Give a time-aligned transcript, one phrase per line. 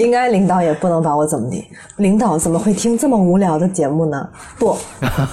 [0.00, 1.66] 应该领导也不能把我怎么地。
[1.98, 4.28] 领导怎么会听这么无聊的节目呢？
[4.58, 4.74] 不，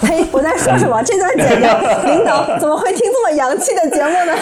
[0.01, 0.25] 呸！
[0.31, 1.01] 我在说什么？
[1.07, 1.79] 这段剪掉。
[2.03, 4.35] 领导怎么会听这么洋气的节目呢？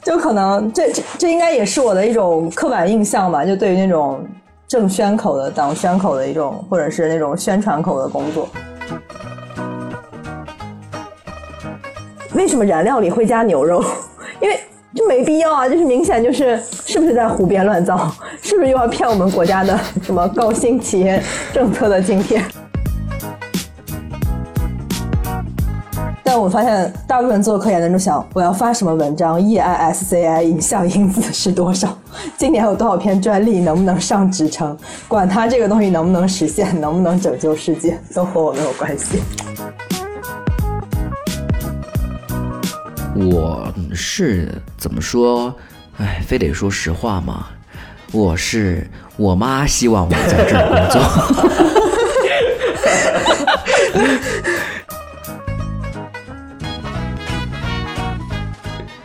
[0.02, 4.26] 就可能这这这应该也是我的一种刻板印象吧，就对于那种
[4.66, 8.48] 政宣口的、党宣口的一种，或者是那种宣传口的工作。
[12.38, 13.84] 为什么燃料里会加牛肉？
[14.40, 14.56] 因为
[14.94, 16.56] 就没必要啊，就是明显就是
[16.86, 18.08] 是不是在胡编乱造？
[18.40, 21.20] 是不是又要骗我们国家的什么高新企业
[21.52, 22.40] 政策的津贴？
[26.22, 31.98] 但我发现大部分做科研的人都想，我要发什么文章？EISCI 影像因子是多少？
[32.38, 33.58] 今年有多少篇专利？
[33.58, 34.78] 能不能上职称？
[35.08, 39.20] 管它这个东西能不能实现，能不能拯救世界，都和我没有关系。
[43.26, 45.52] 我是怎么说？
[45.98, 47.46] 哎，非得说实话吗？
[48.12, 51.00] 我是我妈希望我在这儿工作。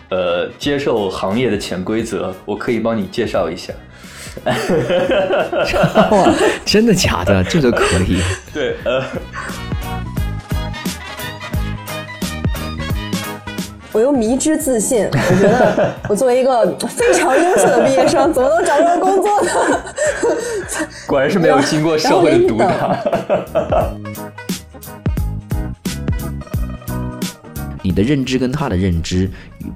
[0.16, 3.74] 呃，接受行业的潜规则，我可以帮你介绍一下。
[6.12, 6.34] 哇，
[6.64, 7.44] 真的假的？
[7.46, 8.22] 这都可以？
[8.54, 9.04] 对，呃。
[13.94, 19.52] 我又迷之自信，我觉得 我作为一个非常优秀的毕业生，怎么能找不到工作呢？
[21.06, 23.00] 果然是没有经过社会的毒打。
[27.84, 29.30] 你的认知跟他的认知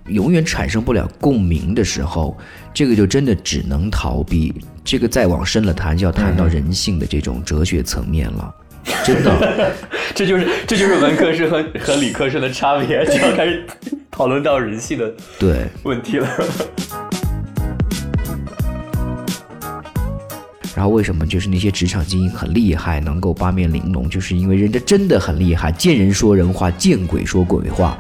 [0.07, 2.35] 永远产生不了共鸣的时候，
[2.73, 4.51] 这个就真的只能逃避。
[4.83, 8.51] 这个再往深了谈，就要谈到人性的这种哲学层面了。
[9.05, 9.71] 真的，
[10.15, 13.65] 这就是这就是文科生和和理科生的差别，就要开始
[14.09, 16.27] 讨论到人性的对问题了。
[20.75, 27.97] 然后为什么就是那些职场精英很厉害，能够八面玲珑，就是因为人家真的很厉害，见人说人话，见鬼说鬼话。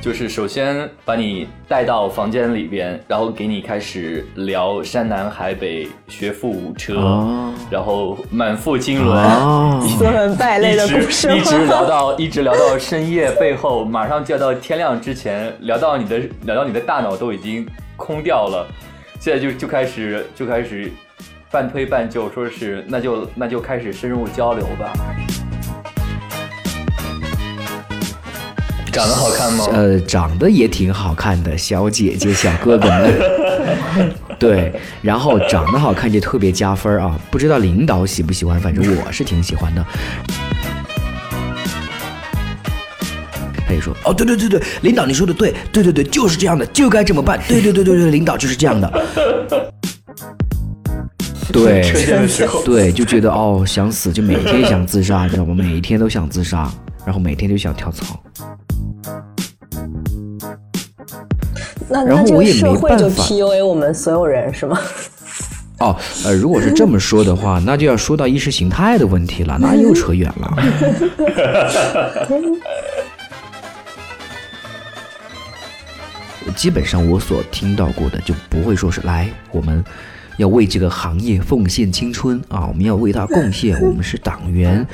[0.00, 6.94] 就是首先把你带到房间里边，然后给你开始聊山南海北、学富五车，
[7.70, 18.66] 然后满腹经纶、斯文败类的故事，一直聊到一直聊到深夜背后，马上就要到天亮之前，聊到你的聊到你的大脑都已经空掉了，
[19.18, 20.90] 现在就就开始就开始
[21.50, 24.94] 半推半就，说是那就那就开始深入交流吧。
[28.90, 29.66] 长得好看吗？
[29.72, 33.14] 呃，长得也挺好看的，小姐姐、小哥哥们。
[34.38, 37.18] 对，然后长得好看就特别加分啊！
[37.30, 39.84] 不知道领导喜不喜欢，反正我是挺喜欢的。
[43.66, 47.38] 他就说：“哦，对对对对，领导你说的对，对对对，就是这样的，就该这么办。
[47.46, 48.90] 对对对对对，领导就是这样的。
[51.52, 51.92] ”对，
[52.64, 55.54] 对，就觉得哦，想死，就每天想自杀，知道吗？
[55.54, 56.70] 每一天都想自杀，
[57.04, 58.18] 然后每天都想跳槽。
[61.90, 64.78] 那那这个社会就 PUA 我们所有人是吗？
[65.80, 70.56] 哦，呃，如果是这么说的话， 那就要说到意识形态的问题了，那又扯远了。
[76.56, 79.82] 基本上我所听到过的就不会说是来，我们
[80.36, 84.86] 要为这个行业奉献青春啊，我们要为他贡献，我们是党员。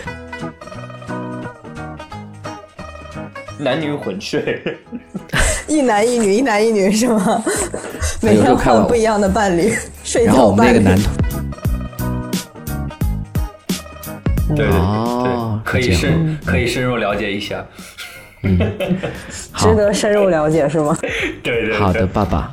[3.59, 4.63] 男女混睡，
[5.69, 7.43] 一男一女，一男一女是吗？
[8.23, 10.83] 每天换不一样的伴侣，睡觉伴侣。
[14.55, 17.65] 对对对，可以深可以深入了解一下。
[18.43, 18.59] 嗯，
[19.57, 20.97] 值得深入了解是吗？
[21.43, 21.75] 对对。
[21.77, 22.53] 好的，爸爸。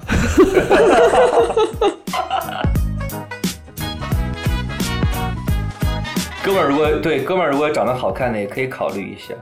[6.44, 9.34] 哥们儿，如果对哥们儿如果长得好看的，也可以考虑一下。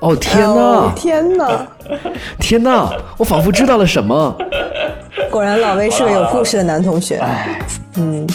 [0.00, 0.92] 哦天哪！
[0.94, 1.66] 天哪！
[2.38, 2.90] 天哪！
[3.16, 4.36] 我仿佛知道了什么。
[5.30, 7.20] 果然老魏是个有故事的男同学。
[7.96, 8.26] 嗯。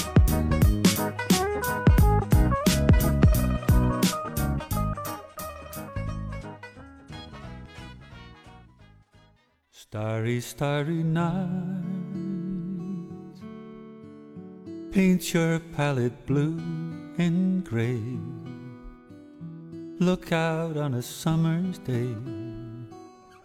[9.93, 11.43] Starry, starry night,
[14.91, 16.57] paint your palette blue
[17.19, 18.01] and gray.
[20.05, 22.13] Look out on a summer's day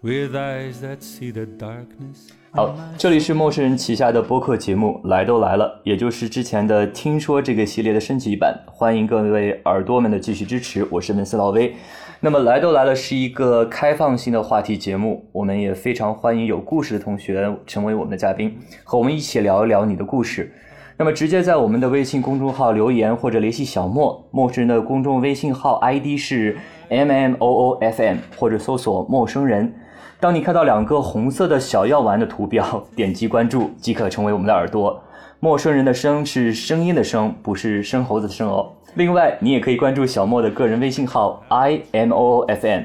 [0.03, 2.31] with eyes that see the darkness.
[2.51, 10.85] 好，这里是陌生人旗下的播客节目，来都来了，也就是之前的听说这个系列的升级版，欢迎各位耳朵们的继续支持。
[10.91, 11.77] 我是文斯老威。
[12.19, 20.53] 那么来都来了是一个开放性的话题节目，我们也非常欢迎有故事的同学成为我们的嘉宾，和我们一起聊一聊你的故事。
[21.01, 26.59] 那么直接在我们的微信公众号留言或者联系小莫，陌生人的公众微信号 ID 是
[26.89, 29.73] M M O O F M，或者搜索陌生人。
[30.19, 35.01] 当你看到两个红色的小药丸的图标，点击关注即可成为我们的耳朵。
[35.39, 38.69] 陌生人的声是声音的声，不是生猴子的生哦。
[38.95, 42.83] 另外，你也可以关注小莫的个人微信号 i m o o f m。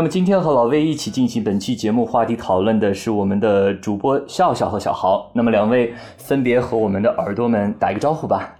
[0.00, 5.30] 那么今天和老魏一起进行本期节目话题讨论的是我们的主播笑笑和小豪。
[5.34, 8.56] 那么两位分别和我们的耳朵们打一个招呼吧。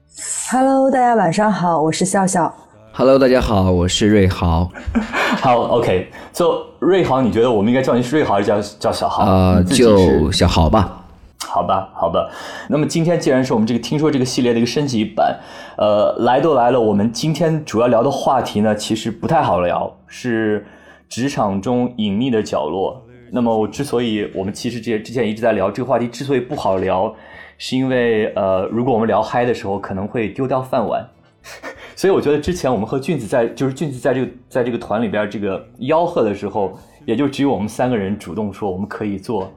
[0.50, 2.54] Hello，大家晚上好，我是笑笑。
[2.92, 4.68] Hello，大家好，我是瑞豪。
[5.40, 6.10] 好，OK。
[6.34, 9.24] So 瑞豪，你觉得我们应该叫你是瑞豪还是叫叫小豪？
[9.24, 11.06] 呃，你自己是就小豪吧。
[11.46, 12.28] 好吧，好吧。
[12.68, 15.40] 那么今天既然是我们这个听说这个系列的一个升级版，
[15.78, 16.78] 呃，来都来了。
[16.78, 20.66] 我们今天主要聊的话题呢，其实不太好聊，是
[21.10, 23.04] 职场中隐秘的角落。
[23.30, 27.14] 那么我之所以我们其实之之前一直在聊这个话题，之所以不好聊，
[27.58, 31.06] 是因为呃，如果我们聊嗨的时候，可能会丢掉饭碗。
[31.96, 39.52] 所以我觉得之前我们和俊子在，就是俊子在这个在这个团里边这个吆喝的时候，也就只有我们三个人主动说我们可以做。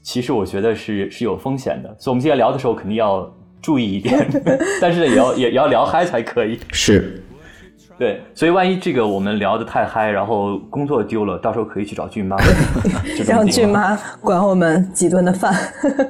[0.00, 4.28] 其实我觉得是是有风险的，所以我们今天聊的时候肯定要注意一点，
[4.80, 6.58] 但是也要也也要聊嗨才可以。
[6.72, 7.21] 是，
[7.98, 12.36] 对，所以万一这个我们聊得太嗨，然后工作丢了，到时候可以去找俊妈，
[13.26, 15.54] 让俊妈管我们几顿的饭。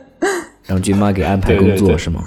[0.65, 2.23] 让俊妈给安排工作对是吗？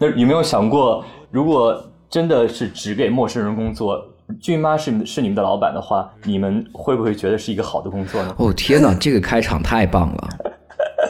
[0.00, 4.02] 那有没有想过，如果真的是只给陌生人工作，
[4.40, 8.34] 俊妈是你是你们的老板的话，你们会不会觉得是一个好的工作呢？
[8.38, 10.28] 哦天哪，这个开场太棒了！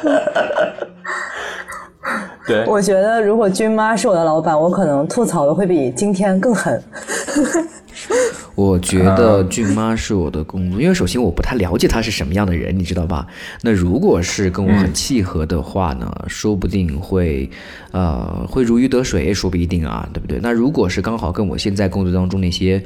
[2.49, 6.83] 对，我觉得如果君妈是我的老板，我可能吐槽的会比今天更狠。
[8.55, 13.27] 我觉得俊妈是我的工作，因为首先我不太了解她是什么样的人，你知道吧？
[13.63, 17.49] 那如果是跟我很契合的话呢，说不定会，
[17.93, 20.39] 呃，会如鱼得水，说不一定啊，对不对？
[20.43, 22.83] 那如果是刚好跟我现在工作当中那些、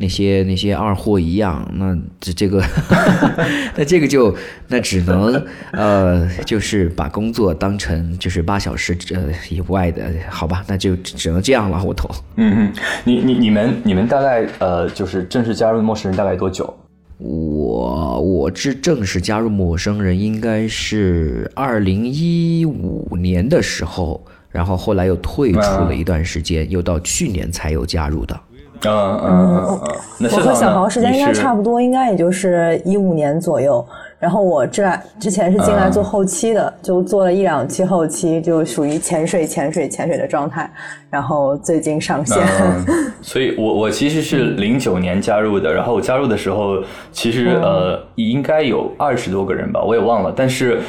[0.00, 2.62] 那些、那些二货一样，那这这个
[3.76, 4.34] 那这个就
[4.68, 10.64] 那只能呃，就是把工作当成就是八小时呃以外的，好吧？
[10.68, 12.08] 那就只能这样了，我投。
[12.36, 12.72] 嗯嗯，
[13.04, 16.72] 你你你们你们大概呃，就是正式加入陌生人大概多久？
[17.18, 28.38] 我我是正式加入陌生人，应该是二零一五年的时候，然后后来又退出了一段时间，又到去年才有加入的。
[28.84, 33.84] 嗯嗯嗯嗯，那我和小豪时间应该差不不多，应该也就是一五年左右。
[34.20, 34.84] 然后我这
[35.20, 40.68] 之前是进来做后期的，就做了一两期后期，就属于潜水、潜水、潜水的状态。
[41.08, 42.84] 然后最近上线，嗯，
[43.22, 46.82] 所以我我其实是零九年加入的，然后我加入的时候，
[47.12, 50.80] 其实呃应该有二十多个人吧，我也忘了，但是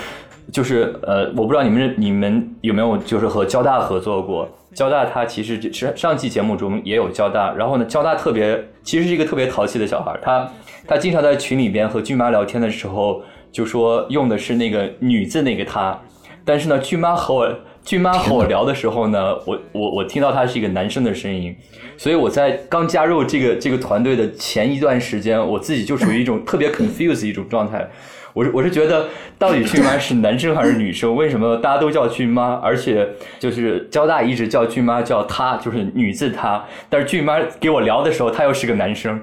[0.51, 4.47] 就是呃，我不知道你们你们有没有就是和交大合作过。
[4.73, 10.51] 交大他其实是上期节目中也有交大，然后呢，交大特别其实是一个特别淘气的小孩，他
[10.87, 13.21] 他经常在群里边和俊妈聊天的时候
[13.51, 15.99] 就说用的是那个女字那个他，
[16.45, 21.55] 但是呢，俊妈和我俊妈和我聊的时候呢，我我我听到他是一个男生的声音，
[21.97, 27.89] 所以我在刚加入这个这个团队的前一段时间，我自己就属于一种特别 confused 一种状态。
[28.33, 29.07] 我是我是觉得，
[29.37, 31.15] 到底俊妈 是男生还是女生？
[31.15, 32.55] 为什么大家都叫俊妈？
[32.55, 33.07] 而且
[33.39, 39.19] 就是交大一直叫俊妈叫她，就是女字她，但是俊妈给我聊的时候，她又是个男生。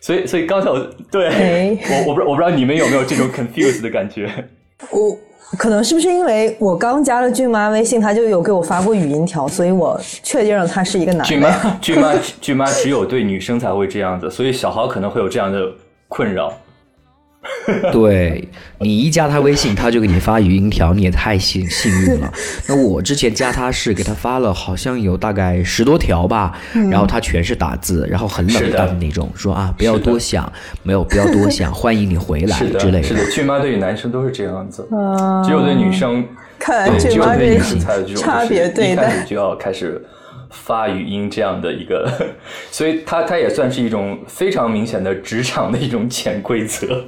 [0.00, 0.78] 所以，所以刚才我
[1.10, 4.28] 对、哎我我不知我不知道你们有没有这种 confused 的感觉？
[4.90, 5.16] 我
[5.56, 11.38] 可能是不是因为我刚加了俊妈微信，他就有给我发过语音条，所以我确定了他是一个男俊。
[11.38, 15.70] 妈俊妈俊妈只有对女生才会这样子，所以小豪可能会有这样的
[16.08, 16.52] 困扰。
[17.92, 18.48] 对
[18.80, 22.32] 你一加他微信，他就给你发语音条，你也太幸幸运了。
[22.66, 26.58] 那我之前加他是给他发了，好像有大概十多条吧，
[26.90, 30.50] 然后他全是打字，然后很冷淡的那种，说啊不要多想，
[30.82, 33.02] 没有不要多想，欢迎你回来，之类的。
[33.02, 35.42] 是的，俊妈对男生都是这样子，啊。
[35.44, 36.24] 只有对女生，
[36.58, 39.04] 看来对，只有俊妈对女生才有这种差别对待。
[39.04, 40.04] 就是一开始就要开始
[40.52, 42.08] 发语音这样的一个，
[42.70, 47.04] 所以它它也算是一种非常明显的职场的一种潜规则。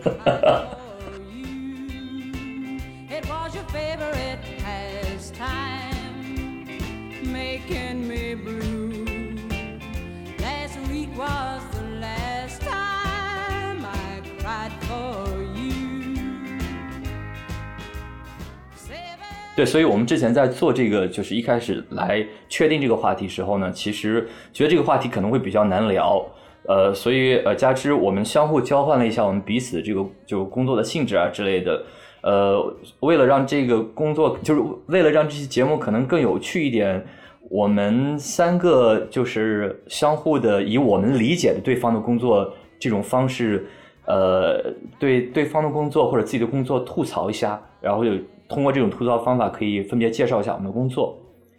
[19.56, 26.24] 对，所以我们之前在做这个，就是一开始来确定这个话题时候呢，其实觉得这个话题可能会比较难聊。
[26.66, 31.84] 呃，所以呃，加之我们相互交换了一下我们彼此这个就工作的性质啊之类的，
[32.22, 37.04] 呃，为了让这个工作，就是为了让这期节目可能更有趣一点，
[37.50, 43.66] 我们三个就是相互的以我们理解的对方的工作这种方式，
[44.06, 44.58] 呃，
[44.98, 48.12] 对对方的工作或者自己的工作吐槽一下，然后就
[48.54, 51.18] 通过这种吐槽方法可以分别介绍一下我们的工作。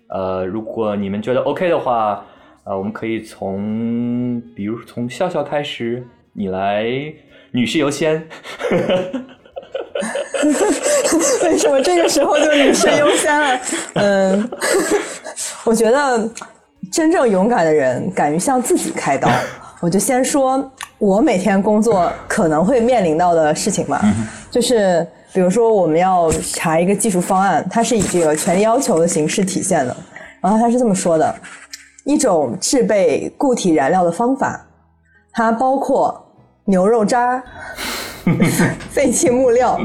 [0.10, 2.26] 呃，如果你们觉得 OK 的话。
[2.68, 6.84] 呃，我们可以从，比如从笑笑开始，你来，
[7.52, 8.28] 女士优先。
[11.44, 13.60] 为什么这个时候就女士优先了？
[13.94, 14.50] 嗯，
[15.64, 16.28] 我觉得
[16.92, 19.30] 真正勇敢的人敢于向自己开刀。
[19.80, 24.02] 我就先说我每天工作可能会面临到的事情吧，
[24.50, 29.96] 就是比如说我们要查一个技术方案，它是以这个权利要求的形式体现的，
[30.40, 31.36] 然后他是这么说的。
[32.06, 34.66] 一种制备固体燃料的方法，
[35.34, 36.26] 它包括
[36.64, 37.44] 牛肉渣、
[38.90, 39.78] 废弃木料，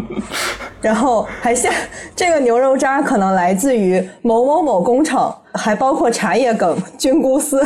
[0.80, 1.72] 然后还像
[2.14, 7.60] 这个牛肉渣可能来自于某某某工厂，还包括茶叶梗、菌菇丝，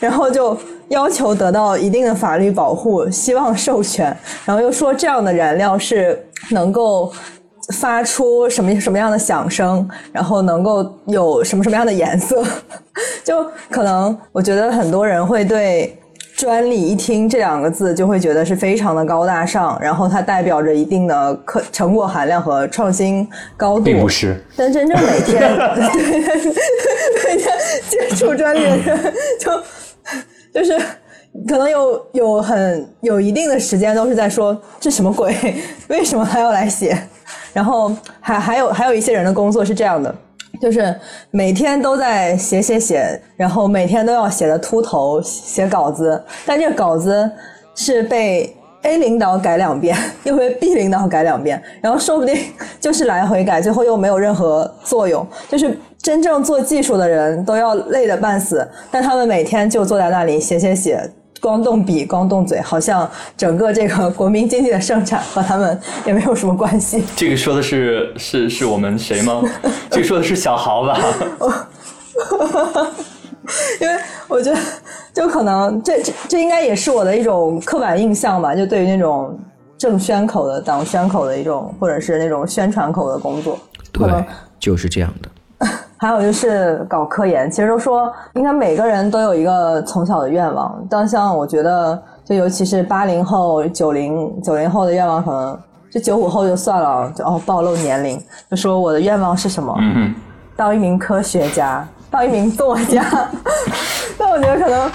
[0.00, 0.58] 然后就
[0.90, 7.12] 要求得到一定的法律保护，希望授权，然后又说这样的燃料是能够。
[7.78, 12.44] 发出什么什么样的响声，然后能够有什么什么样的颜色，
[13.22, 15.96] 就可能我觉得很多人会对
[16.36, 24.42] 专利一听这两个字就会觉得是非常的高大上，然后它代表着一定的可成果含量和创新高度，并不是。
[24.56, 25.38] 但真正每天
[25.76, 27.56] 对每天
[27.88, 29.52] 接触专利的人，就
[30.52, 30.76] 就是
[31.48, 35.34] 可能有有很有一定的时间都是在说这什么鬼，
[35.88, 36.96] 为什么还要来写？
[37.52, 40.14] 然后还还有还有一些人的工作是这样的，
[40.60, 40.94] 就是
[41.30, 47.30] 每天都在写写写，然后每天都要写的秃头写稿子，但这个稿子
[47.74, 52.36] 是被 A 领导改两遍，又被 B 领导改两遍，然后说不定
[52.80, 55.26] 就是来回改，最后又没有任何作用。
[55.48, 61.12] 就是真正做技术的人都要累得半死，但他们每天就坐在那里写写写。
[61.40, 67.02] 光动笔，光动嘴，好像整个这个国民经济的生产和他们也没有什么关系。
[67.16, 69.42] 这个说的是是是我们谁吗？
[69.90, 71.00] 这个说的是小豪吧？
[73.80, 74.58] 因为我觉得，
[75.14, 79.34] 就可能这这这应该也是我的一种刻板印象吧，就对于那种
[79.78, 83.58] 正宣口的、党宣口的一种，或者是那种宣传口的工作，
[83.90, 84.06] 对，
[84.58, 85.66] 就是这样的。
[86.00, 90.82] 还有就是搞科研，其实都说应该每个人都有一个从小的愿望。
[90.88, 95.58] 但像我觉得，就尤其是八零后、九零九零后的愿望，可能
[95.92, 98.18] 就九五后就算了，就哦暴露年龄，
[98.50, 99.76] 就说我的愿望是什么？
[99.78, 100.14] 嗯
[100.56, 103.04] 当一名科学家，当一名作家。
[104.18, 104.90] 那我觉得可能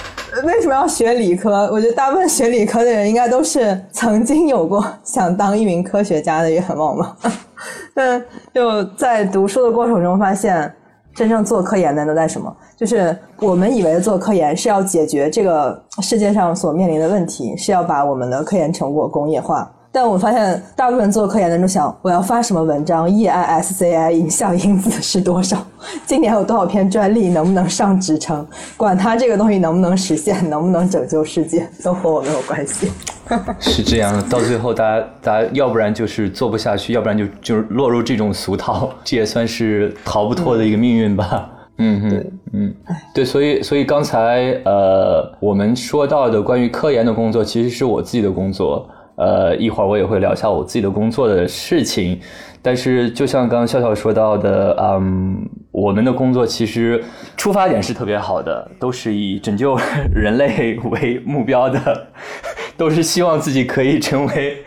[0.47, 1.69] 为什么要学理科？
[1.71, 7.15] 我觉得大部分学理科的人应该都是曾经有过想当一名科学家的愿望吧。
[7.93, 8.19] 但
[8.51, 10.73] 就在读书的过程中发现。
[11.15, 12.55] 真正做科研的都在什么？
[12.75, 19.71] 就是我们以为做科研是要解决这个世界上所面临的问题，是要把我们的科研成果工业化。
[19.95, 25.65] 但我发现，大部分做科研的人都想，我要发什么文章？E I S C I 影像因子是多少？
[26.05, 27.29] 今年有多少篇专利？
[27.29, 28.45] 能不能上职称？
[28.75, 32.91] 管它这个东西能不能实现，能不能拯救世界， 都和我没有关系。
[33.61, 41.49] 是这样的，到最后，大家，大家要不然就是做不下去，要不然就就是落入这种俗套，这也算是逃不脱的一个命运吧。
[41.77, 42.75] 嗯嗯嗯，
[43.13, 48.85] 对，所以，所以刚才呃，我们说到的关于科研的工作，其实是我自己的工作。
[49.15, 52.19] 呃，一会儿我也会聊一下我自己的工作的事情，
[52.61, 57.03] 但是就像刚刚笑笑说到的，嗯，我们的工作其实
[57.37, 59.77] 出发点是特别好的，都是以拯救
[60.13, 62.07] 人类为目标的，
[62.75, 64.63] 都是希望自己可以成为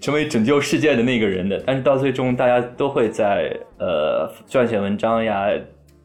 [0.00, 5.48] 成为拯救世界的那个人的，但是到最终大家都会在呃撰写文章呀。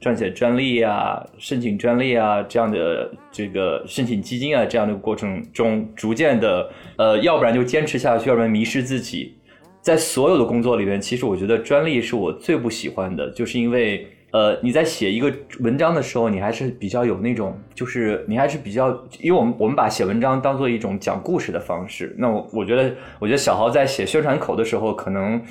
[0.04, 9.38] 撰写专利啊，申请专利啊，这样的这个申请基金啊，这样的过程中，逐渐的，呃，要不然就坚持下去，要不然迷失自己。
[9.80, 18.90] 在所有的工作里面，其实我觉得专利是我最不喜欢的，就是因为，呃，你在写一个文章的时候，你还是比较有那种，就是你还是比较，
[19.22, 22.14] 因为我们我们把写文章当做一种讲故事的方式。
[22.18, 25.42] 那我我觉得，我觉得小豪在写宣传口的时候，可能。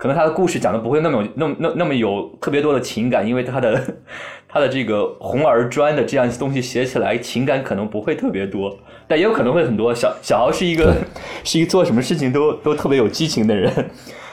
[0.00, 3.78] 可能他的故事讲的不会那么那么那那么有特别多的情感，因为他的
[4.48, 8.74] 他的这个红而专的这样东西写起来情感可能不会特别多，
[9.06, 9.94] 但也有可能会很多。
[9.94, 10.96] 小小豪是一个
[11.44, 13.70] 是一个做什么事情都都特别有激情的人，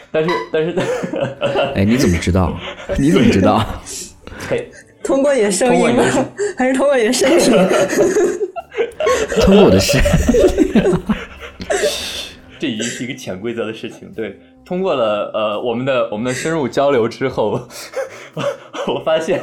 [0.09, 0.74] 但是但是，
[1.75, 2.57] 哎，你怎么知道？
[2.97, 3.62] 你怎么知道？
[5.03, 6.03] 通过你的声音吗？
[6.57, 7.51] 还是通过你的身体？
[9.41, 9.97] 通过我的是，
[12.57, 14.09] 这已经是一个潜规则的事情。
[14.15, 17.51] 对，通过了呃我们的我们的深入交流之后，
[18.93, 19.41] 我发现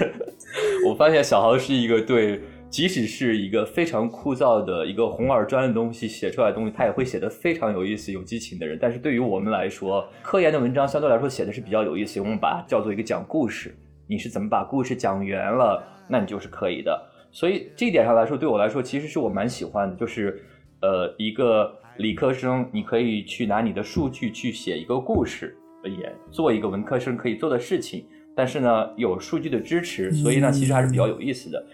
[0.86, 8.78] 我发现小豪是一个对，即使是一个非常枯燥的一个红耳砖的东西写出来的东西，他也会写得非常有意思、有激情的人。
[8.78, 13.74] 但是对于我们来说，科研的文章相对来说写的是比较有意思，我们把它叫做一个讲故事。
[14.06, 17.02] 你是怎么把故事讲圆了，那你就是可以的。
[17.32, 20.44] 所以这一点上来说，对我来说，其实是我蛮喜欢的，就是
[20.82, 28.06] 呃，一个理科生，你可以去拿你的数据去写一个故事，也做一个文科生可以做的事情。
[28.36, 31.64] 但是呢，有数据的支持，所以呢，其实还是比较有意思的。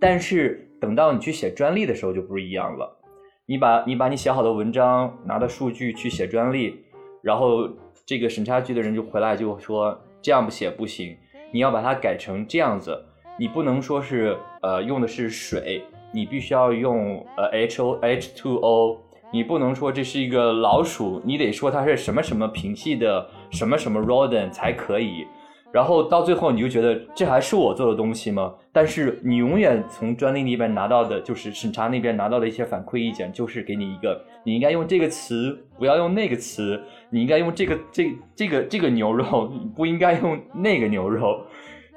[0.00, 2.96] 但是等到你去写专利的时候就不一样了，
[3.44, 6.84] 你把你把你写好的文章拿的数据去写专利，
[7.22, 7.68] 然后
[8.06, 11.16] 这个审查局的人就回来就说这样不写不行。
[11.52, 12.98] 你要把它改成这样子，
[13.38, 19.02] 你不能说是呃用的是水，你必须要用呃 H O H two O，
[19.32, 25.26] 你不能说这是一个老鼠，你得说它是什么什么品系的什么什么 rodent 才可以。
[25.72, 28.54] 然后到最后你就觉得这还是我做的东西吗？
[28.72, 36.80] 但是你永远从专利那边拿到的，就是审查那边拿到的一些反馈意见，就是给你一个你应该用这个词，不要用那个词。
[37.10, 41.44] 你应该用这个这这个这个牛肉， 不应该用那个牛肉，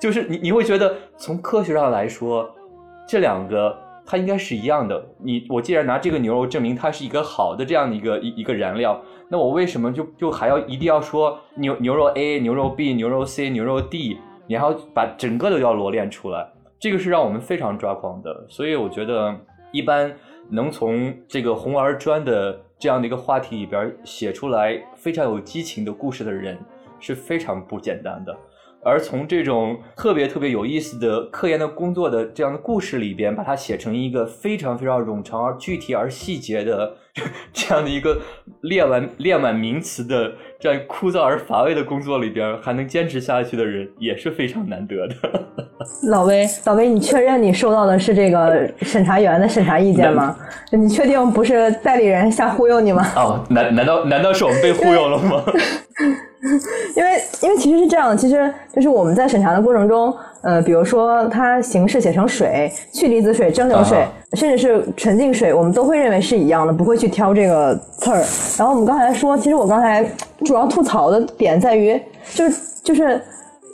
[0.02, 2.50] 就是你你会觉得从科学上来说，
[3.08, 3.78] 这两个
[4.10, 5.06] 它应该是一样的。
[5.20, 9.00] 你我既然拿这个牛肉证明它是一个好的这样的一个一一个燃料，
[9.30, 16.46] 那我为什么就就还要一定要说牛牛肉 A、牛肉 B、牛肉 C、牛肉 D，你还要把整个都要罗列出来？
[16.80, 18.46] 这个是让我们非常抓狂的。
[18.50, 19.36] 所以我觉得
[19.72, 20.12] 一般
[20.50, 22.60] 能从这个红而专的。
[22.82, 26.58] 这样的一个话题里边写出来非常有激情的故事的人
[26.98, 28.34] 是非常不简单的，
[28.84, 36.96] 而从这种特别特别有意思的科研的工作的这样的故事里边，把它写成一个非常非常冗长而具体而细节的
[37.52, 38.18] 这样的一个
[38.62, 45.16] 练完练满名词的这样枯燥而乏味的工作里边，还能坚持下去的人也是非常难得的。
[46.10, 50.38] 老威，老威，你确认你收到的是这个审查员的审查意见吗？
[50.72, 53.06] 你确定不是代理人瞎忽悠你吗？
[53.16, 55.44] 哦，难难道难道是我们被忽悠了吗？
[56.96, 68.24] 因为因为其实是这样的，其实就是我们在审查的过程中，呃，比如说它形式写成水、去离子水、蒸馏水，甚至是纯净水，我们都会认为是一样的，不会去挑这个刺儿。
[68.58, 70.02] 然后我们刚才说，其实我刚才
[70.46, 72.02] 主要吐槽的点在于，
[72.34, 73.22] 就是就是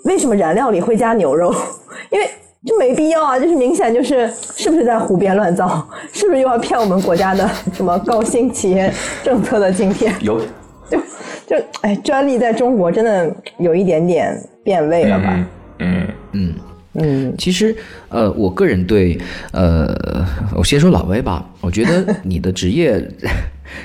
[0.05, 1.53] 为什么燃料里会加牛肉？
[2.09, 2.27] 因为
[2.65, 5.87] 就没必要啊，就是明显就是是不是在胡编乱造？
[6.11, 8.91] 是不是又要骗我们国家的什么高新企业
[9.23, 10.11] 政策的津贴？
[10.19, 10.41] 有。
[10.89, 10.97] 就
[11.47, 15.33] 就哎，专利在中国真的有一点点变味了吧？
[15.33, 15.47] 嗯
[15.79, 16.53] 嗯嗯，
[17.37, 17.75] 其实
[18.09, 19.17] 呃，我个人对
[19.51, 23.05] 呃，我先说老魏吧，我觉得你的职业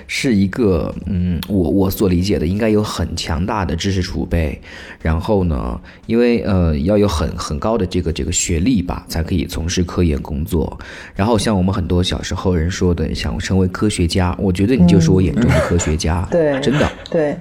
[0.07, 4.61] 是一个 嗯，我我所理解的应该有很强大的知识储备，
[5.01, 10.79] 然后呢，因为呃要有很很高的这个这个学历吧，才可以从事科研工作。
[11.15, 16.89] 然后像我们很多小时候人说的，想成为科学家，我觉得你就是我眼中的科学家，对，真的。
[17.11, 17.37] 对。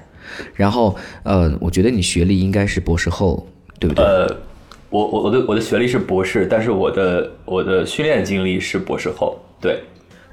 [0.55, 3.47] 然后呃，我觉得你学历应该是博士后，
[3.79, 4.05] 对不对？
[4.05, 4.37] 呃，
[4.89, 9.81] 我我我的我的学历是博士，但是我的我的训练经历是博士后，对。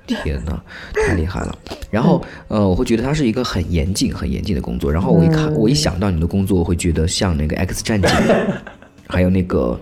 [0.06, 0.62] 天哪，
[1.04, 1.58] 太厉害了！
[1.90, 4.92] 然后，呃，我会觉得它是一个很严谨、很严谨的工作。
[4.92, 8.08] 然后我一看，我一想到你的工作，我会觉得像那个《X 战警》，
[9.08, 9.78] 还有那个，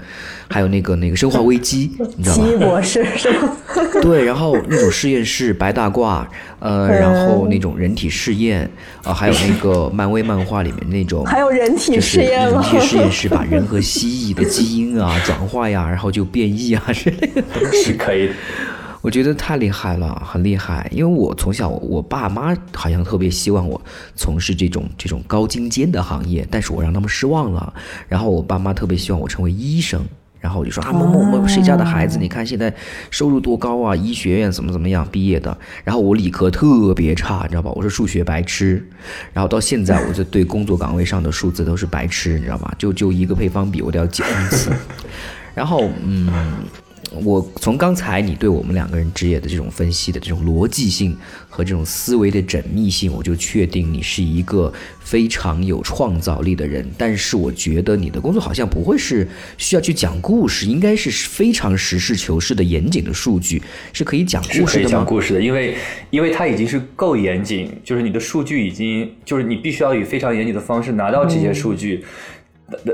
[0.48, 2.44] 还有那个那个《生化危机》， 你知道吗？
[2.46, 3.56] 奇异博士是吗？
[4.02, 6.24] 对，然后那种实验室白大褂，
[6.58, 8.68] 呃，然后那种人体试验，
[9.02, 12.62] 啊，还有那个漫威漫画里面那种，还有人体试验吗？
[12.66, 18.30] 一些实验室把人和蜥蜴的基因啊转化呀，然后就变异啊之类的 是可以。
[19.04, 20.88] 我觉得太厉害了，很厉害。
[20.90, 23.78] 因为我从小，我爸妈好像特别希望我
[24.16, 27.70] 从事这种这种高精尖的行业，但是我让他们失望了。
[28.08, 30.02] 然后我爸妈特别希望我成为医生，
[30.40, 32.74] 然后我就说啊，某某某谁家的孩子，你看现在
[33.10, 35.54] 收入多高啊，医学院怎么怎么样毕业的。
[35.84, 37.70] 然后我理科特别差，你知道吧？
[37.74, 38.82] 我是数学白痴。
[39.34, 42.74] 然后到现在，我就对工作岗位上的数字都是白痴，你知道吧？
[42.78, 44.72] 就就一个配方比，我都要记 n 次。
[45.54, 46.32] 然后，嗯。
[47.22, 51.16] 我从刚才你对我们两个人职业的这种分析的这种逻辑性
[51.48, 56.88] 和这种思维的缜密性，我就确定你是一个非常有创造力的人。
[56.96, 65.76] 但是我觉得你的工作好像不会是需要去讲故事，应该是非常实事求是的严谨的数据是可以讲故事的可以讲故事的，因为
[66.10, 72.04] 因为它已经是够严谨，就是你的数据已经就是你必须要以非常严谨的方式拿到这些数据。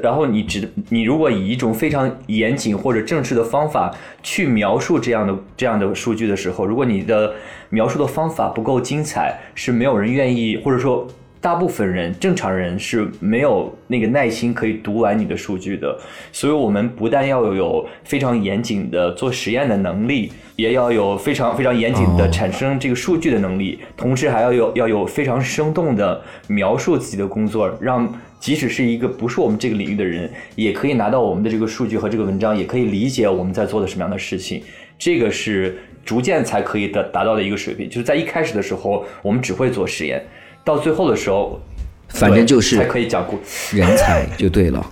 [0.03, 7.33] 然后你只你如果以一种非常严谨或者正式的方法去描述这样的这样的数据的时候，如果你的
[7.69, 11.07] 描述的方法不够精彩，是没有人愿意，或者说
[11.41, 15.97] 大部分人正常人是没有那个耐心可以读完你的数据的。
[16.33, 34.63] 所以，我们不但要有非常严谨的做实验的能力，也要有非常非常严谨的哦产生这个数据的能力，同时还要有要有非常生动的描述自己的工作，让即使是一个不是我们这个领域的人，也可以拿到我们的这个数据和这个文章，也可以理解我们在做的什么样的事情。
[34.99, 37.89] 这个是逐渐才可以达达到的一个水平。
[37.89, 40.25] 就是在一开始的时候，我们只会做实验，
[40.65, 41.61] 到最后的时候，
[42.09, 43.39] 反正就是才可以讲故，
[43.77, 44.91] 人才就对了，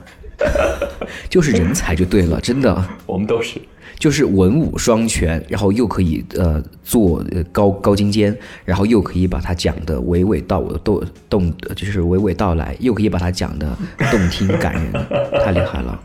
[1.31, 3.59] 就是人才就对了，真的 我们都是。
[3.99, 13.67] 就是文武双全，然后又可以呃做呃高高精尖，然后又可以把它讲的娓娓道动动，就是娓娓道来，又可以把它讲的
[14.11, 14.93] 动听感人，
[15.43, 16.01] 太厉害了。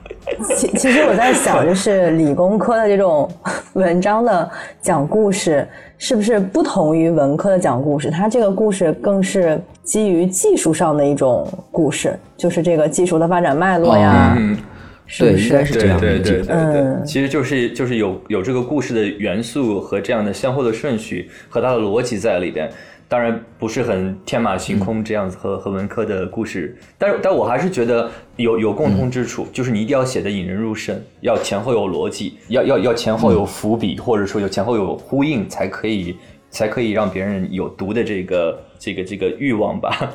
[0.58, 3.30] 其其实我在想，就是理工科的这种
[3.74, 4.50] 文章的
[4.82, 8.10] 讲故事，是不是不同于文科的讲故事？
[8.10, 14.58] 它这个故事更是基于技术上的一种故事，就是这个技术的发展脉络呀，嗯，
[15.20, 16.32] 对，应该是这对对样理解。
[16.32, 22.70] 对对对，嗯其实就是就是有有这个故事的元素和这样的先后的顺序和它的逻辑在里边。
[23.10, 36.18] 当然不是很天马行空这样子和和文科的故事，但是但我还是觉得有有共通之处，就是你一定要写的引人入胜，要前后有逻辑，要要要前后有伏笔，或者说有前后有呼应，才可以
[36.50, 40.12] 才可以让别人有读的这个这个这个欲望吧。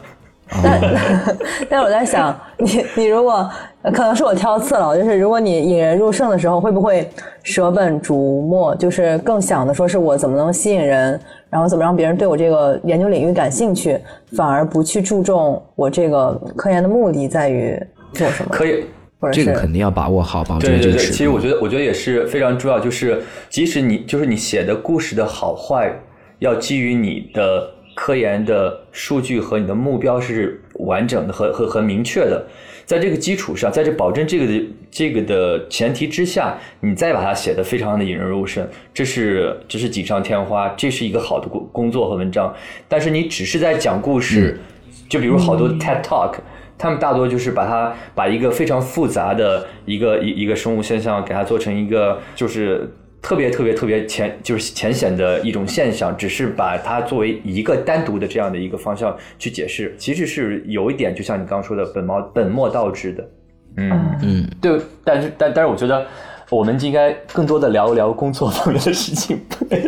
[0.63, 0.81] 但
[1.69, 3.49] 但我在想，你你如果
[3.93, 7.09] 可能是我挑刺了，就是如果你引人入胜的时候，会不会
[7.43, 8.75] 舍本逐末？
[8.77, 13.99] 就是更想的说是我怎么能吸引人，然后怎么让别人对我这个研究领域感兴趣，
[14.37, 17.79] 反而不去注重我这个科研的目的在于
[18.13, 18.85] 做什么，可以，
[19.21, 21.17] 或者是这个肯定要把握好，保对对对，证这个尺度。
[21.17, 25.93] 其实我觉得，我觉得也是非常重要，就是即使你就是你写的故事的好坏，
[26.39, 27.69] 要基于你的
[28.01, 32.47] 科研的数据和你的目标是完整的和和和明确的，
[32.87, 42.55] 在这个基础上，在这保证这个的这个的前提之下，你再把它写的非常的引人入胜，这是这是锦上添花，这是一个好的工工作和文章。
[42.87, 44.61] 但是你只是在讲故事，
[45.09, 46.35] 就比如好多 TED Talk。
[46.81, 52.89] 他们大多就是把它把一个非常复杂的一个一一个生物现象，给它做成一个就是
[53.21, 63.29] 特别特别特别浅就是浅显的一种现象，只是把它作为一个单独的这样的一个方向去解释，其实是有一点就像你刚刚说的本末本末倒置的。
[63.77, 66.07] 嗯嗯，对，但是但但是我觉得。
[66.51, 69.39] 我们应该更多的聊一聊工作方面的事情。
[69.69, 69.79] 哎，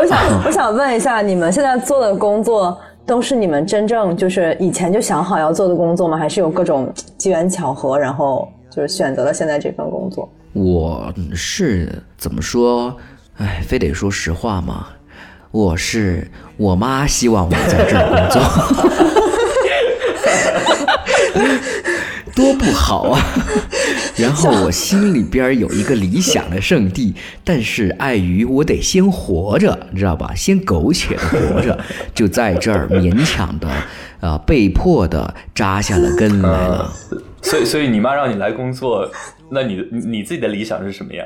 [0.00, 6.16] 我想我想问一下，你们现在做的工作都是你们真正就是以前就想好要做的工作吗？
[6.16, 10.28] 还是有各种机缘巧合，然后就是选择了现在这份工作？
[10.56, 12.96] 我是怎么说？
[13.36, 14.86] 哎，非得说实话吗？
[15.50, 18.40] 我是我妈希望我在这儿工作，
[22.34, 23.22] 多不好啊！
[24.16, 27.14] 然后我心里边有一个理想的圣地，
[27.44, 30.32] 但是碍于我得先活着，你知道吧？
[30.34, 31.78] 先苟且的活着，
[32.14, 33.68] 就在这儿勉强的，
[34.20, 36.90] 呃，被迫的扎下了根来了。
[37.50, 39.10] 所以，所以你妈让你来工作，
[39.50, 41.24] 那你你自己的理想是什么呀？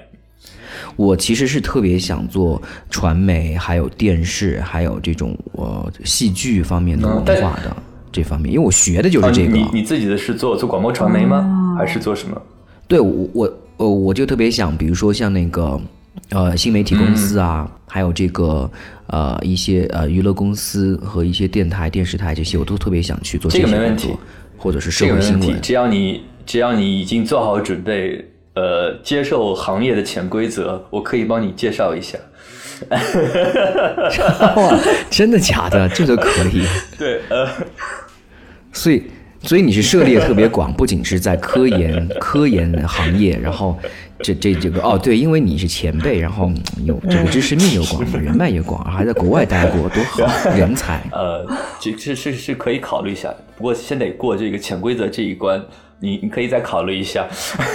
[0.96, 7.74] 我其实是特别想做传媒，还有电视，还有这种呃戏剧方面的文化的
[8.12, 9.56] 这方面，因为我学的就啊是这个。
[9.56, 11.74] 你你自己的是做做广播传媒吗？
[11.78, 12.40] 还是做什么？
[12.86, 15.80] 对我我呃我就特别想，比如说像那个
[16.30, 18.70] 呃新媒体公司啊，还有这个
[19.06, 24.20] 呃一些呃娱乐公司和一些电台、电视台这些，我都特别想去做这些个没问题工作，
[24.60, 25.60] 或者是社这个问题，会新闻。
[25.62, 32.18] 只要你只要你已经做好准备，呃，接受行业的潜规则，我可以帮你介绍一下。
[34.56, 34.78] 哇，
[35.10, 35.88] 真的假的？
[35.88, 36.64] 这个可以。
[36.98, 37.48] 对，呃，
[38.72, 39.04] 所以，
[39.42, 43.78] 所以你是涉猎特别广，不仅是在科研 科研行业，然后
[44.20, 50.22] 这这这个哦，对，因为你是前辈，然后嗯有这个知识面又广，人脉也广，还在国外待过，多好，
[50.54, 51.02] 人才。
[51.12, 51.46] 呃，
[51.80, 55.62] 这这是是可以考虑一下，不过先得过这个潜规则这一关，
[56.00, 57.28] 你你可以再考虑一下。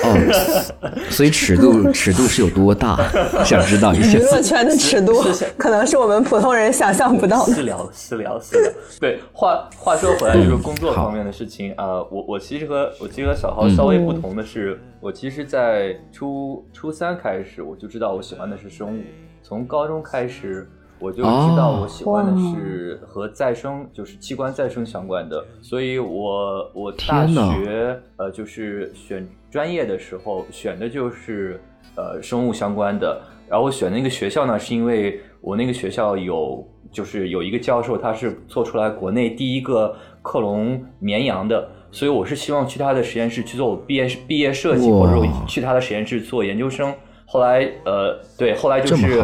[0.03, 2.97] 哦，所以尺度尺度是有多大？
[3.45, 4.21] 想知道一下娱。
[4.23, 5.23] 乐圈的尺度
[5.57, 7.53] 可能是我们普通人想象不到的。
[7.53, 8.71] 私聊，私聊，私聊。
[8.99, 19.01] 对，话话说回来，就是工作方面的事情啊、呃我我其实和我其实和小浩稍微不同的是，我其实，在初初三开始我就知道我喜欢的是生物，
[19.43, 20.67] 从高中开始。
[21.05, 21.79] 我我就知道哦。
[21.83, 31.61] 我喜欢的是和再生，就是器官再生相关的，所以我我大学呃就是选专业的时候选的就是
[31.95, 41.69] 呃生物相关的，然后我选那个学校呢，是因为我那个学校有就是有一个教授，他是做出来国内第一个克隆绵羊的。
[41.91, 46.93] 所以我是希望去他的实验室去做我毕业毕业设计，或者说去他的实验室做研究生。
[47.25, 49.23] 后来呃，对，后来就是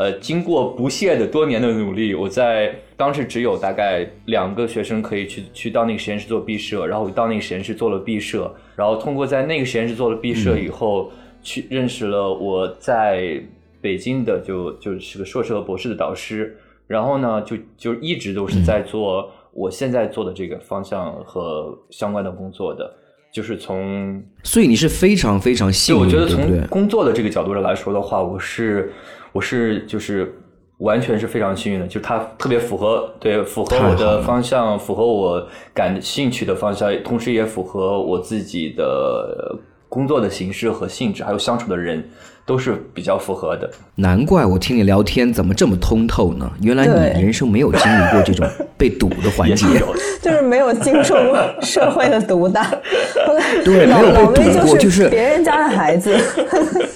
[0.00, 13.42] 呃，经过不懈的多年的努力，我在当时只有大概两个学生可以去去到那个实验室做毕设，然后我到那个实验室做了毕设，然后通过在那个实验室做了毕设以后，去认识了我在
[13.82, 22.90] 北京的就就是个硕士和博士的导师，然后呢，就就一直都是在做我现在做的这个方向和相关的工作的，
[23.30, 26.66] 就是从所以你是非常非常幸对，运，我觉得从？
[26.68, 28.90] 工作的这个角度上来说的话，我是
[29.32, 30.34] 我是就是
[30.78, 42.02] 完全是非常幸运的，就是它特别符合对符合我的方向，符合我感兴趣的方向，同时也符合我自己的呃工作的形式和性质，还有相处的人
[42.50, 43.70] 都是比较符合的。
[43.94, 46.50] 难怪我听你聊天怎么这么通透呢？
[46.62, 48.44] 原来你人生没有经历过这种
[48.76, 49.66] 被堵的环节是。
[50.20, 52.68] 就是没有经受过社会的毒打。
[53.64, 56.18] 对没有被堵过就是别人家的孩子。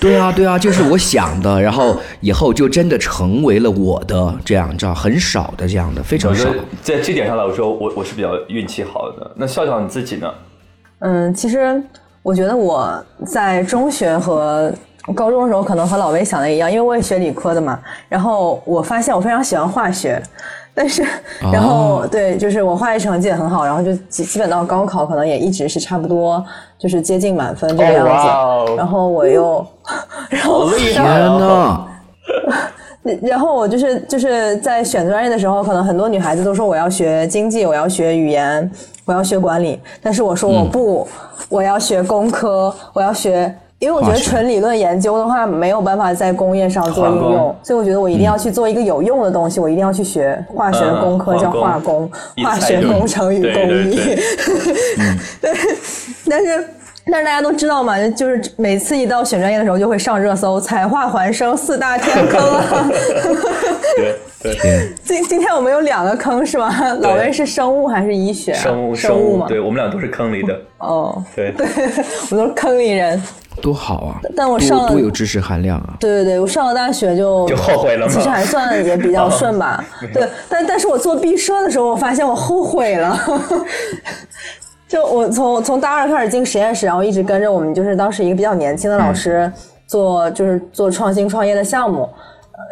[0.01, 6.51] 对啊，对啊，就是我想的，然后以后就真的成为了我的，这样知道很少的这样的，非常少。
[6.83, 9.31] 在这点上来说，我我是比较运气好的。
[9.37, 10.29] 那笑笑你自己呢？
[10.99, 11.81] 嗯，其实
[12.23, 14.73] 我觉得我在中学和
[15.13, 17.79] 高中的时候，可能和老魏想的一样，因为我也学理科的嘛。
[18.09, 20.23] 然后我发现我非常喜欢化学，
[20.75, 21.05] 但是
[21.53, 26.43] 然后、哦对，就是我化学成绩也很好，然后就基基本到高考可能也一直是差不多，
[26.79, 28.07] 就是接近满分这个样
[28.67, 28.75] 子。
[28.77, 29.67] 然后我又，
[30.31, 31.03] 然后天！
[31.05, 31.87] 呐，
[33.21, 38.71] 然后我就是就是在选专业的时候，可能很多女孩子都说我要学经济，我要学语言，
[39.05, 41.07] 我要学管理，但是我说我不，
[41.51, 43.55] 我要学工科，我要学。
[43.85, 52.11] 因为我觉得纯理论研究的话，没有办法在工业上做应用，所以我觉得我一定要去做一个有用的东西，我一定要去学化学的工科，叫化化工，
[52.43, 54.01] 化学工程与工艺。
[55.43, 55.53] 对
[56.31, 56.69] 但是
[57.07, 62.91] 但是大家都知道嘛，就是每次一到选专业的时候，就会上热搜，彩化环生四大天坑啊。
[64.43, 66.71] 对 今今天我们有两个坑是吗？
[67.01, 68.63] 老魏是生物还是医学啊？
[68.63, 69.47] 生物生物嘛。
[69.47, 70.59] 对我们俩都是坑里的。
[70.79, 71.67] 哦，对对，
[72.31, 73.23] 我们都是坑里人。
[73.63, 74.21] 多好啊！
[74.37, 75.95] 但我上了多多有知识含量啊！
[76.01, 79.85] 对对对，我上了大学就就后悔了其实还算也比较顺吧。
[80.13, 83.19] 对，但但是我做毕设的时候，我发现我后悔了。
[84.87, 89.51] 就我从从大二开始进实验室，然后一直跟着我们就是当时一个比较年轻的老师
[89.87, 92.09] 做，就是做创新创业的项目。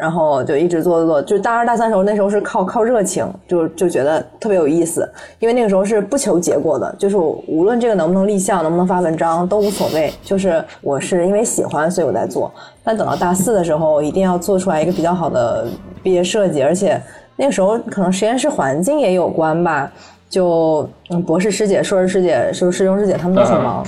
[0.01, 12.51] 然后就一直做做做，就是大二大三时候，那时候是靠靠热情，就就觉得特别有意思，因为那个时候是不求结果的，就是我无论这个能不能立项，能不能发文章都无所谓，就是我是因为喜欢，所以我在做。
[12.85, 15.66] 但等到大四的时候，一定要做出来一个比较好的
[16.03, 17.01] 毕业设计，而且
[17.37, 19.90] 那个时候可能实验室环境也有关吧，
[20.29, 23.85] 就嗯博士师姐、硕士师姐、师师兄师姐他们都很忙。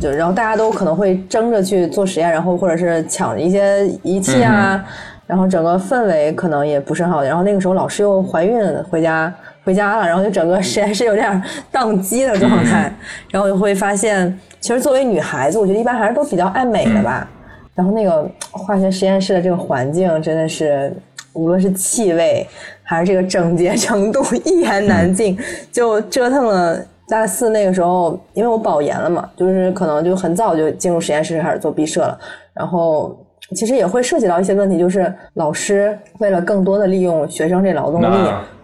[0.00, 4.82] 就然后大家都可能会争着去做实验，然后或者是抢一些仪器啊，
[5.26, 7.22] 然后整个氛围可能也不是很好。
[7.22, 9.32] 然后那个时候老师又怀孕回家
[9.62, 12.90] 回家了，然后就整个实验室有点宕机的状态。
[13.30, 17.28] 然后就会发现，其实作为女孩子，我觉得一般还是都比较爱美的吧。
[17.74, 20.90] 然后那个化学实验室的这个环境真的是，
[21.34, 22.46] 无论是气味
[22.82, 25.38] 还是这个整洁程度， 一言难尽，
[25.70, 26.82] 就折腾了。
[27.10, 32.18] 大四那个时候，因为我保研了嘛，就是可能就很早就进入实验室开始做毕设了，
[32.54, 33.18] 然后
[33.56, 38.06] 其实也会涉及到一些问题，就是老师为了更多的利用学生这劳动力，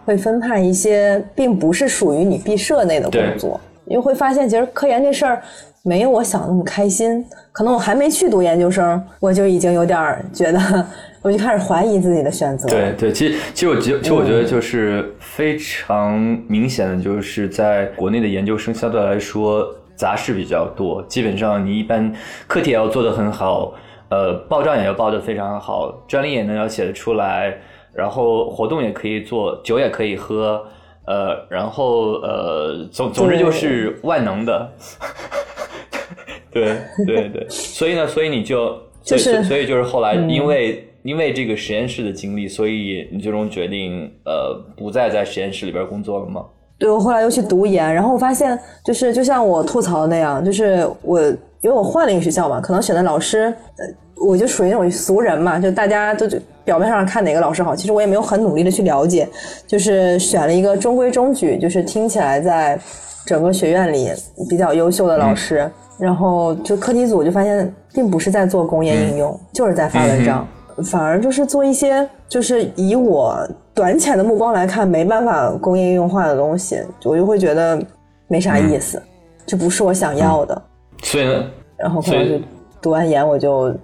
[0.04, 5.42] 会分派一些并不是属于你毕设内的工作，因为会发现其实科研这事儿
[5.82, 10.86] 没有我想的那么开心，可能我还没去读研究生，我就已经有点儿觉得，
[11.22, 12.68] 我就开始怀疑自己的选择。
[12.68, 22.12] 对对，其实其实我觉其实我觉得就是非常明显的，就是在国内的研究生相对来说杂事比较多，基本上你一般
[22.46, 23.74] 课题也要做得很好，
[24.08, 27.56] 呃，报账也要报得非常好，专利也能要写得出来，
[27.92, 30.64] 然后活动也可以做，酒也可以喝，
[31.06, 34.70] 呃，然后呃，总总之就是万能的。
[36.52, 38.68] 对对对，所以呢，所以你就
[39.02, 46.44] 所以就是所以就是后来嗯因为、因为这个实验室的经历，所以你最终决定呃不再在实验室里边工作了吗？
[46.78, 53.44] 对我后来又去读研，然后我发现就是就像我吐槽的那样，就是我因为我换了一个学校嘛，可能选的老师，
[53.78, 59.28] 呃，我就属于那种俗人嘛，就大家都就表面上看哪个老师好，其实我也没有很努力的去了解，
[59.66, 62.78] 就是选了一个中规中矩，就是听起来在
[63.24, 64.10] 整个学院里
[64.50, 70.46] 比较优秀的老师，然后就课题组就发现并不是在做工业应用，就是在发文章，
[70.84, 73.36] 反而就是做一些就是以我
[73.74, 77.80] 短浅的目光来看没办法工业应用化的东西，我就会觉得
[78.28, 79.00] 没啥意思，
[79.46, 80.62] 这不是我想要的。
[81.02, 81.44] 所以呢，
[81.76, 82.44] 然后可能就
[82.80, 83.74] 读完研，我就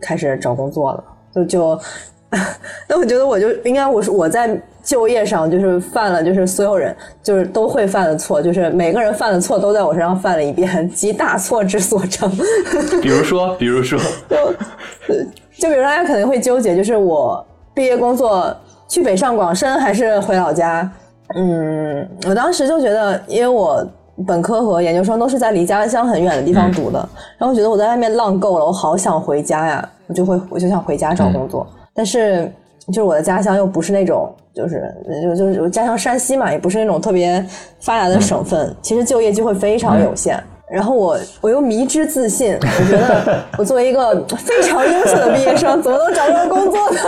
[0.00, 1.80] 开始找工作了，就就，
[2.88, 12.30] 那我觉得我就应该我是我在就业上就是犯了就是所有人就是都会犯的错，就是每个人犯的错都在我身上犯了一遍，集大错之所成。
[13.02, 15.14] 比如说，比如说，就
[15.66, 17.44] 比如大家可能会纠结，就是我
[17.74, 18.54] 毕业工作
[18.86, 20.88] 去北上广深还是回老家？
[21.34, 23.84] 嗯，我当时就觉得，因为我
[24.26, 26.98] 本科和研究生都是在离家乡很远的地方读的，
[27.38, 32.52] 然后我觉得我在外面浪够了，我好想回家呀，我就会我就想回家找工作，但是
[32.86, 34.32] 就是我的家乡又不是那种。
[34.54, 34.92] 就是
[35.36, 37.40] 就就家乡山西嘛，也不是那种特别
[37.78, 40.42] 发达的省份，其实就业机会非常有限。
[40.70, 47.00] 然后我我又迷之自信，我觉得 我作为一个非常优秀的毕业生，怎么能找不到工作呢？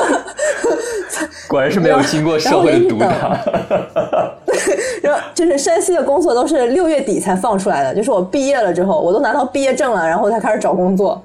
[1.47, 3.09] 果然是没有经过社会的毒打。
[5.03, 11.21] 然后就是山西的工作都是六月底才放出来的，就是我毕业了之后，我都拿到毕业证了，然后才开始找工作，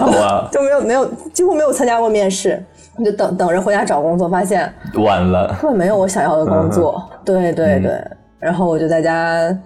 [0.00, 2.62] 哇，就没有没有几乎没有参加过面试，
[3.04, 7.02] 就等等着回家找工作，发现晚了，根本没有我想要的工作。
[7.24, 7.92] 对对对，
[8.38, 9.56] 然后我就在家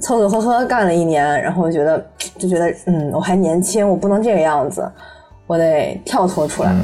[0.00, 2.06] 凑凑合合干了一年，然后觉得
[2.38, 4.90] 就觉得嗯，我还年轻，我不能这个样子，
[5.46, 6.74] 我得跳脱出来。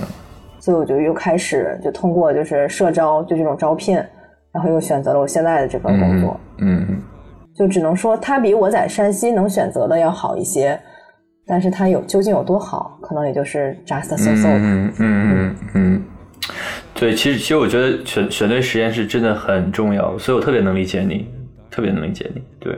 [0.60, 3.96] 所以我就又开始就通过就是社招就这种招聘，
[4.52, 6.38] 然后又选择了我现在的这份工作。
[6.58, 7.02] 嗯嗯
[7.54, 10.78] 就只能说它比我在山西能选择的要好一些，
[11.46, 14.54] 但是它有究竟有多好，可能也就是 just so so 吧。
[14.54, 16.02] 嗯嗯嗯嗯，
[16.94, 21.28] 对，其实其实我觉得选选对实验室真的很重要，所以我特别能理解你，
[21.72, 22.42] 特别能理解你。
[22.60, 22.76] 对，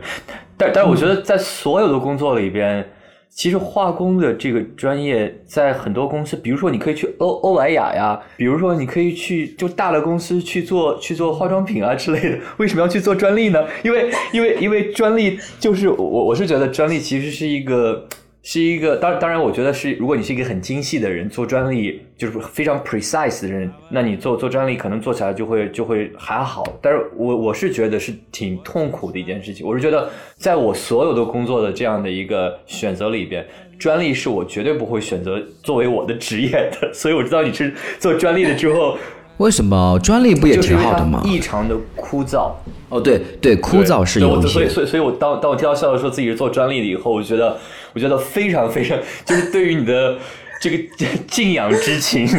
[0.56, 2.88] 但但我觉得在所有的工作里边，
[3.28, 13.62] 其实化工的这个专业在很多公司，比如说你可以去欧欧莱雅呀，比如说你可以去就大的公司去做去做化妆品啊之类的，为什么要去做专利呢？
[13.82, 18.08] 因为因为因为专利就是我我是觉得专利其实是一个。
[18.46, 26.62] 是一个，当当然，我觉得是，如果你是一个很精细的人，做专利就是非常 precise 的人，那你做做专利可能做起来就会就会还好。
[26.82, 29.66] 但是我我是觉得是挺痛苦的一件事情。
[29.66, 33.42] 我是觉得，在我所有的工作的这样的一个选择里边，
[33.78, 36.92] 专利是我绝对不会选择作为我的职业的。
[36.92, 38.98] 所以我知道你是做专利的之后，
[39.38, 41.20] 为什么专利不也挺好的吗？
[41.24, 42.52] 异常的枯燥。
[42.88, 47.58] 哦，对对，枯燥是有所以所以所以我当当我听到笑笑说自己是做专利的以后，我觉得
[47.92, 50.16] 我觉得非常非常，就是对于你的
[50.60, 50.78] 这个
[51.26, 52.26] 敬仰之情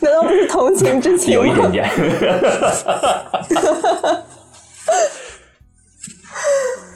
[0.00, 1.34] 难道不是同情之情？
[1.34, 1.90] 有一点点。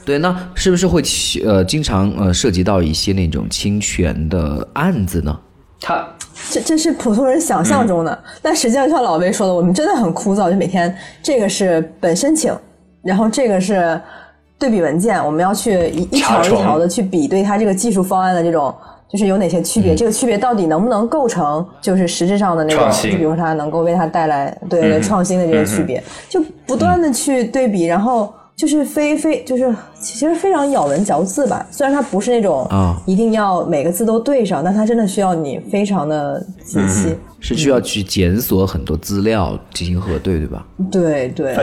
[0.05, 5.39] 对，那是不是会起呃经常呃涉及到一些那种侵权的案子呢？
[5.81, 6.07] 他
[6.51, 12.53] 这这是普通人想象中的，但实际上像老魏说的，我们真的很枯燥，就每天这个是本申请，
[13.01, 13.99] 然后这个是
[14.57, 18.73] 对比文件，我们要去一一条一条的去比对它这个技术方案的这种。
[19.11, 19.95] 就是有哪些区别？
[19.95, 22.87] 这个区别到底能不能构成就是实质上的那种？
[22.91, 31.65] 就比如说它能够为它带来对对创新的这个区别，就不断的去对比，然后就是非非就是其实非常咬文嚼字吧。
[31.71, 37.15] 虽然它不是那种啊一定要每个字都对上，但它真的需要你非常的仔细。
[37.39, 40.67] 是需要去检索很多资料进行核对，对吧？
[40.91, 41.55] 对对，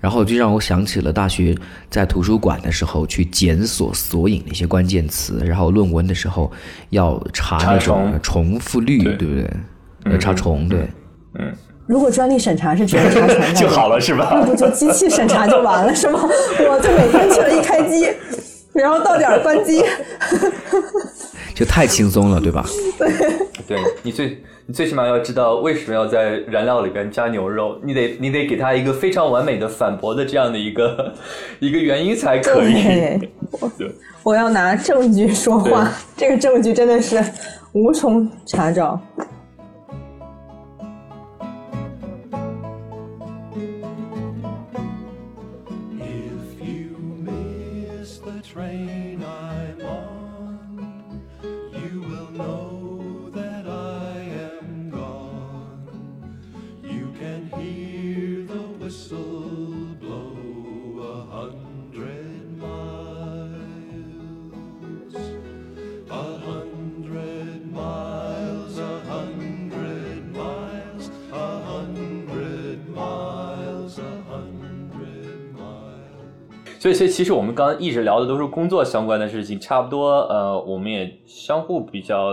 [0.00, 1.54] 然后就让我想起了大学
[1.90, 6.50] 在图书馆的时候去检索索引的一些关键词，然后论文的时候
[6.88, 9.50] 要查那种重重复率，对对不对？
[10.12, 10.88] 要，查重，对。
[11.86, 16.20] 如果专利审查是只能查重就好了是吧那不就机器审查就完了是吗？
[16.68, 18.08] 我就每天去了一开机，
[18.72, 19.84] 然后到点儿关机。
[21.54, 22.66] 就太轻松了，对吧？
[23.66, 31.14] 对你最你最起码要知道为什么要在燃料里边加牛肉，你得你得给他一个非常完美的反驳的这样的一个
[31.60, 33.28] 一个原因才可以。
[34.22, 37.24] 我要拿证据说话，这个证据真的是
[37.72, 39.00] 无从查找。
[76.86, 82.32] 所以，所以其实我们刚刚一直聊的都是工作相关的事情，差不多呃，我们也相互比较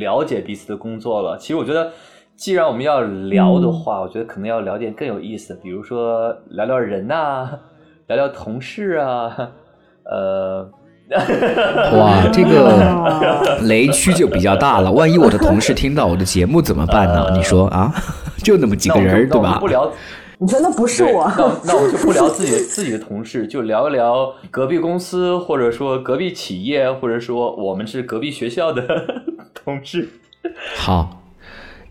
[0.00, 1.38] 了解彼此的工作了。
[1.38, 1.92] 其实我觉得，
[2.34, 7.48] 既然我们要聊的话，我觉得可能要聊点更有意思的，比如说聊聊人呐、
[8.08, 9.50] 聊聊同事啊，
[10.10, 10.68] 呃，
[11.96, 14.90] 哇，这个 雷区就比较大了。
[14.90, 17.30] 万一我的同事听到我的节目怎么办呢？
[17.32, 17.92] 你说啊，
[18.42, 19.68] 就那么几个人，对吧不？
[19.68, 19.88] 聊
[20.38, 28.82] 你说那不是我，那 那我们就不聊自己的自己的同事，就聊一聊隔壁公司，或者说隔壁企业，或者说我们是隔壁学校的
[29.54, 30.08] 同事。
[30.76, 31.22] 好，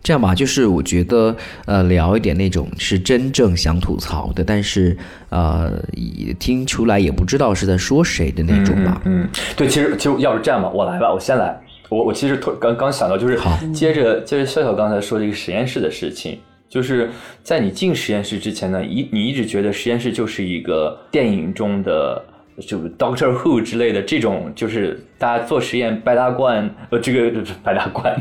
[0.02, 1.34] 这样吧，就是我觉得
[1.66, 4.96] 呃，聊一点那种是真正想吐槽的，但是
[5.30, 9.00] 呃，也听出来也不知道是在说谁的那种吧。
[9.06, 11.58] 嗯，对，其实其实要是这样吧，我来吧，我先来。
[11.90, 16.38] 我我其实突刚刚想到，就是好接着接着笑笑刚才说这个实验室的事情，
[16.74, 17.08] 就是
[17.44, 22.20] 在你进实验室之前呢，一你一直觉得实验室就是一个电影中的。
[22.68, 28.14] 就 Doctor Who 之类的这种，就是大家做实验白大褂，呃，这个白大褂，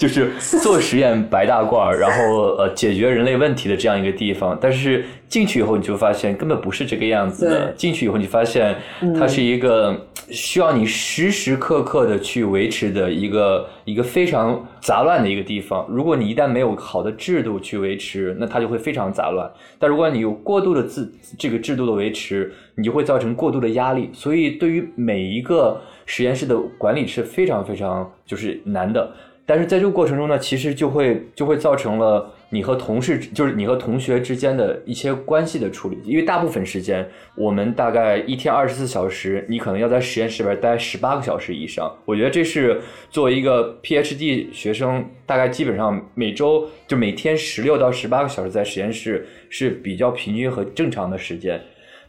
[0.00, 0.30] 就是
[0.62, 4.56] 做实验白大褂，然后呃解决人类问题的这样一个地方。
[4.58, 7.70] 但是进去以后，你就发现根本不是这个样子的。
[7.76, 8.74] 进去以后，你发现
[9.18, 9.94] 它是一个
[10.30, 15.86] 需要你时时刻刻的去维持的一个一个非常杂乱的一个地方。
[15.90, 19.50] 如果你一旦没有好的制度去维持，那它就会非常杂乱。
[19.78, 24.08] 但如果你有过度的自这个制度的维持，你就会造成过度的压力。
[24.14, 29.12] 所以对于每一个实验室的管理是非常非常就是难的。
[29.50, 35.98] 但是在这个过程中呢，其实就会就会造成了你和同事，就是你和同学之间的一些关系的处理。
[36.04, 41.92] 因为大部分时间，我们大概一天二十四小时，你可能要在实验室里边待十八个小时以上。
[42.04, 42.80] 我觉得这是
[43.10, 51.60] 作为一个 PhD 学生，大概基本上每周就每天十六到十八个小时在实验室是比较平均和正常的时间。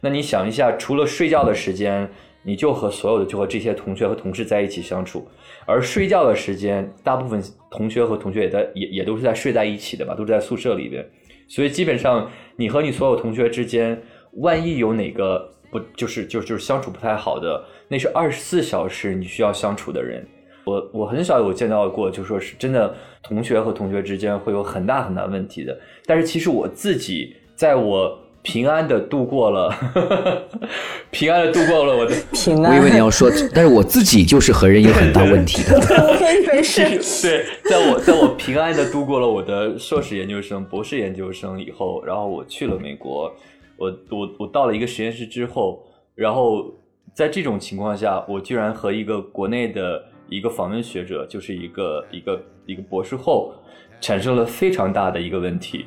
[0.01, 2.07] 那你想一下，除了睡觉的时间，
[2.43, 5.27] 你就和所有的就和这些同学和同事在一起相处，
[5.65, 11.05] 而睡觉的时间，大部分同学和同学也在也也都是在睡在一起的吧，都是在宿舍里边，
[11.47, 14.01] 所以基本上你和你所有同学之间，
[14.33, 20.25] 万一有哪个不就是就就是相处不太好的，那是二十四小时你需要相处的人。
[20.63, 25.75] 我我很少有见到过，就说是真的同学和同学之间会有很大很大问题的。
[26.05, 29.73] 但是其实我自己在我平安的度过了，
[31.11, 32.71] 平安的度过了我的平安。
[32.71, 35.79] 我以为你要说，但是我自己就是和人有很大问题的。
[36.51, 36.81] 没事，
[37.21, 43.33] 对，在我在我平安的度过了我的硕士研究生、博士研究生以后，然后我去了美国，
[43.77, 45.81] 我我我到了一个实验室之后，
[46.13, 46.73] 然后
[47.13, 53.53] 在这种情况下，我居然和一个国内的一个访问学者，就是一个一个一个博士后，
[54.01, 55.85] 产生了非常大的一个问题。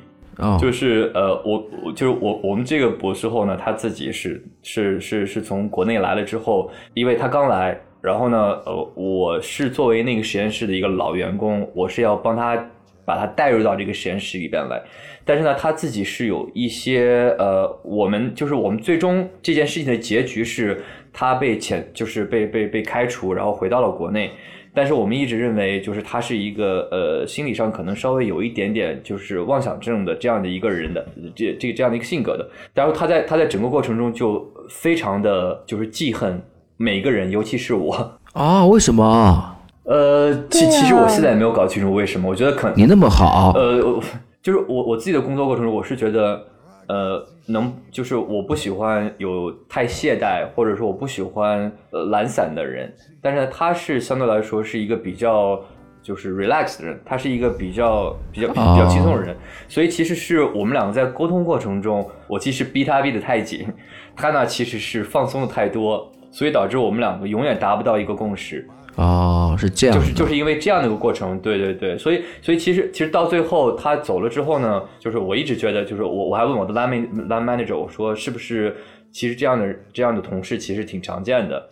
[0.60, 12.56] 就是呃，我我就是我我们这个博士后呢，他自己是是是是从国内来了之后，因为他刚来，然后呢，呃，我是作为那个实验室的一个老员工，我是要帮他
[13.04, 14.82] 把他带入到这个实验室里边来，
[15.24, 20.82] 但是呢，他自己是有一些呃，我们就是我们最终这件事情的结局是
[21.12, 24.30] 他被遣，就是被被被开除，然后回到了国内。
[24.74, 32.46] 但是我们一直认为，就是他是一个呃，心理上可能稍微有一点点就是妄想症的这样的一个人的这这这样的一个性格的。
[32.74, 36.42] 然后他在他在整个过程中就非常的就是记恨
[36.76, 38.18] 每个人，尤其是我。
[38.32, 42.28] 啊，为什么呃，其其实我现在也没有搞清楚为什么。
[42.28, 43.52] 我觉得可能你那么好？
[43.54, 44.00] 呃，
[44.42, 46.42] 就是我我自己的工作过程中，我是觉得，
[46.86, 55.60] 呃，能就是我不喜欢有太懈怠，或者说我不喜欢呃懒散的人，但是他是相对来说是一个比较
[56.02, 59.36] 就是 relax 的人，他是一个比较比较比较轻松的人，
[59.68, 63.66] 所以其实是我们两个在沟通过程中，我其实逼他逼得太紧，
[64.14, 68.68] 他呢其实是放松的太多，所以导致我们两个永远达不到一个共识。
[68.96, 78.76] 哦，是这样，就是就是因为这样的一个过程，对对对，所以所以其实其实到最后他走了之后呢，就是我一直觉得，就是我我还问我的 line man line manager，我说是不是
[79.10, 81.68] 其实这样的这样的同事其实挺常见的，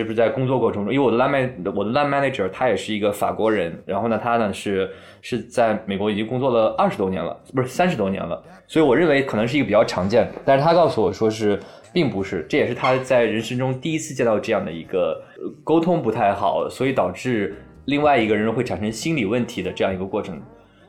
[0.00, 4.90] 是不是在工作过程中，因为我的 line man 我的 line manager 他也是一个法国人，然后呢他呢是
[5.20, 11.60] 是在美国已经工作了二十多年了，不是三十多年了，所以我认为可能是一个比较常见，但是他告诉我说是
[11.92, 15.22] 并不是，这也是他在人生中第一次见到这样的一个
[15.62, 20.40] 沟通不太好，所以导致另外一个人会产生心理问题的这样一个过程。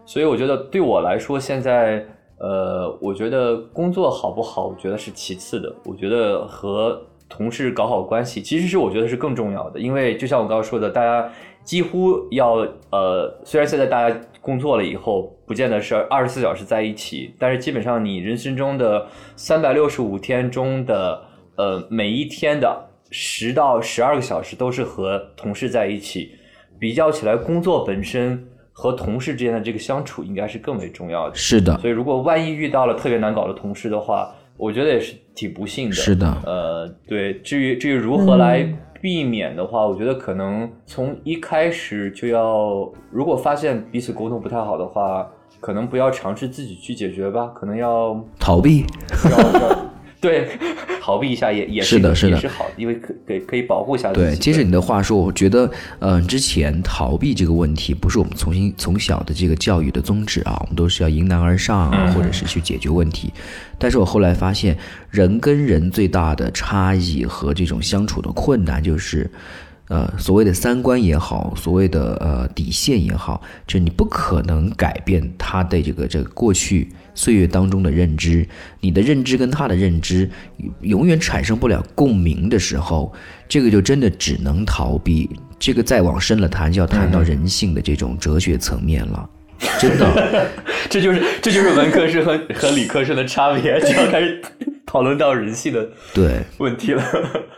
[0.05, 2.05] 所以我觉得对我来说，现在
[2.39, 5.73] 呃，我觉得工作好不好，我觉得是其次的。
[5.85, 7.01] 我觉得和
[7.36, 9.79] 同事搞好关系，其实是我觉得是更重要的。
[9.79, 11.27] 因为就像我刚刚说的，大家
[11.63, 21.19] 几乎要呃，虽然现在大家工作了以后，不见得是二十四小时在一起，但是基本上你人生中的三百六十五天中的
[21.55, 26.36] 呃每一天的十到十二个小时都是和同事在一起，
[26.79, 31.36] 比较起来，工作本身和同事之间的这个相处应该是更为重要的。
[31.36, 35.95] 是的，所以如果万一遇到了特别难搞的同事的话，我觉得也是挺不幸的。
[35.95, 38.67] 是的呃，对，至于至于如何来
[39.01, 45.29] 避免的话，我觉得可能从一开始就要，如果发现彼此沟通不太好的话，
[45.59, 48.85] 可能不要尝试自己去解决吧，可能要逃避。
[49.29, 49.92] 要要
[50.24, 50.47] 对
[51.01, 54.26] 逃避一下也也个是的是的也是好的，因为可可以可以保护一下自己。
[54.26, 55.69] 对，接着你的话说，我觉得，
[55.99, 63.34] 嗯、之前逃避这个问题不是我们从新从小的这个教育的宗旨啊，我们都是要迎难而上啊，嗯或者是去解决问题。
[63.78, 64.78] 但是我后来发现，
[65.09, 69.30] 人跟人最大的差异和这种相处的困难就是。
[69.89, 78.47] 呃，所谓的三观也好，所谓的呃底线也好，就是你不可能改变他的这个这个过去岁月当中的认知，
[78.80, 80.30] 你的认知跟他的认知
[80.82, 83.14] 永远产生不了共鸣的时候，
[83.47, 85.30] 这个就真的只能逃避。
[85.59, 89.30] 这个再往深了谈，就要谈到人性的这种哲学层面了。
[89.79, 90.47] 真的，
[90.89, 94.41] 这就是这就是文科生和和理科生的差别，就要开始
[94.85, 97.03] 讨论到人性的对，问题了。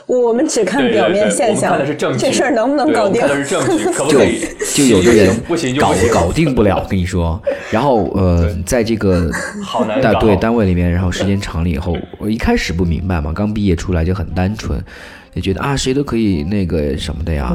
[0.05, 3.19] 我们只看表面现象，看的是证据，这事儿能不能搞定？
[3.19, 4.39] 看的是证据，可不就可以？
[4.75, 7.41] 就有的人不行就搞，搞定不了，我跟你说。
[7.71, 9.29] 然后呃，在这个
[9.63, 14.79] 好难对单位里面，然后时间长了以后，我一开始不明白嘛，刚毕业出来就很单纯。
[15.35, 17.53] 就觉得啊，谁都可以那个什么的呀，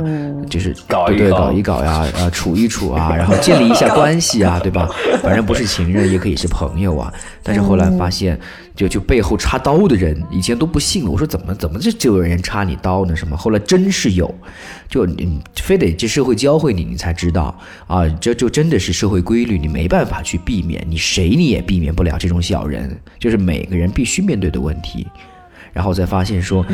[0.51, 4.87] 就是对对搞一搞搞一搞呀，啊，处一处啊， 然后建立一下关系啊， 对吧？
[5.23, 7.13] 反正不是情人也可以是朋友啊。
[7.43, 8.39] 但是后来发现，
[8.77, 13.17] 就就背后插刀的人，以前都不信，我说怎么怎么这就有人插你刀呢？
[13.17, 13.35] 什么？
[13.35, 14.33] 后来真是有，
[14.89, 25.07] 就你非得这社会教会你，你才知道啊，这就真的是社会规律，你没办法去避免，你谁你也避免不了这种小人，就是每个人必须面对的问题。
[25.73, 26.65] 然后再发现说，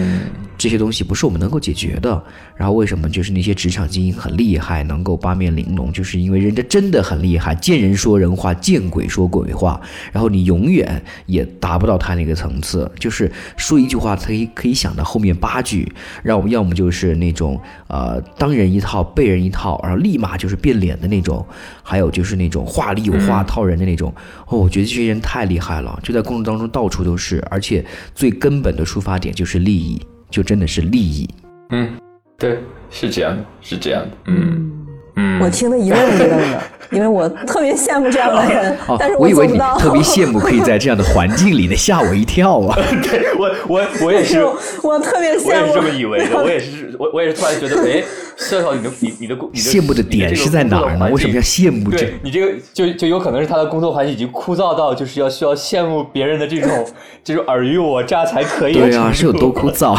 [0.58, 2.22] 这些东西不是我们能够解决的。
[2.56, 9.78] 然后为什么就是那些职场精英很厉害，能够八面玲珑，就是因为人家真的很厉害，见人说人话，见鬼说鬼话。
[10.10, 15.92] 然后你永远也达不到他那个层次，就是说一句话，他可以可以想到后面八句，
[16.22, 21.44] 让我们要么就是那种呃当人一套背人一套，然后立马就是变脸的那种，
[21.82, 24.10] 还有就是那种话里有话套人的那种。
[24.46, 27.84] 哦，我觉得这些人太厉害了，就在工作当中到处都是，而且
[28.14, 31.28] 最根本的出发点就是利益，就真的是利益。
[31.70, 31.90] 嗯，
[32.38, 32.58] 对，
[32.88, 34.75] 是这样的，是这样的，嗯
[35.16, 36.62] 嗯，我听得一愣一愣的，
[36.92, 39.78] 因为我特别羡慕这样的人，哦但是，我以为你做不到。
[39.78, 42.76] 特别羡慕可以在这样的环境里呢，吓我一跳啊！
[43.02, 44.44] 对我我我也是是，
[44.82, 45.50] 我特别羡慕。
[45.50, 48.02] 也是这么以为的，我也是，我我也是突然觉得，哎，
[48.36, 51.08] 笑笑，你的你你的你的羡慕的点是在哪儿呢？
[51.10, 52.12] 为什么要羡慕这？
[52.22, 56.86] 你这个就就有可能是他的工作环境已经枯燥到，就是要需要羡慕别人的这种
[57.24, 59.98] 这种尔虞我诈才可以对啊，是有多枯燥？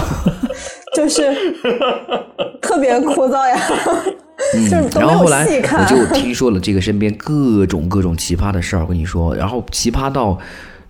[0.95, 1.33] 就是
[2.61, 3.59] 特别枯燥呀，
[4.53, 5.85] 就是都没有然后后来我。
[5.85, 10.37] 就听说了这个身边各种各种奇葩的事儿，我跟你说，然后奇葩到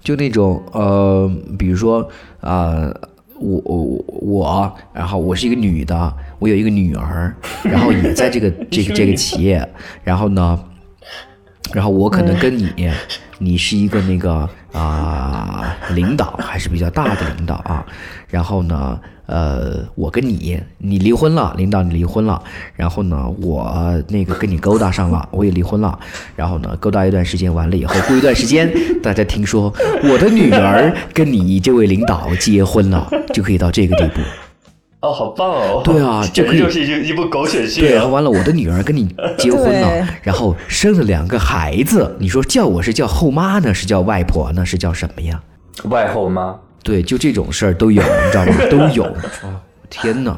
[0.01, 2.07] 就那种呃，比如说
[2.41, 2.93] 呃，
[3.39, 7.33] 我我我，然后我是一个女的，我有一个女儿，
[7.63, 9.67] 然后也在这个 这个这个企业，
[10.03, 10.59] 然后呢，
[11.73, 12.91] 然后我可能跟你，
[13.39, 17.85] 你是一个那个啊、领导，还是比较大的领导啊。
[18.29, 22.41] 然后呢，呃，我跟你，你离婚了，领导你离婚了。
[22.75, 25.97] 然后呢，我那个跟你勾搭上了，我也离婚了。
[26.35, 28.71] 然后呢，勾搭一段时间完了以后，过一段时间，
[29.01, 29.73] 大家听说
[30.03, 34.21] 我的女儿跟你这位领导结婚了，就可以到这个地步。
[35.07, 35.81] 哦，好棒哦！
[35.83, 38.11] 对啊 简就可以直就是一一部狗血剧对，然后啊！
[38.11, 45.41] 完了，我的女儿跟你 结婚了，然后生了两个孩子，你说叫我是叫后妈呢，是叫外婆呢，是叫什么呀？
[45.85, 48.53] 外后妈，对，就这种事儿都有，你知道吗？
[48.69, 49.03] 都有。
[49.03, 50.37] 哦，天哪，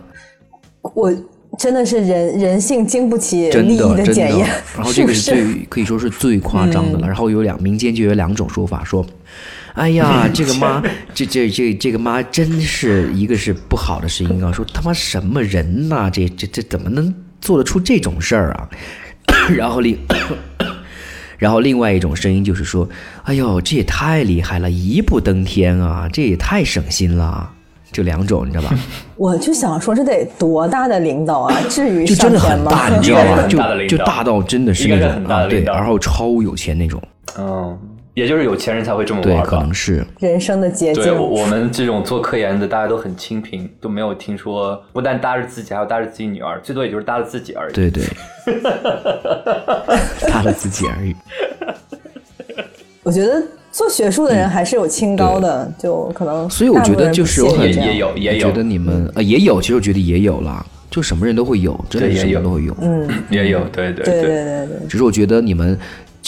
[0.82, 1.12] 我
[1.58, 4.48] 真的是人人性经不起真利益的真的检验。。
[4.76, 7.08] 然后这个是是是最可以说是最夸张的了。
[7.08, 9.06] 然后有两民间就有两种说法，说，
[9.74, 10.82] 哎呀， 这个妈，
[11.14, 18.70] 这这这这个妈真是一个是不好的声音啊，说他妈什么人呐、这这这怎么能做得出这种事儿啊？
[19.56, 19.98] 然后另。
[21.38, 22.86] 然后另外一种声音就是说
[23.24, 26.06] ：“哎呦，这也太厉害了，一步登天啊！
[26.12, 27.50] 这也太省心了。”
[27.94, 28.78] 就两种，你知道吧？
[29.16, 31.56] 我就想说，这得多大的领导啊？
[31.70, 32.38] 至于就真的？
[32.38, 33.48] 很大，你知道吗？
[33.48, 33.58] 就
[33.88, 37.02] 就大到真的是那种啊，对，然后超有钱那种。
[37.38, 37.80] 嗯，
[38.20, 39.74] 也就是有钱人才会这么对，玩吧可能。
[39.74, 41.12] 是人生的捷对。
[41.12, 47.74] 我们这种做科研的，大家都很清贫，都没有听说，不但搭着自己，还要搭着自己女儿，最多也就是搭着自己而已。
[47.74, 48.04] 对对，
[50.28, 51.16] 搭了自己而已。
[53.04, 53.42] 我觉得
[53.72, 62.76] 做学术的人还是有清高的，就可能嗯所以我觉得就是我很也有也有我觉得你们呃也有，其实我觉得也有啦，就什么人都会有，真的是什么都会有。
[62.82, 65.80] 嗯，也有，对对对对对对，只是我觉得你们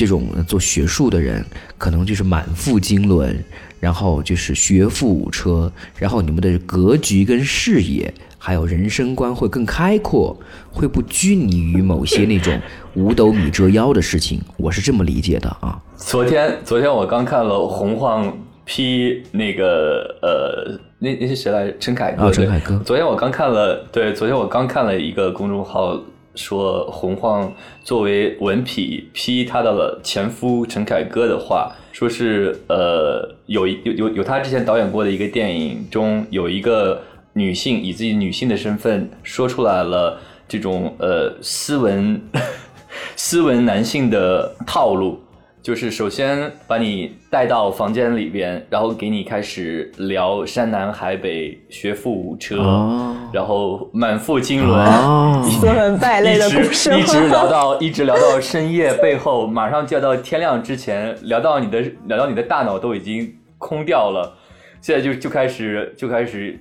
[0.01, 1.45] 这种做学术的人，
[1.77, 3.35] 可能就是满腹经纶，
[3.79, 10.35] 然后就是学富五车，然后你们的格局跟视野，还有人生观会更开阔，
[10.71, 12.59] 会不拘泥于某些那种
[12.95, 14.41] 五斗米折腰的事情。
[14.57, 15.79] 我是这么理解的啊。
[15.95, 18.35] 昨天昨天我刚看了洪晃
[18.65, 21.77] 批那个呃，那那是谁来着？
[21.77, 22.23] 陈凯歌。
[22.25, 26.01] 啊陈凯歌昨天我刚看了，对，昨天我刚看了一个公众号
[26.35, 27.53] 说洪晃
[27.83, 37.01] 作为文痞批他的前夫陈凯歌的话，说是呃有一有有有他之前导演过的一个电影中有一个
[37.33, 42.21] 女性以自己女性的身份说出来了这种呃斯文
[43.15, 45.19] 斯文男性的套路。
[45.61, 53.15] 就是首先把你带到房间里边，然后给你开始聊山南海北、学富五车，哦。
[53.31, 55.47] 然后满腹经纶，哦。
[55.47, 64.35] 斯文败类的故事一直一直聊到一直聊到深夜背后，马上就要到天亮之前，聊到你的聊到你的大脑都已经空掉了，
[64.81, 66.59] 现在就就开始就开始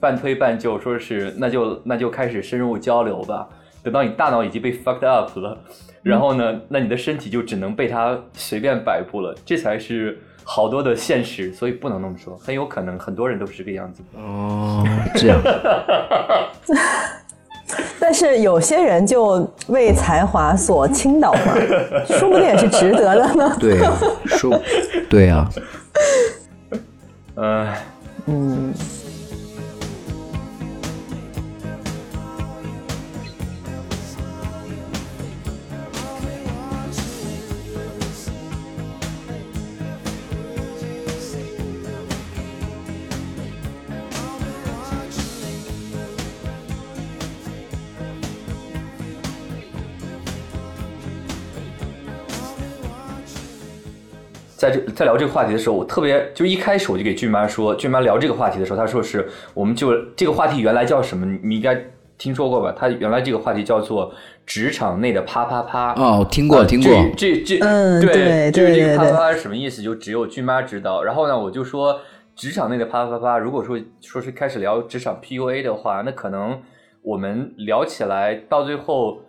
[0.00, 3.46] 半推半就，说是那就那就开始深入交流吧。
[3.82, 5.56] 等到你大脑已经被 fucked up 了，
[6.02, 14.02] 然后呢，那你的身体就只能被它随便摆布了，这才是好多的现实，所以不能那么说，很有可能很多人都是这个样子。
[14.14, 15.38] 哦，这样
[18.00, 21.54] 但是有些人就为才华所倾倒嘛，
[22.08, 23.56] 说不定也是值得的呢。
[23.60, 23.92] 对啊，
[24.24, 24.58] 说
[25.10, 25.50] 对啊，
[27.34, 27.74] 呃，
[28.24, 28.72] 嗯，
[54.58, 61.24] 在这在聊这个话题的时候，我特别就一开始我就给俊妈说，俊妈聊这个话题的时候，她说是我们就这个话题原来叫什么？
[61.24, 61.80] 你你应该
[62.18, 62.74] 听说过吧？
[62.76, 64.12] 它原来这个话题叫做
[64.44, 65.94] 职场内的啪啪啪。
[65.94, 69.80] 哦，听过啊听过，这这这，嗯对对就是这对对对个啪啪啪是什么意思？
[69.80, 71.04] 就只有俊妈知道。
[71.04, 72.00] 然后呢，我就说
[72.34, 76.60] 职场内的啪啪啪，如果说说是开始聊职场 PUA 的话，那可能
[77.02, 79.20] 我们聊起来到最后。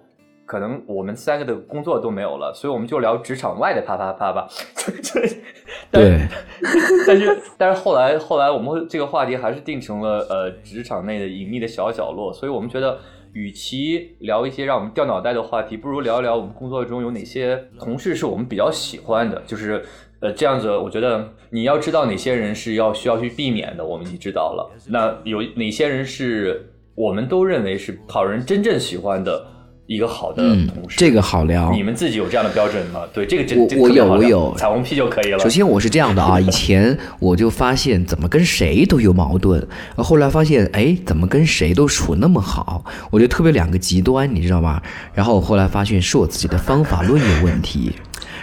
[0.50, 4.48] 可能我们三个的工作都没有了，所以我们就聊职场外的啪啪啪吧。
[5.92, 6.28] 但对，
[7.06, 12.98] 但是但是后来后来我们这个话题还是定成了呃职场内的隐秘的小角落，所以我们觉得，
[13.34, 19.86] 与其聊一些让我们掉脑袋的话题，不如聊一聊我们工作中有哪些同事是我们比较喜欢的，就是
[20.20, 24.72] 呃这样子，我觉得你要知道哪些人是要需要去避免的，我们已经知道了。
[24.88, 29.46] 那有哪些人是我们都认为是讨人真正喜欢的
[29.90, 30.98] 一个好的嗯同，事？
[31.00, 31.72] 这个好聊。
[31.72, 33.02] 你们自己有这样的标准吗？
[33.12, 35.40] 对，这个真我我有我有彩虹屁就可以了。
[35.40, 44.80] 首先我是这样的啊， 以前我就发现怎么跟谁都有矛盾，后来发现哎，怎么跟谁都处那么好，我就特别两个极端，你知道吗？
[45.12, 47.92] 然后我后来发现是我自己的方法论有问题，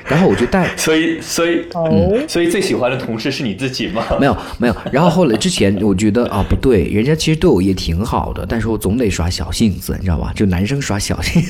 [0.09, 4.03] 然后我就带 所以，所以，哦嗯所以最喜欢的同事是你自己吗？
[4.21, 10.33] 没有没有，然后后来之前我觉得啊不对，人家其实对我也挺好的，但是我总得耍小性子，你知道吧？
[10.35, 11.43] 就男生耍小性，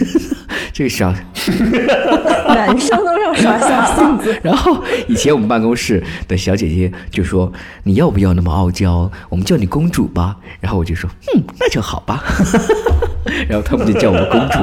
[0.72, 1.12] 这个小
[2.48, 7.52] 男生都要耍小性子，然后以前我们办公室的小姐姐就说
[7.84, 9.10] ：“你要不要那么傲娇？
[9.28, 12.22] 我们叫你公主吧。”然后我就说：“嗯，那就好吧。”
[13.48, 14.58] 然后他们就叫我公主，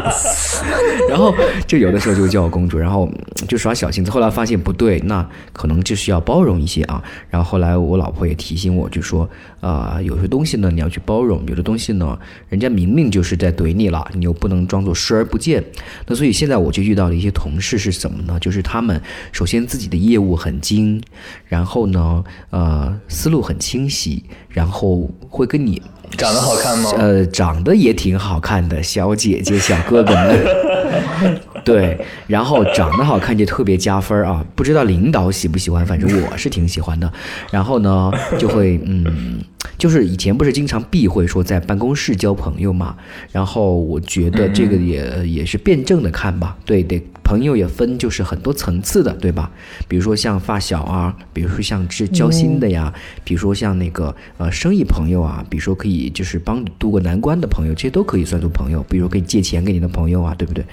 [1.10, 1.34] 然后
[1.68, 3.08] 就有的时候就叫我公主，然后
[3.42, 4.12] 嗯就耍小性子。
[4.12, 7.04] 后来发现不对，那可能就是要包容一些啊。
[7.30, 9.30] 然后后来我老婆也提醒我，就说
[9.62, 12.18] ：“啊、有些东西呢你要去包容，有的东西呢
[12.50, 15.64] 人家明明就是在怼你了，你又不能装作视而不见。”
[16.08, 18.40] 那所以现在我就遇到了一些同事是什么呢？
[18.40, 21.02] 就是他们首先自己的业务很精，
[21.48, 25.82] 然后呢，呃，思路很清晰，然后会跟你
[26.18, 26.92] 长得好看吗？
[26.98, 31.98] 呃，长得也挺好看的小姐姐、小哥哥们， 对，
[32.28, 34.44] 然后长得好看就特别加分儿啊！
[34.56, 37.12] 不知道领导喜不喜欢，反正我是挺喜欢的。
[37.52, 39.42] 然后呢，就会嗯，
[39.78, 42.96] 就是以前不是经常避讳说在办公室交朋友嘛，
[43.32, 49.50] 然后我觉得这个也、也是辩证的看吧，对，得朋友也分就是很多层次的，对吧？
[49.88, 52.94] 比如说像发小啊，比如说像是交心的呀，
[53.24, 58.84] 比如说像那个呃生意朋友啊，比如说可以就是帮你渡过难关的朋友，这些都可以算作朋友。
[58.90, 60.66] 比如说可以借钱给你的朋友啊，对不对？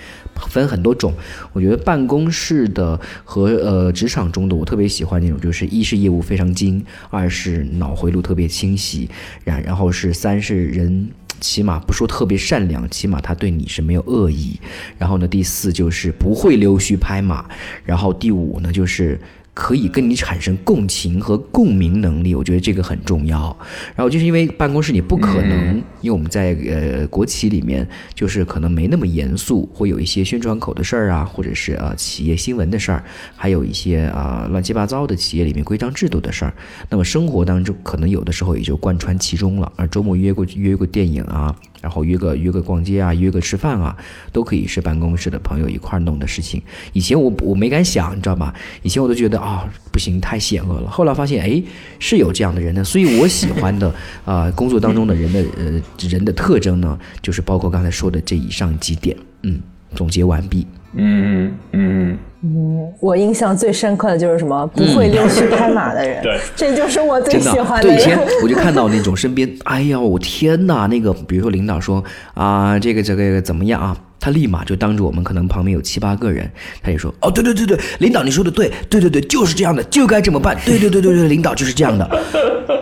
[0.48, 1.12] 分很多种。
[1.52, 9.08] 我觉得办公室的和呃职场中的，我特别喜欢那种，就是一是业务非常精，二是脑回路特别清晰，
[9.44, 11.08] 然然后是三是人。
[11.40, 14.60] 起码不说特别善良，起码他对你是没有恶意。
[14.98, 17.46] 然后呢，第四就是不会溜须拍马。
[17.82, 19.18] 然后第五呢，就是
[19.52, 23.56] 可以跟你产生共情和共鸣能力，我觉得这个很重要。
[23.94, 33.04] 然后就是因为办公室你不可能，因为我们在呃国企里面，就是可能没那么严肃，会有一些宣传口的事儿啊，或者是呃企业新闻的事儿，
[33.36, 36.54] 还有一些啊、乱七八糟的企业里面规章制度的事儿。
[36.88, 39.70] 那么生活当中可能有的时候也就贯穿其中了。
[39.76, 43.96] 而周末约过约过电影啊，然后约个约个逛街啊，约个吃饭啊，
[44.32, 46.62] 都可以是办公室的朋友一块儿弄的事情。
[46.92, 48.54] 以前我我没敢想，你知道吧？
[48.82, 50.90] 以前我都觉得啊、不行，太险恶了。
[50.90, 51.62] 后来发现，哎，
[51.98, 52.84] 是有这样的人的。
[52.84, 59.16] 所以我喜欢的啊、工作当中的人的呃人的特征呢，就是包括刚才说的这以上几点。
[59.42, 59.60] 嗯，
[59.94, 60.66] 总结完毕。
[60.92, 62.18] 嗯嗯
[63.00, 68.18] 我印象最深刻的就是什么不会溜须拍马的人，对这就是我最喜欢的对，以前。
[68.42, 72.02] 我就看到那种身边，哎呀，我天哪，那个比如说领导说
[72.34, 73.96] 啊、这个这个怎么样啊？
[74.22, 76.50] 他立马就当着我们可能旁边有七八个人，
[76.82, 82.08] 他就说哦，对对对对，领导你说的对，对对对，就是这样的，就该这么办，对对对对对，领导就是这样的。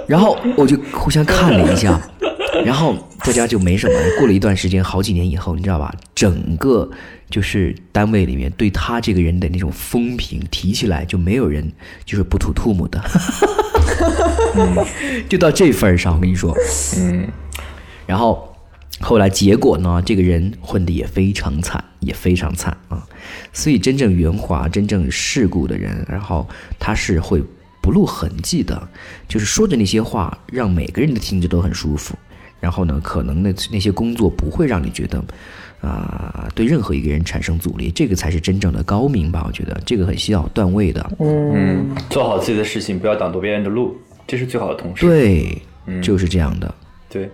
[0.09, 2.01] 然后我就互相看了一下，
[2.65, 2.95] 然后
[3.29, 3.95] 大家就没什么。
[4.19, 5.95] 过了一段时间，好几年以后，你知道吧？
[6.15, 6.91] 整个
[7.29, 11.71] 就是单位里面对他这个人的那种风评提起来，就没有人
[12.07, 13.05] 就是不吐唾沫的。
[15.29, 16.57] 就到这份儿上，我跟你说，
[16.97, 17.29] 嗯
[18.07, 18.57] 然后
[19.01, 23.07] 后来结果呢，这个人混得也非常惨，也非常惨啊。
[23.53, 26.49] 所以真正圆滑、真正世故的人，然后
[26.79, 27.45] 他是会
[27.83, 28.89] 不露痕迹的，
[29.29, 32.15] 就是说的那些话，让每个人的听着都很舒服。
[32.61, 35.23] 然后呢，可能那那些工作不会让你觉得
[35.81, 39.45] 啊、对任何一个人产生阻力，这个才是真正的高明吧？
[39.47, 41.11] 我觉得这个很需要段位的。
[41.21, 43.97] 嗯，做好自己的事情，不要挡住别人的路，
[44.27, 45.07] 这是最好的同事。
[45.07, 45.63] 对，
[46.03, 46.75] 就是这样的。
[47.09, 47.31] 对，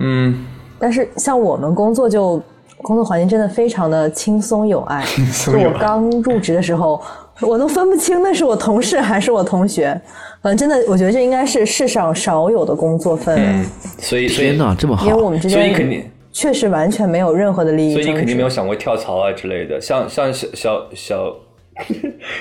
[0.00, 0.44] 嗯，
[0.78, 2.42] 但是像我们工作就
[2.82, 5.02] 工作环境真的非常的轻松有爱。
[5.46, 7.02] 就我刚入职的时候，
[7.46, 10.00] 我都分不清那是我同事还是我同学。
[10.42, 13.64] 嗯，真的，我觉得这应该是世上少有的工作氛围，嗯，
[13.98, 15.20] 所以所以天哪，这么好因为！
[15.20, 17.92] 我们之所以肯定确实完全没有任何的利益。
[17.92, 21.36] 所以你肯定没有想过跳槽啊之类的，像像小小小，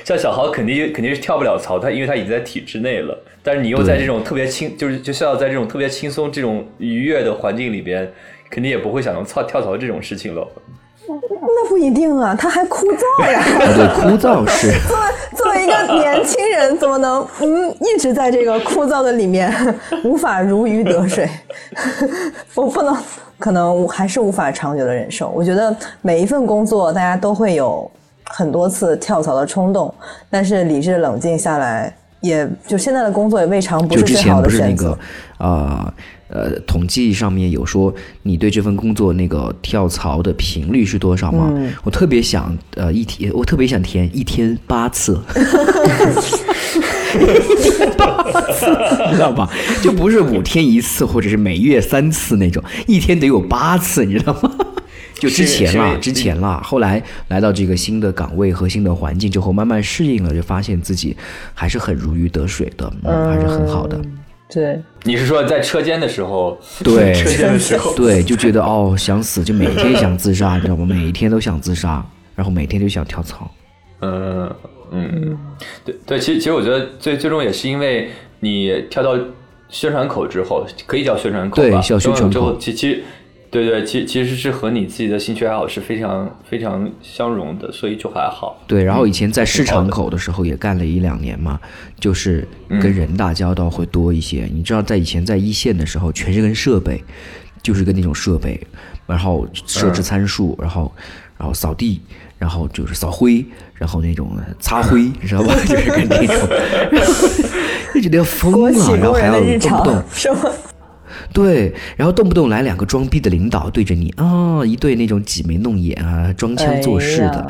[0.04, 3.18] 像小豪肯定肯定是跳不了槽，他因为他已经在体制内了。
[3.42, 8.08] 但是你又在这种特别轻，就是就是要在这种特别轻松、这种愉悦的环境里边，
[8.50, 10.48] 肯定也不会想到跳跳槽这种事情了。
[11.08, 13.40] 那不一定啊，他还枯燥呀。
[13.42, 14.72] 啊，对，枯燥是。
[14.88, 19.54] 作为作为一个年轻人，怎么能嗯一直在这个枯燥的里面
[20.04, 21.30] 无法如鱼得水？
[22.56, 22.98] 我不能，
[23.40, 25.30] 可能我还是无法长久的忍受。
[25.30, 27.90] 我觉得每一份工作，大家都会有
[28.26, 29.94] 很多次跳槽的冲动，
[30.30, 35.00] 但是理智冷静下来，也就现在的工作也未尝不是最好前不是那的选择个。
[35.38, 35.94] 啊呃
[36.66, 41.52] 统计上面有说你对这份工作那个跳槽的频率是多少吗？
[41.56, 45.20] 嗯我特别想呃一天，我特别想填一天八次。
[49.10, 49.50] 你知道吧？
[49.82, 54.52] 就不是五天一次，或者是每月三次那种，一天得有八次，你知道吗？
[55.16, 61.16] 就之前啦，之前啦，后来来到这个新的岗位和新的环境之后，慢慢适应了，就发现自己
[61.54, 64.00] 还是很如鱼得水的，嗯，还是很好的。
[64.50, 66.58] 对，你是说在车间的时候？
[66.84, 70.86] 对 车间的时候，对，就觉得哦想死，就每天想自杀，你知道吗？
[70.86, 73.50] 每一天都想自杀，然后每天就想跳槽。
[74.02, 74.50] 嗯
[74.92, 75.38] 嗯，
[75.84, 79.18] 对对，其实其实我觉得最最终也是因为你跳到
[79.70, 81.64] 宣传口之后，可以叫宣传口吧？
[81.64, 83.04] 对叫宣传口之后，其其实
[83.58, 88.62] 对对，其其实是和你自己的兴趣爱好是非常非常相融的，所以就还好。
[88.68, 91.60] 对，然后以前在市场口的时候也干了一两年嘛，
[92.00, 94.48] 就是跟人打交道会多一些。
[94.54, 97.04] 你知道，在以前在一线的时候，全是跟设备，
[97.64, 98.60] 就是跟那种设备，
[99.08, 100.92] 然后设置参数，然后
[101.38, 102.00] 然后扫地，
[102.38, 103.44] 然后就是扫灰，
[103.74, 105.56] 然后那种擦灰，你知道吧？
[105.66, 106.48] 就是跟那种，
[107.96, 110.52] 就觉得要疯了，然后还要动不动是吗？
[111.34, 117.48] 对，然后动不动来两个装逼的领导对着你啊，一对那种挤眉弄眼啊、装腔作势的，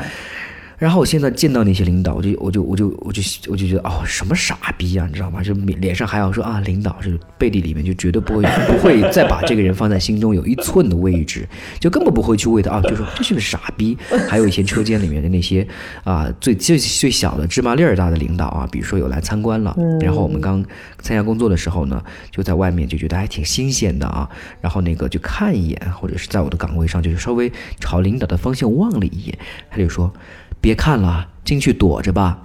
[0.78, 5.41] 然后我现在见到那些领导，我就我就我就我就我就觉得哦，什么傻逼啊，你知道吗？
[5.41, 11.47] 就脸脸上还要说啊，领导是背地里面就绝对不会不会再把这个人放在心中有一寸的位置，
[11.80, 13.97] 就根本不会去为他啊，就说这是个傻逼。
[14.30, 15.67] 还有以前车间里面的那些
[16.03, 20.63] 啊最最最小的芝麻粒儿大的领导啊，比如说有来参观了，然后我们刚
[20.99, 21.99] 参加工作的时候呢，
[22.30, 24.30] 就在外面就觉得还挺新鲜的啊，
[24.61, 29.39] 然后那个就看一眼，或者是在我的岗位上就是稍微朝领导的方向望了一眼，
[29.71, 30.13] 他就说。
[30.62, 32.39] 别看了，进去躲着吧。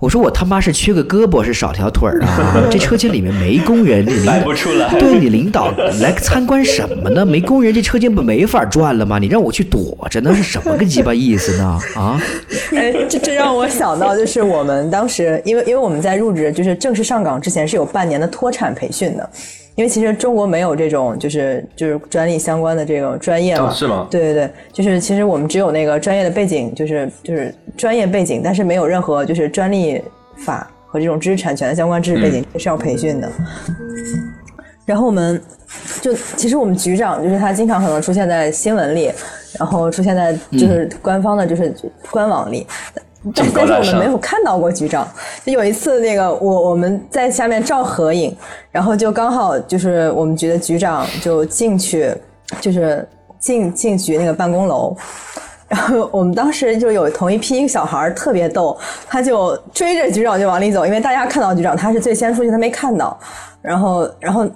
[0.00, 2.60] 我说我他妈是缺个胳膊是少条腿儿啊！
[2.70, 5.70] 这车间里面没工人，你领来不出来对你领导
[6.02, 7.24] 来参观什么呢？
[7.24, 9.18] 没工人，这车间不没法转了吗？
[9.18, 11.78] 你让我去躲着，那是什么个鸡巴意思呢？
[11.96, 12.20] 啊！
[12.76, 19.30] 哎，这这让我想到，就是我们当时，因为因为我们在入职就是正式上岗之前是有半年的脱产培训的，
[19.76, 24.06] 因为其实中国没有这种就是就是专利相关的这种专业嘛，哦是吗？
[24.10, 30.00] 对对对，就是其实我们只有那个专业的背景，就是就是专业背景，但是没有任何就是专利
[30.36, 33.28] 法和这种知识产权的相关知识背景是要培训的。
[34.86, 35.42] 然后我们
[36.00, 39.10] 就其实我们局长就是他经常可能出现在新闻里，
[39.58, 41.74] 然后出现在就是官方的就是
[42.10, 42.66] 官网里。
[43.34, 45.08] 但但是我们没有看到过局长。
[45.44, 48.36] 就有一次，那个我我们在下面照合影，
[48.70, 52.12] 然后就刚好就是我们局的局长就进去，
[52.60, 53.08] 就是
[53.38, 54.96] 进进局那个办公楼，
[55.68, 58.76] 然后我们当时就有同一批小孩儿特别逗，
[59.08, 63.18] 他就追着局长就往里走，因为大家看到局长他是最先出去，他没看到，
[63.62, 64.46] 然后然后。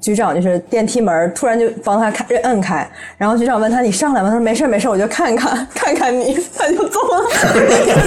[0.00, 4.28] 局长就是电梯门儿突然就帮他开摁开，然后局长问他你上来吗？
[4.28, 7.24] 他说没事没事，我就看看看看你，他就走了，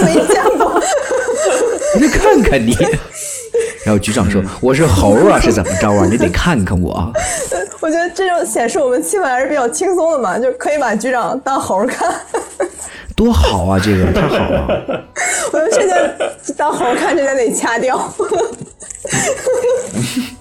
[0.05, 0.81] 没见过。
[1.95, 2.75] 我就看看你。
[3.83, 6.07] 然后局长说：“我是猴啊，是怎么着啊？
[6.09, 7.11] 你得看看我啊。
[7.81, 12.09] 我觉得这种显示我们气氛还是比较轻松的嘛，就可以把局长当猴儿看。
[13.21, 15.05] 多好啊，这个 太好了。
[15.53, 18.01] 我觉得这个当猴儿看，这个得掐掉。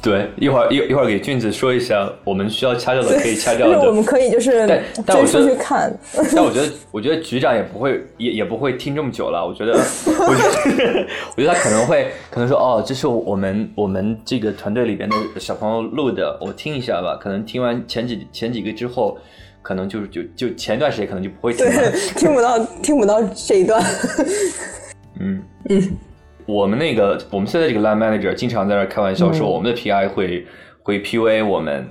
[0.01, 3.75] 对，一会儿一一会儿给俊子说一下，我们需要掐掉的可以掐掉的。
[3.75, 5.95] 就是我们可以就是但但我追出去看。
[6.35, 9.47] 但我觉得，我觉得局长也不会，也也不会听这么久了。
[9.47, 10.43] 我觉得，我觉
[10.77, 11.07] 得，
[11.37, 17.19] 我觉得他可能会，可能说，哦，这是我们我们这个团队里边的小朋友录的，我听一下吧。
[17.21, 19.19] 可能听完前几前几个之后，
[19.71, 21.73] 可能就是就就前段时间可能就不会听了。
[21.73, 23.81] 对， 听不到听不到这一段。
[25.21, 25.97] 嗯嗯
[26.45, 30.45] 我们那个我们现在这个 line manager 经常在那开玩笑说，我们的 PI 会
[30.83, 31.87] 会 PUA 我们。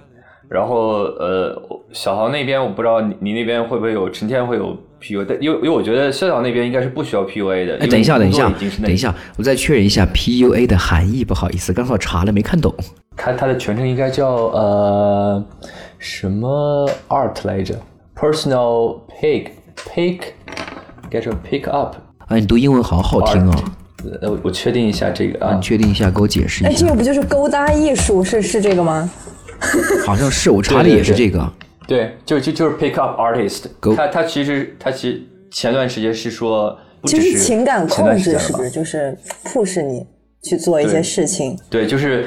[0.50, 1.56] 然后呃，
[1.94, 7.78] 小豪那边我不知道你你那边会不会有成天会有 PUA，但因为因为我觉得校长那边应该是不需要 PUA 的。
[7.78, 8.52] 哎，等一下，等一下
[8.84, 11.24] 等一下，我再确认一下 PUA 的含义。
[11.24, 12.76] 不好意思，刚才我查了没看懂。
[13.32, 15.44] 它它的全称应该叫呃
[15.98, 17.76] 什么 art 来着
[18.16, 20.20] ？Personal pick pick
[21.04, 21.96] 应该是 pick up。
[22.28, 23.54] 啊，你读英文好好听哦。
[24.22, 26.96] 呃，我我确定一下这个啊，啊你，确定一下，给我解释哎，一下哎这个。
[26.96, 28.24] 不就是勾搭艺术？
[28.24, 29.10] 是是这个吗？
[30.06, 31.52] 好像是我查的也是这个。
[31.88, 33.66] 对，就就就是 pick up artist。
[33.96, 35.22] 他他其实他其实
[35.52, 38.70] 前段时间是说，不就是情感控制是不是？
[38.70, 40.06] 就是促使你
[40.44, 41.58] 去做一些事情。
[41.70, 42.26] 对，就是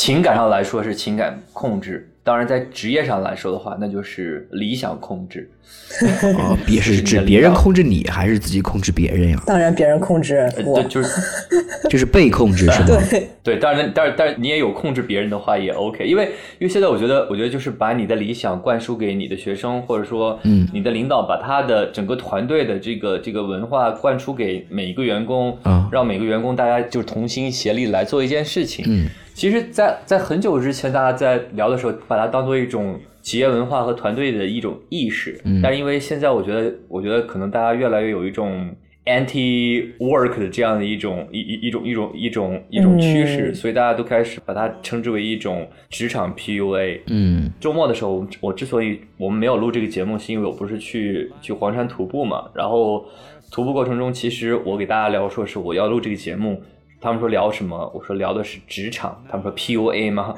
[0.00, 5.50] 情感上来说是情感控制，当然在职业上来说的话，那就是理想控制。
[6.38, 9.42] 哦，别是指别人控制你，还是自己控制别人呀？
[9.46, 10.80] 当然，别人控制我。
[10.84, 11.10] 就是
[11.90, 12.98] 就是被控制是吗？
[13.42, 16.26] 对，当然，但是但是你也有控制别人的话也 OK，因为
[16.58, 28.84] 因为现在我觉得，我觉得就是把你的理想灌输给你的学生，或者说，嗯你的领导把他的整个团队的这个这个文化灌输给每一个员工，啊让每个员工大家就同心协力来做一件事情。
[28.88, 35.40] 嗯，其实在，在很久之前，大家在聊的时候，把它当做一种企业文化和团队的一种意识。
[35.44, 38.74] 嗯但是因为现在，我觉得，我觉得可能大家越来越有一种
[39.06, 47.00] anti work 的这样的一种一一一种一种一种一种趋势，嗯所以大家都开始把它称之为一种职场 PUA。
[47.06, 52.44] 嗯周末的时候，我我之所以我们没有录这个节目，是因为我不是去去黄山徒步嘛。
[52.54, 53.04] 然后
[53.50, 56.62] 徒步过程中，其实我给大家聊说是我要录这个节目，
[57.00, 57.90] 他们说聊什么？
[57.94, 59.20] 我说聊的是职场。
[59.30, 60.34] 他们说 PUA 吗？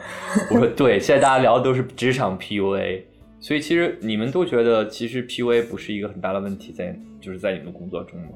[0.51, 3.01] 我说对，现在大家聊的都是职场 PUA。
[3.41, 8.29] 所以其实你们都觉得，其实 PUA 不是一个很大的问题在，就是在你们的工作中吗？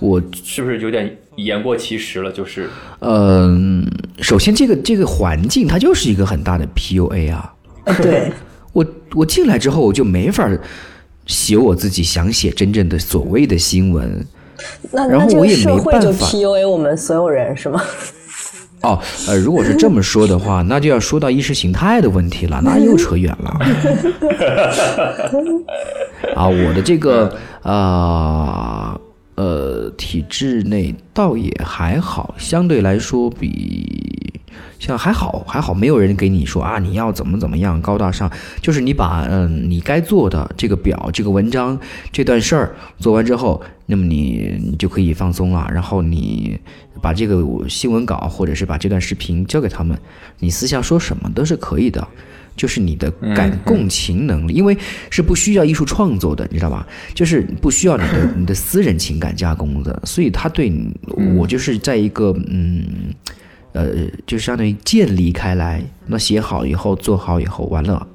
[0.00, 2.32] 我是不是有点言过其实了？
[2.32, 2.68] 就是
[3.00, 3.86] 嗯、
[4.20, 7.54] 首先这个这个环境它就是一个很大的 PUA 啊。
[7.84, 8.32] 呃对，
[8.72, 10.50] 我我进来之后我就没法
[11.26, 14.26] 写我自己想写真正的所谓的新闻。
[14.90, 17.82] 那然后我也社会就没办法 PUA 我们所有人是吗？
[18.82, 18.96] 哦，
[19.26, 23.50] 呃，如果是这么说的话，那就要说到意识形态的问题了，那又扯远了。
[26.36, 29.00] 啊，我的这个呃，
[29.34, 34.37] 呃体制内倒也还好，相对来说比
[34.78, 38.30] 像还好还好，没有人给你说啊你要怎么怎么样高大上，
[38.62, 41.78] 就是你把嗯你该做的这个表、这个文章、
[42.12, 46.58] 这段事儿做完之后，那么你就可以放松了，然后你
[47.02, 49.98] 把这个新闻稿或者是把这段视频交给他们，
[50.38, 52.06] 你私下说什么都是可以的。
[52.56, 54.76] 就是你的感共情能力，因为
[55.10, 56.84] 是不需要艺术创作的，你知道吧？
[57.14, 60.92] 就是不需要你的你的私人情感加工的，所以他对你，
[61.36, 62.84] 我就是在一个嗯
[63.72, 63.86] 呃，
[64.26, 65.82] 就相当于建立开来。
[66.06, 68.06] 那写好以后，做好以后，完了，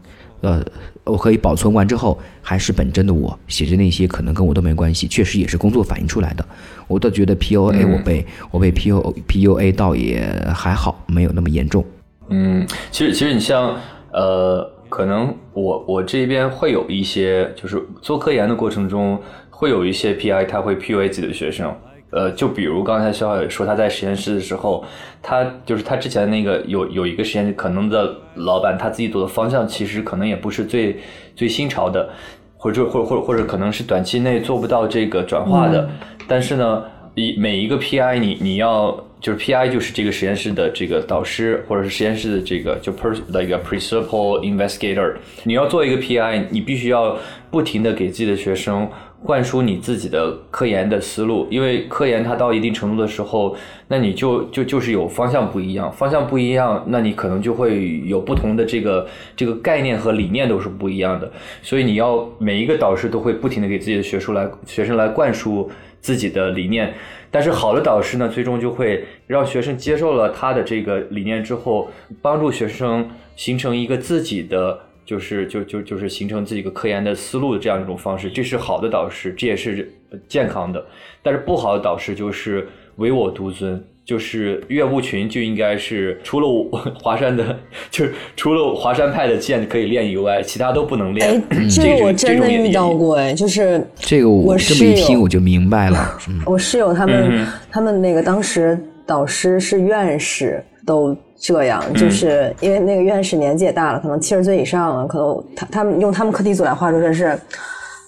[0.41, 0.65] 呃，
[1.03, 6.45] 我可以保存完之后，还是本真的我写着那些，可能跟我都没关系，确实也是工作反映出来的。
[6.87, 11.85] 我倒觉得 PUA 我被我被 PU PUA 倒也还好，没有那么严重。
[12.29, 13.77] 嗯，其实其实你像
[14.11, 21.73] 呃，可能我我这边会有一些，就是做科研的过程中会有一些 PI，他会 PUA 自己的学生。
[22.16, 24.86] 呃，就比如刚才肖浩也说，他在实验室的时候，
[25.22, 30.99] 他就是他之前那个有有一个实验室，可能的老板他自己走的方向其实可能也不是最
[31.36, 32.09] 最新潮的，
[32.55, 35.89] 或者或者或者或者可能是短期内做不到这个转化的。
[36.28, 36.84] 但是呢，
[37.16, 47.18] 一每一个 PI 你你要就是 PI 就是这个实验室的这个导师，或者是实验室的这个就 per 的一个 principal investigator，你要做一个 PI，你必须要
[47.49, 48.88] 不停的给自己的学生
[49.26, 53.55] 灌输你自己的科研的思路，因为科研它到一定程度的时候，
[53.88, 65.71] 那你就就就是有方向不一样，方向不一样，那你可能就会有不同的这个这个概念和理念都是不一样的，所以你要每一个导师都会不停的给自己的学术来学生来灌输
[66.01, 66.93] 自己的理念，
[67.32, 71.89] 但是好的导师呢，最终就会让学生接受了他的这个理念之后，
[72.21, 74.80] 帮助学生形成一个自己的。
[75.05, 79.91] 就是就就就是形成自己一个科研的思路的这样一种方式，这是好的导师，这也是
[80.27, 80.83] 健康的。
[81.21, 87.57] 但是不好的导师就是唯我独尊，就是岳不群就应该是除了我 华山的，
[87.89, 91.41] 就是除了华山派的剑可以练以外，其他都不能练。
[91.49, 96.17] 哎，这个我真的遇到过哎，就是这个我这么一听我就明白了。
[96.29, 107.37] 嗯，我室友他们、他们那个当时导师是院士，都这样，就是因为那个院士年纪也大了，可能七十岁以上了，可能他他们用他们课题组来话说，真是。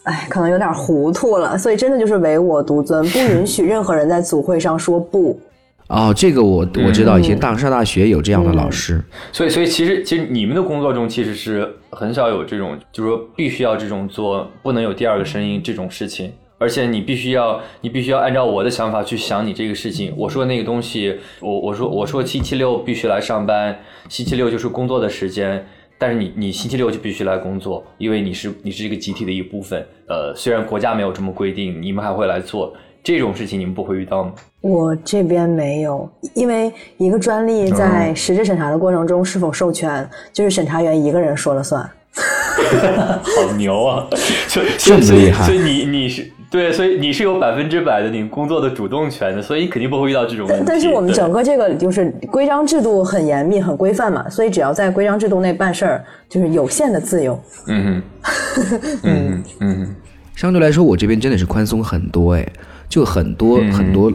[0.03, 5.35] 哎，可能有点糊涂了，所以真的就是唯我独尊，不允许任何人在组会上说不。
[5.89, 9.03] 哦，这个我我知道，以前大上大学有这样的老师。
[9.31, 16.31] 所以，所以其实其实你们的工作中其实是很少有这种，就是说必须要这种做，不能有第二个声音这种事情。
[16.57, 20.13] 而且你必须要，你必须要按照我的想法去想你这个事情。
[20.15, 23.77] 我说那个东西，我我说我说星期六必须来上班，
[24.09, 25.65] 星期六就是工作的时间。
[25.97, 29.85] 但是你你星期六就必须来工作，因为你是你是这个集体的一部分。
[30.09, 34.33] 呃，虽然国家没有这么规定，你们还会来做这种事情，你们不会遇到吗？
[34.59, 41.89] 我这边没有，因为一个专利在实质审查的过程中是否授权，就是审查员一个人说了算。
[43.23, 44.07] 好牛啊！
[44.47, 50.63] 所以这么所以厉害所以你你是对，所以你是有百分之百的你工作的主动权的，所以你肯定不会遇到这种问题。
[50.65, 57.41] 但但是我们整个这个就是规章制度很严密、很规范嘛，所以只要在规章制度内办事儿，就是有限的自由。
[57.67, 58.63] 嗯哼，
[59.03, 59.95] 嗯哼嗯哼。
[60.35, 62.45] 相对来说，我这边真的是宽松很多哎，
[62.89, 64.11] 就很多、很多，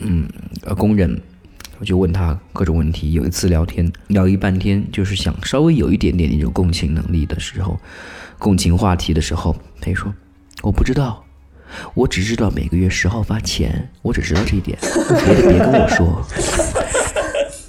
[0.00, 0.28] 嗯，
[0.64, 1.18] 呃，工人，
[1.78, 3.12] 我就问他各种问题。
[3.12, 7.78] 有一次聊天聊一半天，就是想稍微有一点点那种共情能力的时候，
[8.38, 10.12] 共情话题的时候，他就说
[10.62, 11.24] 我不知道，
[11.94, 14.78] 我只知道每个月十号发钱，我只知道这一点，
[15.24, 16.24] 别的别跟我说。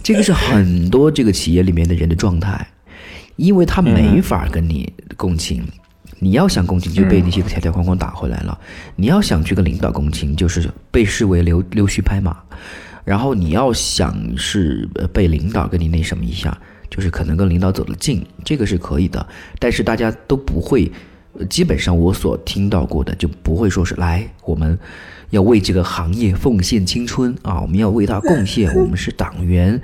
[0.04, 2.68] 这个是很多这个企业里面的人的状态，
[3.38, 5.66] 因为他没法跟你共情。
[6.20, 8.58] 你要想共情，就被那些条条框框打回来了；
[8.96, 12.38] 你要想去跟领导共情，就是被视为溜溜须拍马。
[13.04, 16.58] 然后你要想是被领导跟你那什么一下，
[16.90, 19.26] 就是可能跟领导走得近，这个是可以的。
[19.60, 20.90] 但是大家都不会，
[21.50, 24.78] 基本上我所听到过的就不会说是来我们
[25.32, 29.82] 要为这个行业奉献青春啊，我们要为他贡献，我们是党员，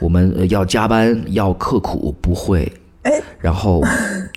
[0.00, 2.70] 我们呃要加班要刻苦，不会。
[3.40, 3.82] 然后，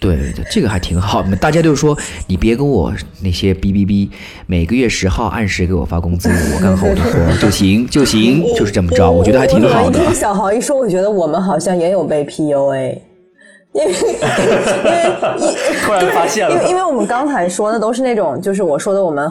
[0.01, 1.21] 对，这个还挺好。
[1.39, 1.95] 大家就说
[2.25, 2.91] 你别跟我
[3.21, 4.09] 那些哔哔哔，
[4.47, 9.11] 每个月十号按时给我发工资，我干好我的活就行就行，就是这么着。
[9.11, 12.97] 我觉得还挺好的小豪一说，我觉得我们好像也有被 PUA，
[13.75, 13.97] 因为因
[14.83, 19.29] 为突然发现了，因为因为我们刚才说的都是那种，就是我说的我们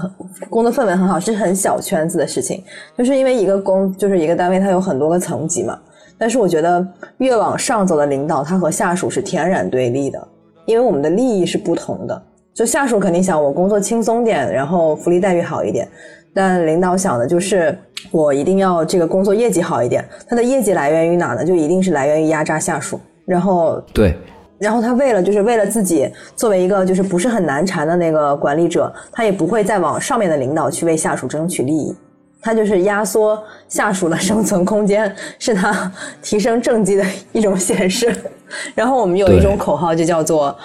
[0.50, 2.62] 工作氛围很好，是很小圈子的事情，
[2.96, 5.78] 就是因为一个工就是一个单位，它有很多个层级嘛。
[6.18, 6.86] 但是我觉得
[7.18, 10.28] 越往上走的领导，他和下属是天然对立的，
[10.66, 12.22] 因为我们的利益是不同的。
[12.54, 15.88] 就下属肯定想我工作轻松点，然后福利待遇好一点，
[16.32, 17.76] 但领导想的就是
[18.12, 21.44] 我一定要这个工作业绩好一点，他的业绩来源于哪呢？
[21.44, 24.16] 就一定是来源于压榨下属，然后对，
[24.64, 31.94] 然后他为了就是为了自己作为一个就是不是很难缠的那个管理者，他也不会再往上面的领导去为下属争取利益，
[32.40, 35.92] 他就是压缩下属的生存空间，是他
[36.22, 38.14] 提升政绩的一种显示。
[38.74, 40.56] 然后我们有一种口号就叫做。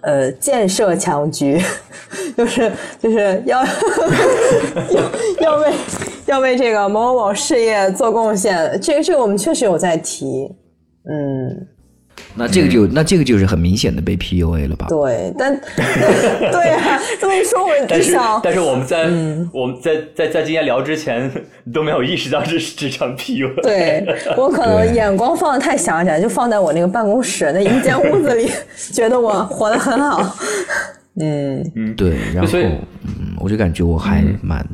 [0.00, 1.60] 呃，建设强局，
[2.36, 3.64] 就是就是要
[4.94, 5.02] 要
[5.40, 5.72] 要为
[6.26, 10.48] 要为这个某某某事业做贡献，这个这个我们确实有在提，
[11.10, 11.66] 嗯，
[12.34, 14.86] 那这个就那这个就是很明显的被 PUA 了吧？
[14.88, 21.30] 对，但 对啊，这么一说，我但就是想，但是我们在、嗯我们在在在今天聊之前
[21.72, 23.62] 都没有意识到这是这场 PUA。
[23.62, 24.04] 对
[24.36, 28.50] 我可能眼光放的太狭窄，就放在我那个办公室那一间屋子里，
[28.92, 30.36] 觉得我活得很好。
[31.20, 32.58] 嗯，对，然后
[33.02, 34.64] 嗯，我就感觉我还蛮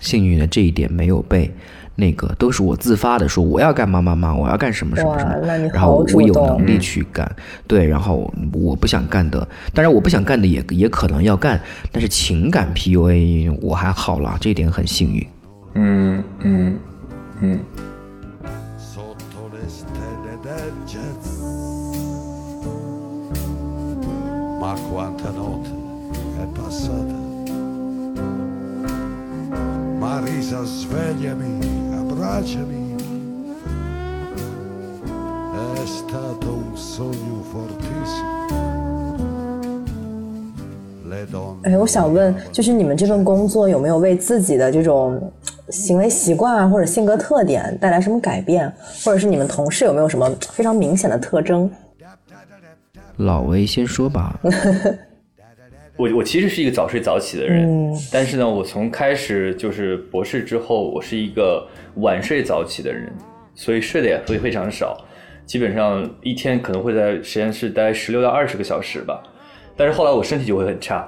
[0.00, 1.48] 幸运的，这一点没有被
[1.96, 5.36] 那个，都是我自发的说我要干嘛嘛嘛，我要干什么什么什么
[5.72, 7.30] 然后我有能力去干，
[7.66, 11.60] 对，然后我不想干的，当然我不想干的也也可能要干，
[11.92, 15.26] 但是情感 PUA 我还好啦，这一点很幸运。
[15.74, 16.78] 嗯嗯
[17.40, 17.58] 嗯.
[24.60, 25.70] Ma quanta notte
[26.40, 27.18] è passata.
[30.00, 31.73] Marisa, svegliami,
[32.24, 32.94] abbracciami.
[35.74, 38.32] È stato un sogno fortissimo.
[41.62, 45.32] 哎，我想问，就是你们这份工作有没有为自己的这种
[45.70, 48.70] 行为习惯啊，或者性格特点带来什么改变，
[49.04, 51.70] 或者是你们同事有没有什么非常明显的特征？
[53.18, 54.38] 老魏先说吧，
[55.96, 61.66] 我我其实是一个早睡早起的人，嗯但是呢，我从开始就是博士之后，我是一个
[61.96, 63.12] 晚睡早起的人，
[63.54, 64.98] 所以睡的也会非常少，
[65.46, 69.22] 基本上一天可能会在实验室待十六到二十个小时吧。
[69.76, 71.06] 但是后来我身体就会很差，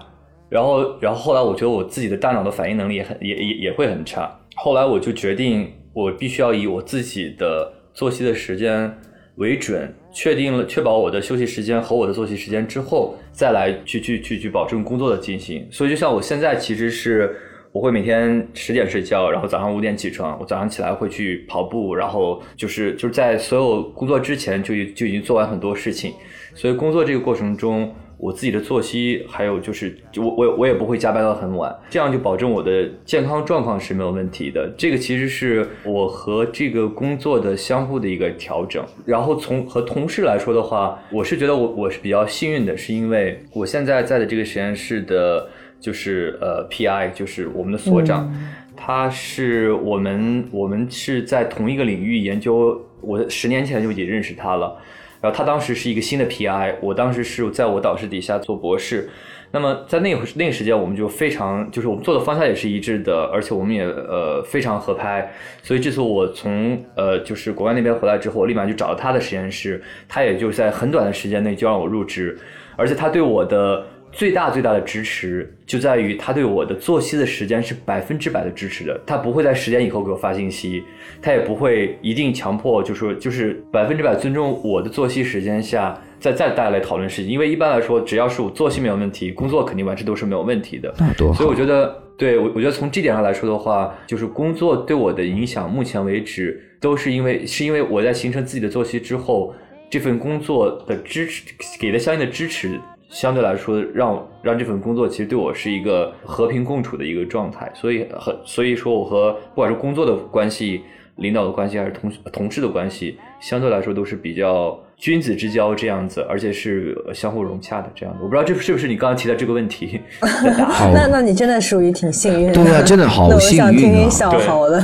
[0.48, 4.32] 然后然后后来我觉得我自己的大脑的反应能力也很也也也会很差。
[4.54, 8.96] 后来我就决定，我必须要以我自己的作息的时间
[9.34, 15.68] 为准，确定了确保我的休息时间和我的作息时间之后，再来去去去去保证工作的进行。
[15.70, 17.36] 所以就像我现在其实是。
[17.72, 20.34] 我会每天十点睡觉，然后早上五点起床。
[20.40, 26.14] 我早上起来会去跑步，然后就是就是在所有工作之前就就已经做完很多事情。
[26.54, 34.72] 所以工作这个过程中，我自己的作息还有就是我我我也不会加班到很晚，这样就保证我的健康状况是没有问题的。
[34.76, 38.84] 这个其实是我和这个工作的相互的一个调整。
[39.04, 45.48] 然后从和同事来说的话，我是觉得我我是比较幸运的，是因为我现在在的这个实验室的。
[45.78, 48.34] 就是呃，PI 就是我们的所长，
[48.74, 54.74] 他是我们我们是在同一个领域研究，我十年前就已经认识他了。
[55.20, 59.08] 然后他当时是一个新的 PI，我当时是在我导师底下做博士。
[59.52, 65.32] 那么在那个那个时间，我们就非常就是我们做的方向也是一致的，而且我们也呃非常合拍。
[65.62, 72.38] 所以这次我从呃就是国外那边回来之后，我立马就找了他的实验室，他也就在很短的时间内就让我入职，
[72.76, 73.86] 而且他对我的。
[74.16, 80.82] 最大最大的支持就在于他对我的作息的时间是百分之百的支持的，他不会在十点以后给我发信息，
[81.20, 90.94] 他也不会一定强迫，就说就是百分之百尊重我的作息时间下再再带来讨论事情，因为一般来说，只要是我作息没有问题，工作肯定完成都是没有问题的。
[90.98, 99.54] 那多好所以我觉得，对我我觉得从这点上来说的话，就是工作对我的影响，目前为止都是因为是因为我在形成自己的作息之后，
[99.90, 101.42] 这份工作的支持
[101.78, 102.80] 给的相应的支持。
[103.10, 110.82] 相对来说，让让这份工作其实对我是一个和平共处的一个状态，所以很所以说我和不管是工作的关系、
[111.16, 118.20] 领导的关系，还是同同事的关系，相对来说都是比较君子之交这样子，而且是相互融洽的这样子。
[118.22, 120.92] 我不知道这是不是你刚刚提的这个问题的答案？
[120.94, 122.54] 那那你真的属于挺幸运的。
[122.54, 124.80] 对啊真的好那我想幸运啊听听小豪的。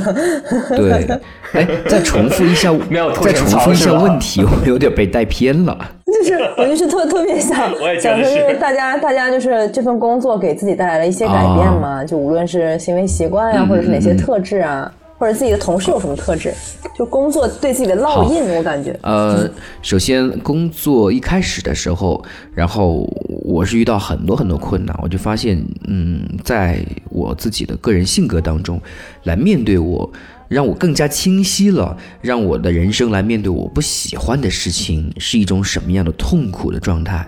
[0.75, 1.19] 对，
[1.53, 5.77] 哎，再重复一下， 没有再重复一下问题，我有点被带偏了。
[6.13, 7.57] 就是我就是特特别想
[7.99, 16.53] 想说，就是是大家大家就是这份工作给自己带来了一些改变嘛，就无论是行为习惯呀、或者是哪些特质啊，或者自己的同事有什么特质，
[16.97, 18.97] 就工作对自己的烙印，我感觉。
[19.01, 19.49] 呃，
[19.81, 22.23] 首先工作一开始的时候，
[22.53, 23.07] 然后
[23.43, 26.79] 我是遇到很多很多困难，我就发现，嗯，在
[27.09, 28.79] 我自己的个人性格当中，
[29.23, 30.09] 来面对我，
[30.53, 37.27] 让我更加清晰了，让我的人生来面对我不喜欢的事情是一种什么样的痛苦的状态。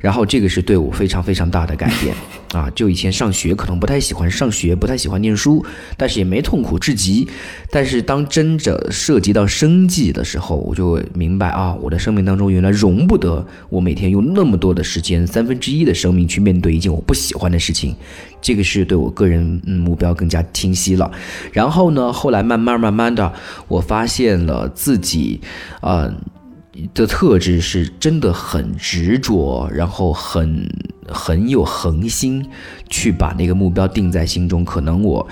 [0.00, 2.14] 然后这个是对我非常非常大的改变
[2.52, 2.70] 啊！
[2.74, 5.64] 就以前上学可能不太喜欢上学，不太喜欢念书，
[5.96, 7.28] 但是也没痛苦至极。
[7.70, 17.94] 但是当真的涉及到生计的时候，我就明白啊，我的生命当中原来容不得我每天用那么多的时间，三分之一的生命去面对一件我不喜欢的事情。
[18.40, 21.10] 这个是对我个人嗯目标更加清晰了。
[21.52, 23.32] 然后呢，后来慢慢慢慢的，
[23.66, 25.40] 我发现了自己，
[25.82, 26.12] 呃。
[26.94, 30.68] 的特质是真的很执着，然后很
[31.06, 32.46] 很有恒心，
[32.88, 34.64] 去把那个目标定在心中。
[34.64, 35.26] 可能我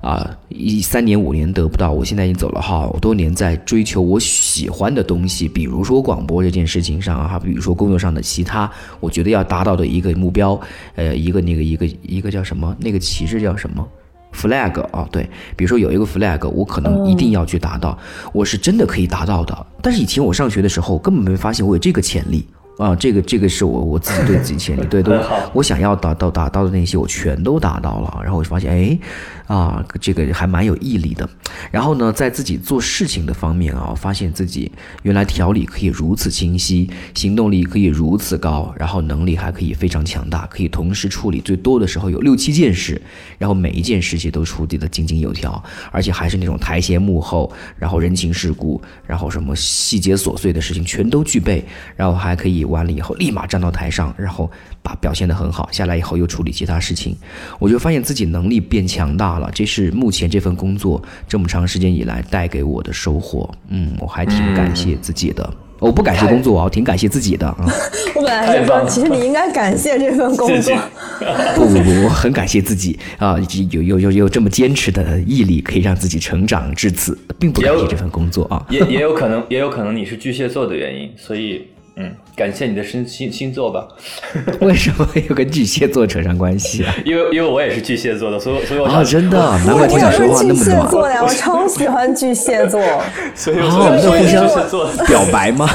[0.00, 8.70] 啊一三年五年得不到，我现在已经走了好多年，在追求我喜欢的东西，比如说广播这件事情上啊，比如说工作上的其他，
[9.00, 10.60] 我觉得要达到的一个目标，
[10.94, 12.76] 呃，一个那个一个一个叫什么？
[12.78, 13.86] 那个旗帜叫什么
[14.32, 17.98] ？flag 啊，对，比如说有一个 flag，我可能一定要去达到，
[18.32, 19.66] 我是真的可以达到的。
[19.80, 22.46] 但是以前我上学的时候，根本没发现我有这个潜力
[22.78, 25.20] 啊，这个这个是我我自己对自己潜力， 对，对
[25.52, 28.98] 我想要达到达到的那些，我全都达到了，然后我就发现，哎。
[29.46, 31.28] 啊，这个还蛮有毅力的。
[31.70, 34.70] 然后呢，在自己做事情的方面啊，发现自己
[35.02, 43.00] 原来条理可以如此清晰，行动力可以如此高，然后能力还可以非常强大，可以同时处理最多的时候有六七件事，
[43.38, 51.64] 然后每一件事情都处理的井井有条，而且还是那种台前幕后，然后人情世故，然后什么细节琐碎的事情全都具备，
[51.96, 54.50] 然后还可以完了以后立马站到台上，然后
[54.82, 57.16] 把表现得很好，下来以后又处理其他事情，
[57.58, 59.50] 我就发现自己能力变强大了。
[59.54, 63.48] 这是目前这份工作这么长时间以来带给我的收获。
[63.68, 65.48] 嗯，我还挺感谢自己的。
[65.78, 67.56] 我不感谢工作啊，我挺感谢自己的啊。
[68.14, 70.76] 我本来就说，其实你应该感谢这份工作。
[71.56, 73.36] 不不不，我很感谢自己啊，
[73.70, 78.64] 有有有有这么坚持的毅力，可以让自己成长至此，并不感谢这份工作啊。
[78.70, 81.66] 也也有可能，也有可能你是巨蟹座的原因，所以。
[81.96, 83.86] 嗯，感谢你的星星星座吧。
[84.62, 86.94] 为什么又跟巨蟹座扯上关系啊？
[87.04, 90.88] 因为因为我也是巨蟹座的，所以所以我啊，真的，难怪我想说话那么暖。
[90.88, 92.80] 座呀，我超喜欢巨蟹座。
[93.36, 95.68] 所以我们在互相表白吗？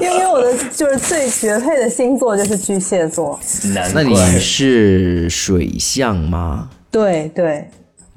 [0.00, 3.38] 因为我的就是最绝配的星座就是巨蟹座。
[3.94, 6.68] 那你是水象吗？
[6.90, 7.64] 对对。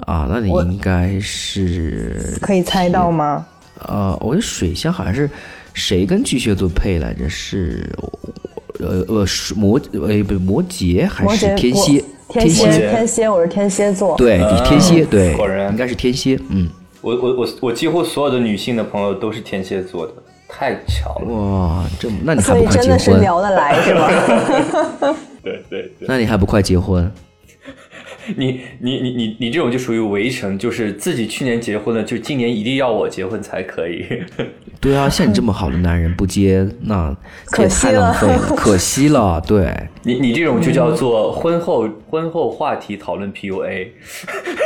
[0.07, 3.45] 啊，那你应该是可以猜到吗？
[3.87, 5.29] 呃，我的水象好像是。
[5.73, 7.29] 谁跟巨蟹座配来着？
[7.29, 7.89] 是，
[8.79, 9.25] 呃呃，
[9.55, 12.03] 摩呃不摩羯还是天蝎？
[12.29, 14.15] 天蝎天蝎，我是天蝎座。
[14.15, 16.39] 对，天蝎对，果然应该是天蝎。
[16.49, 16.69] 嗯，
[17.01, 20.13] 我我我我几乎所有的女性的朋友都是天蝎座的，
[20.47, 21.27] 太巧了。
[21.27, 22.81] 哇，这那你还不快结婚？
[22.81, 24.09] 真的是聊得来是吧？
[25.43, 26.07] 对对对。
[26.07, 27.11] 那你还不快结婚？
[28.37, 34.05] 你你你你你这种就属于围城，就是自己去年结婚了，就今年一定要我结婚才可以。
[34.79, 37.15] 对啊，像你这么好的男人不接，那
[37.47, 39.41] 可太浪费了， 可惜了。
[39.45, 43.87] 对，你你这种就叫做婚后婚后话题讨论 PUA。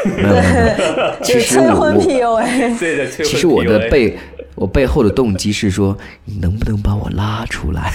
[0.03, 2.80] 对，其实我 PUA。
[2.80, 4.18] 对的，其实我的背
[4.56, 7.91] 我背后的动机是说，你能不能把我拉出来？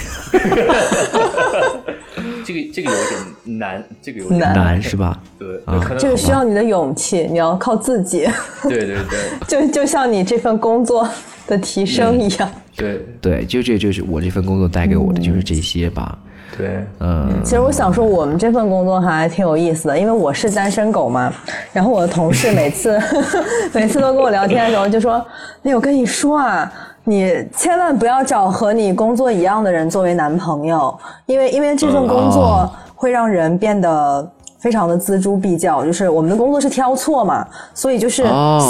[2.43, 5.19] 这个这个有点难，这个有点难是吧？
[5.37, 8.27] 对，可能这个需要你的勇气，你要靠自己。
[8.63, 9.37] 对对对，
[9.67, 11.07] 就就像你这份工作
[11.47, 12.51] 的提升一样。
[12.75, 16.17] 对对，就这就是我这份工作带给我的就是这些吧。
[16.57, 17.29] 对，嗯。
[17.43, 21.33] 其实我想说，我们这份工作还挺有意思的，因为我是单身狗嘛。
[21.71, 22.99] 然后我的同事每次
[23.73, 25.25] 每次都跟我聊天的时候就说
[25.63, 26.71] ：“哎，我跟你说啊。”
[27.03, 30.95] 你千万不要找和你工作一样的人作为男朋友，
[31.25, 35.83] 因为因为这份工作会让人变得非常的锱铢必较。
[35.83, 38.23] 就是我们的工作是挑错嘛，所以就是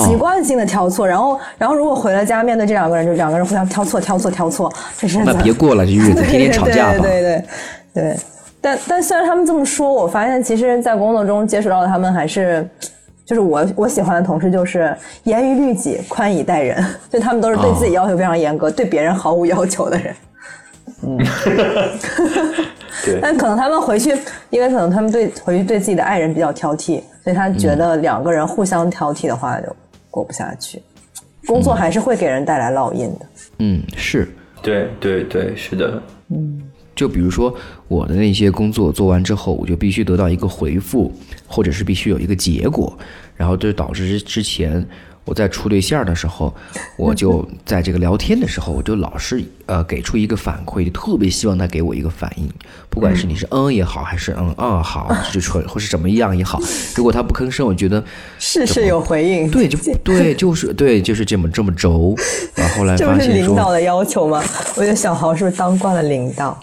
[0.06, 1.06] 习惯性的挑错。
[1.06, 7.00] 然后然后如果回了家面对这两个人，就两个人互相挑错挑错挑错，这是那别过了这日子， 天天吵架吧。
[7.00, 7.44] 对对对
[7.94, 8.18] 对，
[8.62, 12.66] 但但虽然他们这么说，我发现其实，在工作中接触到的他们还是。
[13.32, 14.94] 就是我我喜欢的同事，就是
[15.24, 20.14] 严于律己、宽以待人， 就他们都是对自己要求非常严格，对别人毫无要求的人。
[21.02, 21.18] 嗯，
[23.06, 23.20] 对。
[23.22, 24.14] 但可能他们回去，
[24.50, 29.74] 因为可能他们对回去对自己的爱人比较挑剔，所以他觉得两个人互相挑剔的话就
[30.10, 30.84] 过不下去。
[31.48, 33.26] 工作还是会给人带来烙印的。
[33.60, 34.28] 嗯，是。
[34.62, 36.04] 对对对，是的。
[36.32, 36.62] 嗯。
[36.94, 37.56] 就比如说
[37.88, 41.10] 我的那些工作做完之后，我就必须得到一个回复，
[41.52, 42.98] 或者是必须有一个结果。
[43.36, 44.86] 然后就导致之前
[45.26, 46.54] 我在处对象的时候，
[46.96, 52.48] 我就在这个聊天的时候，我就老是呃给出一个反馈，就特别希望他给我一个反应，
[52.90, 56.60] 不管是你是嗯也好，还是嗯嗯好，就纯或是怎么样也好。
[56.96, 58.04] 如果他不吭声，我觉得
[58.38, 59.50] 事事有回应。
[59.50, 62.16] 对，就 对，就是对，就是这么这么轴。
[62.54, 64.44] 然后后来发现说，领导的要求吗？
[64.76, 66.56] 我觉得小豪是不是当惯了领导？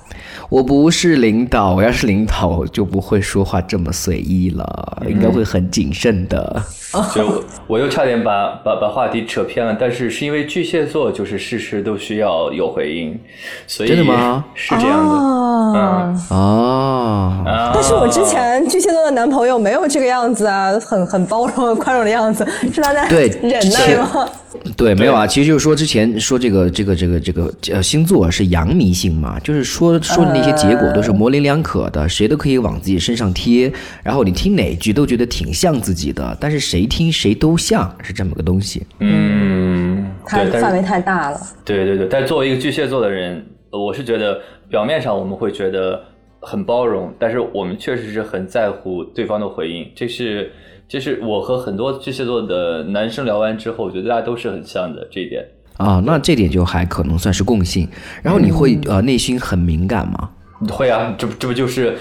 [0.49, 6.63] 我不是领导，我要是领导我就不会说话这么随意了，应该会很谨慎的。
[7.15, 13.19] 就我我又差点把把把话题扯偏了，但是是因为巨蟹座就是事事都需要有回应，
[13.67, 14.43] 所以真的吗？
[14.55, 16.15] 是这样的，啊。
[16.15, 16.27] 嗯。
[16.31, 17.73] 哦，啊。
[17.75, 24.27] 但是我之前巨蟹座的男朋友没有这个样子啊，很很包容、很宽容的样子，是他在对忍耐吗？
[24.75, 33.73] 对，没有啊，其实就是说之前说这个这个这个这个呃星座是阳迷信嘛，就是说说的那些结果都是模棱两可的，谁都可以往自己身上贴，
[34.05, 38.87] 然后你听哪句都觉得挺像自己的，但是谁听谁都像，是这么个东西。
[39.01, 41.41] 嗯，对，但是他范围太大了。
[41.65, 46.01] 对对对，但作为一个巨蟹座的人，呃我是觉得表面上我们会觉得
[46.41, 49.91] 很包容，但是我们确实是很在乎对方的回应。
[49.95, 50.53] 这是
[50.87, 55.45] 这是我和很多巨蟹座的男生聊完之后，我觉得大家都是很像的这一点。
[55.79, 57.89] 啊，那这点就还可能算是共性。
[58.23, 60.29] 然后你会、呃内心很敏感吗？
[60.71, 61.97] 会啊，这不这不就是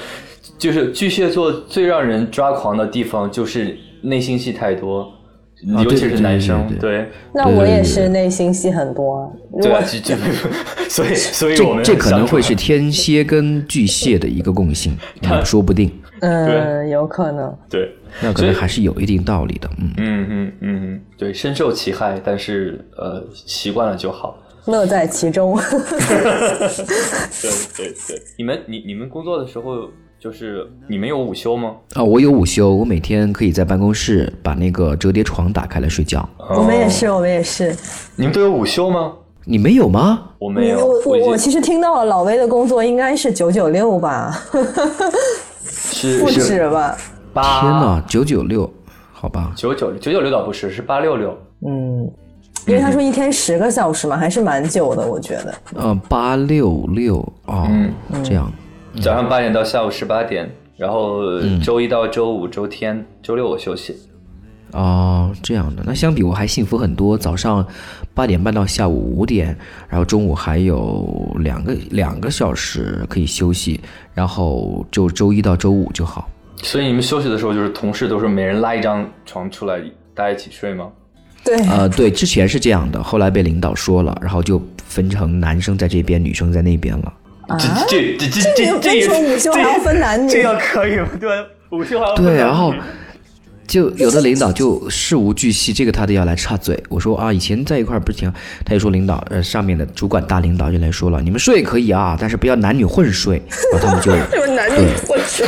[0.57, 5.01] 就是巨蟹座最让人抓狂的地方，就是内心戏太多，
[5.75, 9.31] 啊尤其是男生，对对那我也是内心戏很多
[9.61, 10.15] 对啊，这这
[10.89, 15.91] 所以所以我们这这可能会是天蝎跟巨蟹的一个共性， 也说不定。
[16.21, 17.55] 嗯，有可能。
[17.69, 17.91] 对，
[18.21, 19.69] 那可能还是有一定道理的。
[19.77, 24.37] 嗯，嗯嗯嗯嗯，对，深受其害，但是呃习惯了就好。
[24.65, 25.57] 乐在其中。
[25.69, 29.87] 对对对，你们你你们工作的时候，
[30.19, 31.75] 就是你们有午休吗？
[31.93, 36.27] 啊，我有午休，我每天可以在办公室把那个折叠床打开来睡觉。
[36.49, 37.73] 我们也是，我们也是。
[38.15, 39.13] 你们都有午休吗？
[39.45, 40.31] 你没有吗？
[40.39, 44.57] 我没有，我我我其实听到了老威的工作应该是九九六吧，不
[45.69, 46.97] 是不止吧？
[47.33, 48.71] 八天呐，九九六，
[49.11, 49.51] 好吧。
[49.55, 51.37] 九九九九六倒不是，是八六六。
[51.67, 52.09] 嗯，
[52.65, 55.53] 因为他说一天十个小时嘛，还是蛮久的，我觉得。
[55.75, 57.67] 呃，八六六哦，
[58.23, 58.51] 这样。
[59.01, 61.21] 早上八点到下午十八点，然后
[61.63, 63.95] 周一到周五、周天、周六我休息。
[64.77, 67.17] 哦，这样的，那相比我还幸福很多。
[67.17, 67.65] 早上
[68.13, 69.57] 八点半到下午五点，
[69.89, 73.79] 然后中午还有两个两个小时可以休息，
[74.13, 76.29] 然后就周一到周五就好。
[76.61, 79.81] 所以你们休息的时候，就是同事都是每人拉一张床出来，
[80.13, 80.89] 大家一起睡吗？
[81.43, 87.13] 对，呃，对，之前是这样的，后来被领导说了，然后就分成男生在这边，女生在那边了。
[87.87, 91.07] 这这这这这个这为什么午休还要分男女这样可以吗？
[91.19, 92.79] 对吧，午休还要分对，男然后女
[93.67, 96.81] 就有的领导就事无巨细，这个他都要来插嘴。
[96.87, 98.31] 我说啊，以前在一块儿不是挺，
[98.63, 103.41] 他就说领导呃上面的主管大领导就来说了，你们睡可以啊，但是不要男女混睡。
[103.71, 105.45] 然后他们就 就是男女混睡。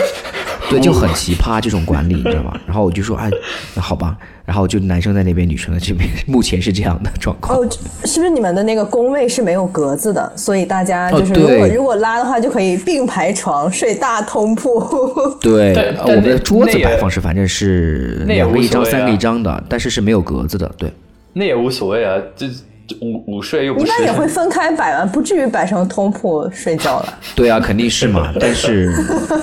[0.70, 2.54] 对，就很奇葩这种管理，你知道吗？
[2.66, 3.30] 然后我就说，哎，
[3.76, 4.16] 那好吧。
[4.46, 7.60] 然后就男生在那边，女生在这边，目前是这样的状况。
[7.60, 7.70] 哦，
[8.06, 10.34] 是不是你们的那个工位是没有格子的？
[10.36, 14.80] 所以大家就是哦如果、对如果拉的话，就可以并排床睡大通铺。
[15.40, 20.68] 对，我们的桌子摆放是反正是两个一张、三个一张的，但是是没有格子的。
[20.78, 20.92] 对，
[21.34, 22.54] 那也无所谓啊，这这
[23.02, 27.20] 午午睡又不是一般也会分开摆完，不至于摆成通铺睡觉了。
[27.36, 28.34] 对啊，肯定是嘛。
[28.40, 28.92] 但是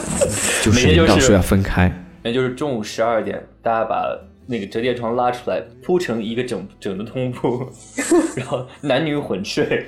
[0.63, 1.91] 就是每天就是说要分开。
[2.23, 4.05] 那就是中午十二点，大家把
[4.47, 7.67] 那个折叠床拉出来，铺成一个整整的通铺，
[8.37, 9.87] 然后男女混睡。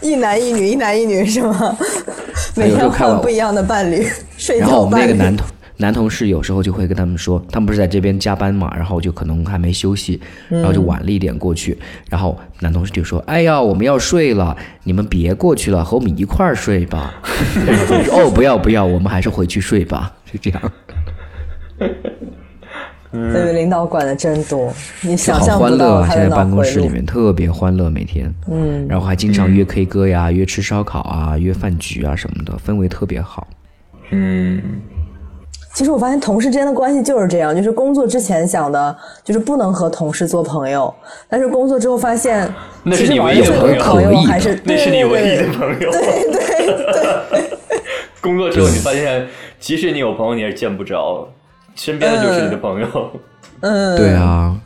[0.00, 1.76] 一男一女，一男一女是吗？
[2.54, 4.06] 每天换不一样的伴侣，
[4.36, 5.06] 睡然后我们觉。
[5.06, 5.46] 那个男同
[5.78, 11.76] 男同事有时候就会跟他们说，他们不是在这边加班嘛，然后就可能还没休息，然后就晚了一点过去，
[12.08, 17.14] 然后男同事就说：“哎呀，我们要睡了，你们别过去了，和我们一块儿睡吧。”
[17.66, 20.12] 然后我说：“哦，不要不要，我们还是回去睡吧。
[20.32, 20.72] ”就这样，
[23.12, 24.72] 对领导管的真多，
[25.02, 26.00] 你想象欢乐啊！
[26.00, 26.88] 不到他现在办公室里。
[26.88, 33.46] 面特别欢乐，每天，嗯，然后还经常约 K 歌呀，约吃烧烤啊，约饭局啊什么的，氛围特别好。
[34.10, 34.60] 嗯，
[35.76, 40.92] 其实我发现同事之间的关系就是这样，就是工作之前想的就是不能和同事做朋友，
[41.28, 42.50] 但是工作之后发现，
[42.82, 45.90] 那是你唯一的朋友还是那是你唯一的朋友。
[45.92, 47.58] 对对对
[48.22, 49.28] 工作之后你发现，
[49.60, 51.28] 即使你有朋友，你也见不着，
[51.74, 53.10] 身边的就是你的朋友。
[53.60, 54.58] 嗯，对啊，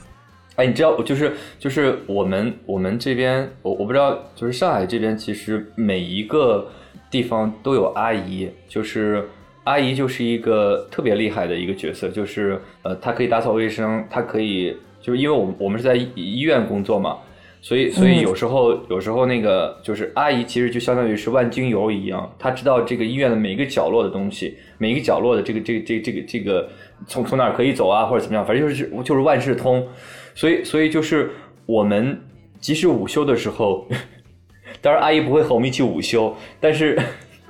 [0.55, 6.69] 哎，你知道，就是就是我们我们这边，我我不知道，就是上海这边，其实每一个
[7.11, 9.29] 地方都有阿姨，就是
[9.71, 17.19] 阿姨就是一个特别厉害的一个角色，就是呃，她可以打扫卫生，她可以，就是因为我们我们是在医医院工作嘛，
[17.61, 26.69] 所以所以有时候、有时候那个就是阿姨其实就相当于是万金油一样，她知道这个医院的每一个角落的东西，每一个角落的这个这个这个这个这个
[27.07, 29.87] 从从哪儿可以走啊，或者怎么样，反正就是就是万事通。
[30.35, 31.31] 所以所以就是
[31.65, 32.21] 我们
[32.59, 33.87] 即使午休的时候，
[34.83, 36.99] 当然阿姨不会和我们一起午休，但是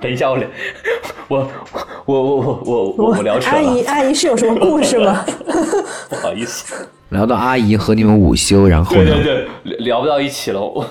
[0.01, 0.47] 等一下，我聊，
[1.27, 1.51] 我
[2.05, 5.23] 我我我我我我聊扯阿姨，阿姨是有什么故事吗？
[6.09, 6.87] 不好意思。
[7.09, 9.21] 聊到阿姨和你们午休，然后对对？
[9.23, 10.61] 对，聊聊不到一起了。
[10.61, 10.87] 我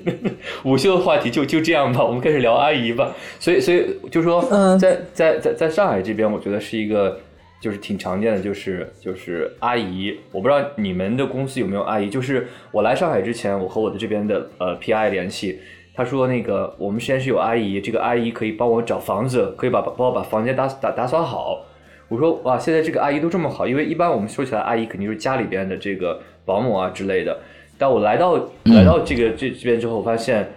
[0.64, 3.12] 午休的话题就就这样吧，我们开始聊阿姨吧。
[3.40, 7.18] 所以所以就说，嗯在在在在上海这边，我觉得是一个
[7.60, 10.16] 就是挺常见的，就是就是阿姨。
[10.30, 12.08] 我不知道你们的公司有没有阿姨。
[12.08, 15.58] 就是我来上海之前，我和我的这边的呃 PI 联系。
[15.98, 21.64] 他说：“那个，我们实验室有阿姨，这个阿姨可以帮我找房子，可以把帮我把房间打打打扫好。”
[22.06, 27.36] 我说：“哇，现在这个阿姨都这么好，因为一般我们说起来，阿姨肯定是家里边的这个保姆啊之类的。
[27.76, 30.48] 但我来到来到这个这这边之后，我发现，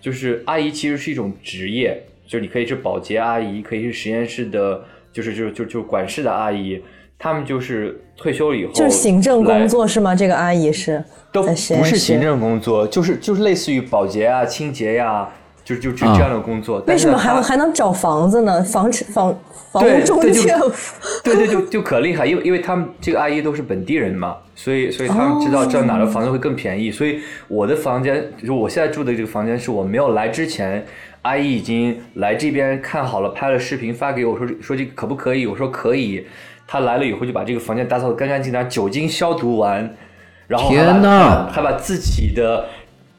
[0.00, 6.80] 就是阿姨其实是一种职业，就是你可以是保洁阿姨，可以是实验室的，就是就就就管事的阿姨，
[7.24, 10.14] 他们就是退休了以后就是行政工作是吗？
[10.14, 11.02] 这个阿姨是
[11.32, 15.26] 都不是行政工作，就是就是类似于保洁啊、清洁呀、
[15.64, 16.84] 就就这啊这样的工作。
[16.86, 18.62] 为什么还还能找房子呢？
[18.64, 19.34] 房房
[19.72, 20.54] 房屋中介，
[21.24, 30.84] 对 对，就就可厉害，因为因为他们这个阿姨都是本地人嘛，所以所以他们知道知道哪的房子会更便宜，所以我的房间就是我现在住的这个房间是我没有来之前，
[31.22, 36.26] 阿姨已经来这边看好了，拍了视频发给我说说这个可不可以，我说可以，
[36.66, 39.94] 她来了以后就把这个房间打扫的干干净净，酒精消毒完，
[40.46, 42.64] 然后天呐还把自己的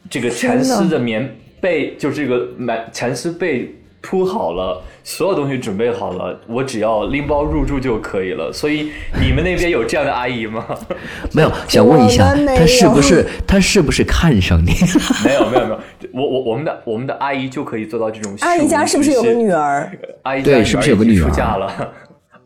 [0.10, 8.54] 这个蚕丝的棉被，就这个买蚕丝被铺好了，所有东西准备好了，我只要拎包入住就可以了。
[8.54, 10.64] 所以你们那边有这样的阿姨吗？
[11.34, 14.74] 没有，想问一下他是不是 他是不是看上你？
[15.26, 15.80] 没有没有没有，
[16.14, 18.36] 我我我们的我们的阿姨就可以做到这种。
[18.42, 19.50] 阿姨家是不是有个女？
[19.50, 19.92] 儿？
[20.22, 21.94] 阿姨家对是不是有个女儿出嫁了？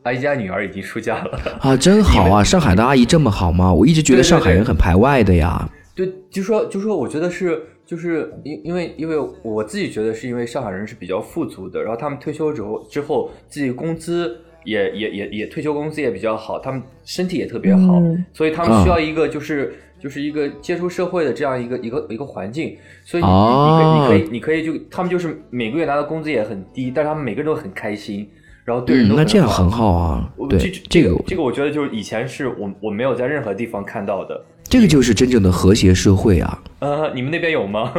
[0.10, 1.40] 阿姨家女儿已经出嫁了。
[1.62, 2.44] 啊，真好啊！
[2.44, 3.72] 上海的阿姨这么好吗？
[3.72, 5.70] 我一直觉得上海人很排外的呀。
[5.96, 19.74] 对，就说就说，我觉得是就是因因为因为我自己觉得是因为上海人是比较富足的，然后他们退休之后之后自己工资也也也也退休工资也比较好，他们身体也特别好，嗯所以他们需要一个就是。
[20.02, 22.74] 就是一个接触社会的这样一个一个一个环境，
[23.04, 28.26] 所以你、哦你可以你可以你可以就他们就是每个月拿的工资也很低，但是他们每个人都很开心，
[28.70, 30.30] 然后对人那这样很好啊。
[30.48, 34.40] 对这，这个这个我觉得就是以前是我我没有在任何地方看到的。
[34.64, 36.62] 这个就是真正的和谐社会啊。
[36.78, 37.92] 呃，你们那边有吗？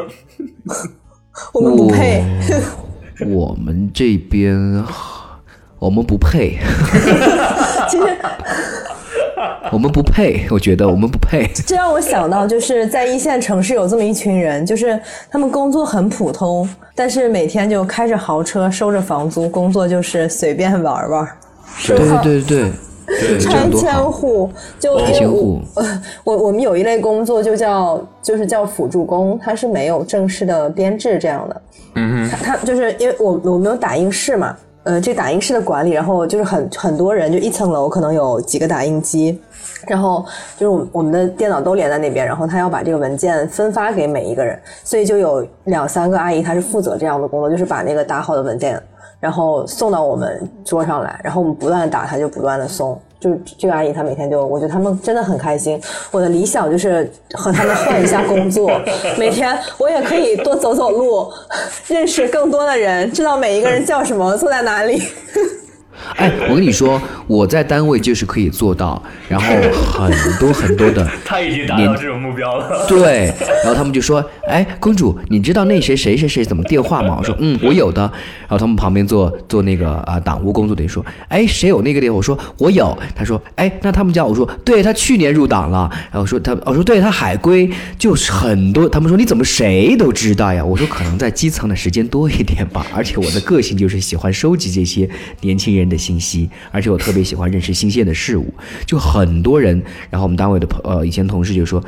[1.53, 2.23] 我们不配。
[3.27, 4.57] 我我们这边
[5.81, 6.57] 我们不配，
[7.91, 8.05] 其实
[9.73, 11.47] 我们不配，我觉得我们不配。
[11.67, 14.99] 这让我想到，就是在一线城市有这么一群人，就是
[15.31, 21.29] 他们工作很普通，但是每天就开着豪车，收着房租，工作就是随便玩玩。
[21.87, 22.73] 对对对对
[23.07, 23.69] 对，拆。
[23.71, 25.61] 迁户，就因为我
[26.25, 31.63] 我我们有一类工作就叫就是叫辅助工，它是没有正式的编制这样的。
[31.97, 39.39] 嗯哼，它它就是因为我我们有打印室嘛，呃，这打印室的管理，然后就是很很多人，就一层楼可能有几个打印机，
[39.87, 40.25] 然后
[40.57, 48.83] 就是我们的电脑都连在那边，然后他要把这个文件分发给每一个人，所以就有两三个阿姨，她是负责这样的工作，就是把那个打好的文件，
[49.21, 53.01] 然后送到我们桌上来，然后我们不断的打，他就不断的送。
[53.21, 55.79] 就是这个阿姨，她每天就，我觉得他们真的很开心。
[56.11, 58.71] 我的理想就是和他们换一下工作，
[59.19, 61.31] 每天我也可以多走走路，
[61.87, 65.03] 认识更多的人，知道每一个人叫什么，坐在哪里。
[66.17, 72.87] 哎，我跟你说，我在单位就是可以做到，然后很多很多的 他已经达年到这种目标了。
[72.89, 73.33] 对，
[73.65, 78.03] 然后他们就说：“哎，公主，你知道那谁谁谁谁怎么电话吗？”我说：“嗯，我有的。”
[78.49, 95.09] 然后他们旁边做做那个啊党务工作的人说：“哎，谁有那个电话？”我说：“我有。”他说：“哎，那他们家？”我说：“对他去年入党了。”然后说他，我说：“对他海归，就是很多。”他们说：“你怎么谁都知道呀？”我说：“可能在基层的时间多一点吧，而且我的个性就是喜欢收集这些
[95.43, 98.47] 年轻人的信息，而且我特别喜欢认识新鲜的事物。
[98.87, 101.83] 就很多人，然后我们单位的朋呃以前同事就说。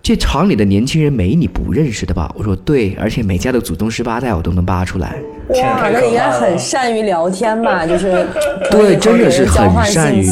[0.00, 2.32] 这厂里的年轻人没你不认识的吧？
[2.34, 5.16] 我说对，而且每家的祖宗十八代我都能扒出来。
[5.48, 7.86] 哇，那应该很善于聊天吧？
[7.86, 8.26] 就是
[8.70, 10.24] 对真的是很善于。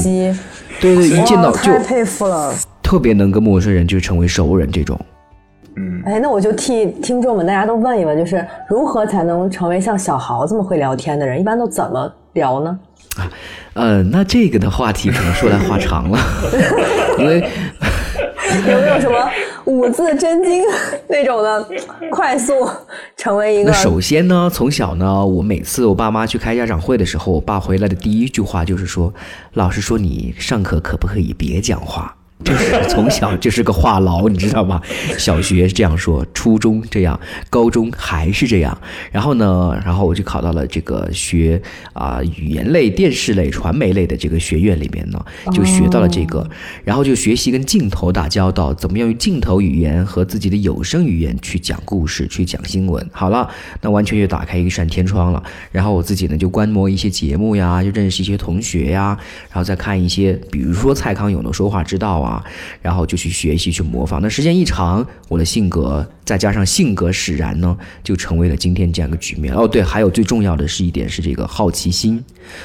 [0.81, 2.55] 对对，一见到就佩服了。
[2.83, 4.99] 特别能跟陌生人就成为熟人这种。
[5.75, 11.39] 嗯，哎，那我就替听众们大家都问一问，就是如何才能成为像小豪这么会聊天的人？
[11.39, 12.79] 一般都怎么聊呢？
[13.75, 16.19] 呃，那这个的话题可能说来话长了，
[17.19, 17.41] 因为
[18.69, 19.31] 有没有什么
[19.67, 20.63] 五字真经
[21.09, 21.69] 那种的，
[22.11, 22.53] 快速
[23.17, 23.77] 成为一个那？
[23.77, 29.13] 首先呢，从小呢，我每次我爸妈去开家长会的时候，我爸回来的第一句话就是说
[29.55, 32.15] ：“老师说你上课可不可以别讲话？”
[32.45, 34.81] 就是从小就是个话痨，你知道吗？
[35.19, 37.19] 小学这样说，初中这样，
[37.51, 38.77] 高中还是这样。
[39.11, 41.61] 然后呢，然后我就考到了这个学
[41.93, 46.49] 啊、语言类、电视类、传媒类的这个学院里面呢，就学到了这个，
[46.85, 53.05] 然后就学习跟镜头打交道，怎么样用镜头语言和自己的有声语言去讲故事、去讲新闻。
[53.13, 53.49] 好了，
[53.81, 55.43] 那完全就打开一扇天窗了。
[55.73, 59.19] 然后我自己呢就观摩一些节目呀，就认识一些同学呀，
[59.49, 62.26] 然后再看一些，比如说蔡康永的说话之道啊，
[62.81, 64.21] 然后就去学习去模仿。
[64.23, 69.55] 那时间一长，我的性格再加上性格使然呢，就成为了今天这样一个局面。
[69.55, 72.23] 哦，对，还有最重要的是一点是这个好奇心，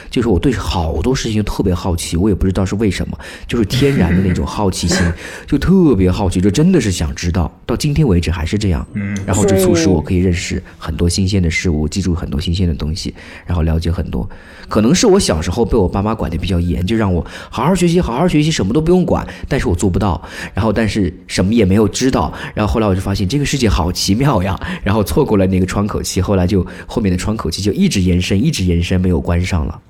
[0.09, 3.17] 就是我对好多事情特别好奇，我也不知道是为什么，
[3.47, 4.97] 就是天然的那种好奇心，
[5.45, 7.51] 就特别好奇，就真的是想知道。
[7.65, 13.13] 到今天为止还是这样，嗯，然后这促使我可以认识很多新鲜的事物，记住很多新鲜的东西，
[13.45, 14.27] 然后了解很多。
[14.67, 20.19] 可能是我小时候被我爸妈管得比较严，就让我好好学习，好好学习，什么都不用管，但是我做不到，
[20.53, 29.81] 然后但是什么也没有知道，然后后来我就发现这个世界好奇妙呀，然后错过了那个窗口期，后来就后面的窗口期就一直延伸，一直延伸，没有关上了。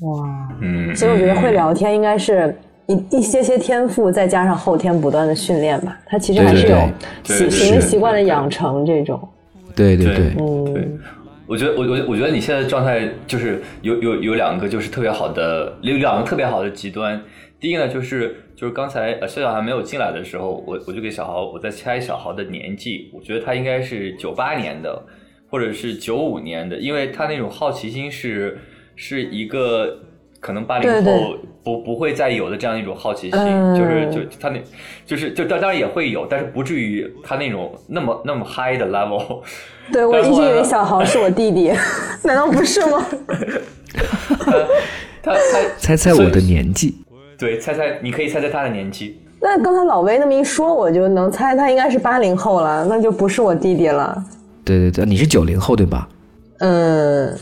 [0.00, 0.26] 哇，
[0.62, 5.94] 嗯，所以我觉得会聊天应该是一一些些天赋，再加上后天不断的训练吧。
[6.06, 6.78] 它其实还是有
[7.22, 9.20] 习行为习惯的养成这种。
[9.76, 10.88] 对对对，嗯，对，
[11.46, 17.20] 我觉得我我我觉得你现在状态就是有有有两个就是特别好的有两个特别好的极端。
[17.60, 25.02] 第一个呢，就是就是刚才呃肖小还没有进来的时候，我我就给小豪我在猜小豪的年纪，我觉得他应该是九八年的，
[25.48, 28.58] 或者是九五年的，因为他那种好奇心是
[28.96, 30.00] 是一个
[30.40, 34.60] 可能八零对对后不不会再有的这样一种好奇心，嗯就是就他那
[35.06, 39.40] 就是就当当然也会有，但是不至于他那种那么那么 high 的 level。
[39.90, 41.72] 对我一直以为小豪是我弟弟，
[42.24, 43.06] 难道不是吗？
[45.22, 45.36] 他他
[45.78, 46.94] 猜猜我的年纪。
[47.40, 49.18] 对，猜猜，你可以猜猜他的年纪。
[49.40, 54.22] 那刚才老威那么一说，我就能猜他应该是八零后了，那就不是我弟弟了。
[54.62, 56.06] 对对对，你是九零后对吧？
[56.58, 57.34] 嗯，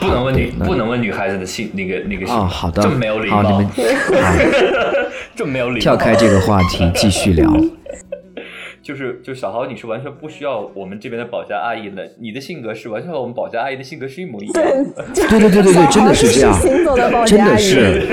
[0.00, 3.68] 不能问女，不能问女孩子的性那个那个啊、好的，这么没有礼好，你貌们
[5.36, 5.80] 这么没有礼貌。
[5.80, 7.52] 跳开这个话题，继续聊。
[8.82, 18.06] 就是就小豪，你是完全不需要我们这边的保洁阿姨的，你的性格是完全和我们保洁阿姨的性格是一模一样对的。，对对对对对，真的是这样，行走的保洁真阿姨，的是。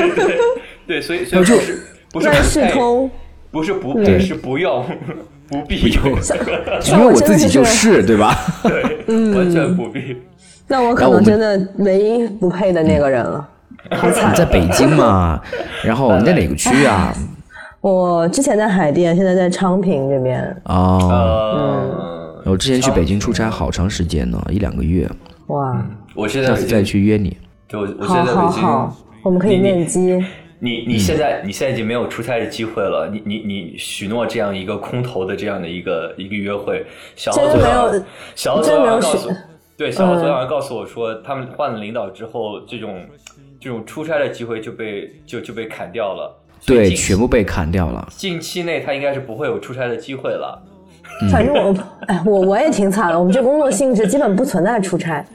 [0.88, 3.10] 对，所以所以那就不是不是万
[3.52, 4.84] 不是不对，是不用，
[5.48, 8.36] 不必， 因为我自己就是，对吧？
[8.64, 10.18] 对，完全不必。
[10.68, 13.48] 那我可能真的唯一不配的那个人了，
[13.92, 14.36] 好惨你。
[14.36, 15.40] 在北京嘛，
[15.84, 17.14] 然后你在哪个区啊？
[17.82, 20.42] 我之前在海淀，现在在昌平这边。
[20.66, 25.08] 哦，嗯，我之前去北京出差好长时间呢，一两个月，
[25.48, 25.86] 哇，
[26.16, 27.38] 我现在下次再去约你。
[27.68, 28.64] 对，我我好好现在在北京。
[28.64, 30.24] 好，我们可以面基。
[30.64, 36.86] 你你现在你现在已经没有出差的机会了，你你你许诺这样一个空头的这样的一个一个约会，
[37.18, 38.04] 小奥昨晚有
[38.34, 39.30] 小奥昨真没有许晚告诉
[39.76, 43.02] 对小奥昨天晚告诉我说，他们换了领导之后，这种
[43.60, 46.34] 这种出差的机会就被就就被砍掉了，
[46.66, 48.08] 对，全部被砍掉了。
[48.16, 50.58] 近期内他应该是不会有出差的机会了。
[51.30, 51.76] 反正我，
[52.08, 53.20] 哎，我我也挺惨的。
[53.20, 55.26] 我们这工作性质基本不存在出差，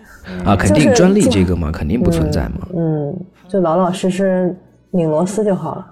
[0.47, 2.67] 啊，肯定专利这个嘛，肯定不存在嘛。
[2.75, 3.15] 嗯，
[3.47, 4.57] 就老老实实
[4.91, 5.87] 拧螺丝就好了。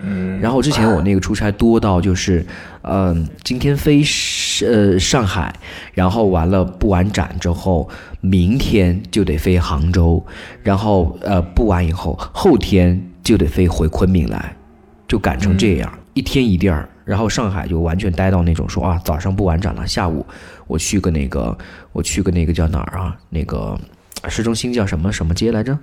[0.00, 2.44] 嗯，然后之前我那个出差多到就是，
[2.82, 5.54] 嗯、今天飞是呃上海，
[5.94, 7.88] 然后完了布完展之后，
[8.20, 10.22] 明天就得飞杭州，
[10.62, 14.54] 然后呃布完以后，后天就得飞回昆明来，
[15.08, 16.86] 就赶成这样，一天一地儿。
[17.04, 20.24] 然后上海就完全待到那种说啊，早上布完展了，下午
[20.66, 21.56] 我去个那个，
[21.92, 23.16] 我去个那个叫哪儿啊？
[23.30, 23.78] 那个
[24.28, 25.78] 市中心叫什么什么街来着？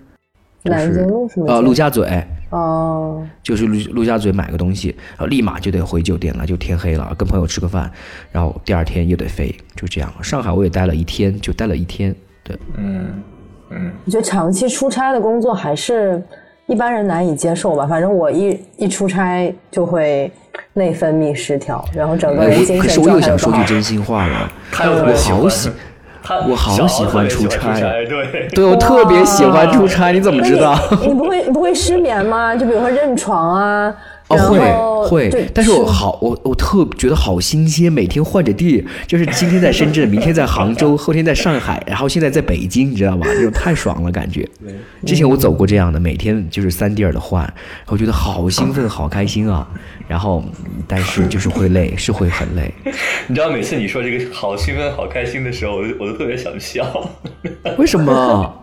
[0.63, 1.45] 就南是京路什么？
[1.47, 2.23] 呃，陆家嘴。
[2.51, 7.89] 哦，就是陆陆家嘴买个东西，然后立马就得回酒店了，就天黑了，跟朋友吃个饭，
[8.29, 10.13] 然后第二天又得飞，就这样。
[10.21, 12.13] 上海我也待了一天，就待了一天。
[12.43, 13.23] 对，嗯
[13.69, 16.21] 嗯，我觉得长期出差的工作还是
[16.67, 17.87] 一般人难以接受吧。
[17.87, 20.29] 反正我一一出差就会
[20.73, 23.65] 内分泌失调，然后整个人精可是神我又想说句状态都不好。
[23.65, 25.71] 真心话了，我好喜喜，
[26.23, 30.77] 他我好喜欢出差对 对我特别喜欢出差，你怎么知道？
[31.01, 32.55] 你你不会你不会失眠吗？
[32.55, 33.93] 就比如说认床啊，
[34.37, 43.25] 哦，会会，但是我好，我我特觉得好新鲜，每天换着地，就是今天在深圳，明天在杭州，后天在上海，然后现在在北京，你知道吧？
[43.27, 44.47] 这种太爽了，感觉。
[45.05, 47.51] 之前我走过这样的，每天就是三地儿的换，
[47.87, 49.67] 我觉得好兴奋，好开心啊。
[50.07, 50.43] 然后，
[50.87, 52.71] 但是就是会累，是会很累。
[53.27, 57.09] 你知道每次你说这个好兴奋、好开心的时候，我就我都特别想笑。
[57.77, 58.53] 为什么？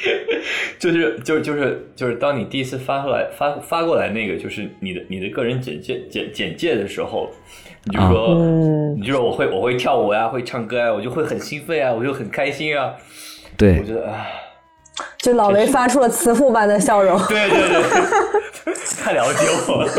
[0.78, 7.30] 就是就是就是就是当你第一次发出来发发过来那个就是你的你的个人简介简简介的时候，
[7.84, 8.34] 你就说、
[8.98, 12.92] 你就说我会我会跳舞呀，会唱歌呀，我就会很兴奋啊，我就很开心啊。
[13.56, 14.26] 对我，觉得啊，
[15.18, 17.18] 就老雷发出了慈父般的笑容。
[17.26, 17.58] 对对
[18.64, 19.92] 对， 太了解我了。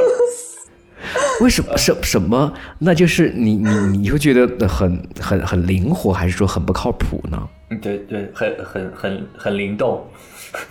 [1.42, 2.54] 为什么什什么？
[2.80, 7.48] 那就是你你你会觉得很很很灵活，还是说很不靠谱呢？
[7.72, 10.06] 嗯对对，很很很很灵动。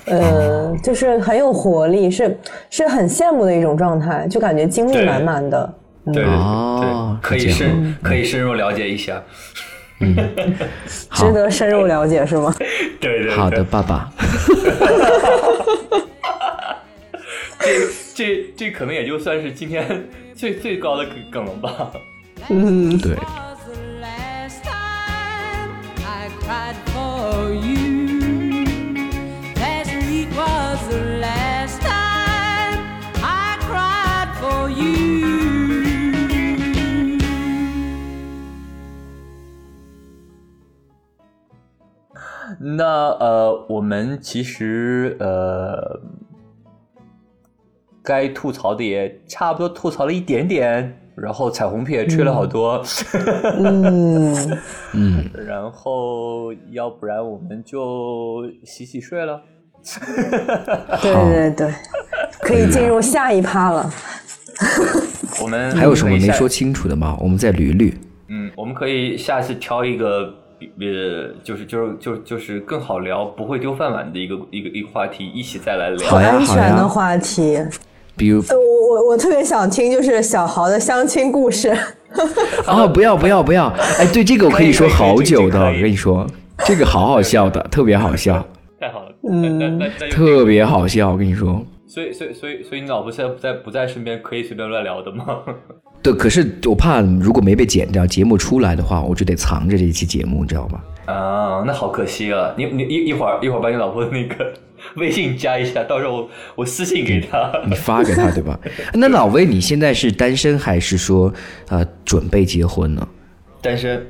[0.05, 5.75] 呃，就是很有活力，是是很羡慕的一种状态，就感觉精力满满的。
[6.13, 6.25] 对对
[7.23, 9.23] 可以深可以深入了解一下。
[10.01, 10.17] 嗯
[11.13, 12.55] 值得深入了解是吗？
[13.01, 14.11] 对对对，好的，爸爸。
[17.61, 19.87] 这这这可能也就算是今天
[20.35, 21.93] 最最高的梗梗了吧。
[22.49, 23.15] 对，
[42.63, 46.01] 那呃，我们其实呃，
[48.03, 52.83] 该吐槽的也差不多吐槽了一点点，然后彩虹屁也吹了好多，
[53.59, 54.59] 嗯，
[54.95, 59.41] 嗯，然后要不然我们就洗洗睡了。
[61.03, 61.75] 对对对，
[62.41, 63.91] 可以进入下一趴了。
[65.43, 66.49] 我们还有什么没说？
[66.49, 67.17] 清楚的吗？
[67.21, 67.95] 我们再捋一捋。
[68.29, 70.35] 嗯，我们可以下次挑一个。
[70.79, 76.07] 呃，就是就是就就是更好聊，不会丢饭碗的一个一个一个话题，一起再来聊。
[76.07, 77.59] 好呀安好呀全的话题，
[78.15, 81.77] 比如呃我我我特别想听，就是小豪的相亲故事。
[82.67, 83.67] 哦， 不要不要不要！
[84.01, 86.27] 哎，对这个我可以说好久的，我跟你说，
[86.65, 88.45] 这个好好笑的，特别好笑，
[88.81, 89.79] 太好了，嗯，
[90.11, 91.63] 特别好笑，我跟你说。
[91.93, 95.41] 所以所以所以所以你老婆现在不在不在身边，可以随便乱聊的吗？
[96.01, 100.81] 对，可是我怕如果没被剪掉，节目出来的话，我就得藏着这一期节目，你知道吗？
[101.13, 102.55] 啊，那好可惜啊！
[102.57, 104.53] 你你一一会儿一会儿把你老婆的那个
[104.97, 107.53] 微信加一下，到时候我我私信给她。
[107.67, 108.57] 你发给她，对吧？
[108.95, 111.33] 那老魏，你现在是单身还是说
[111.69, 113.07] 呃准备结婚呢？
[113.61, 114.07] 单身，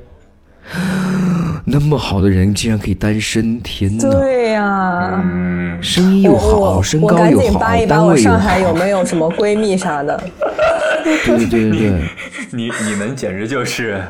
[1.65, 4.09] 那么好的人竟然可以单身，天哪！
[4.11, 10.21] 对呀、嗯，声音又我好，我我赶身高又好，紧扒一扒单位又我上海有，没有什么闺蜜啥的。
[11.03, 12.01] 对对对对对，
[12.51, 14.01] 你你们简直就是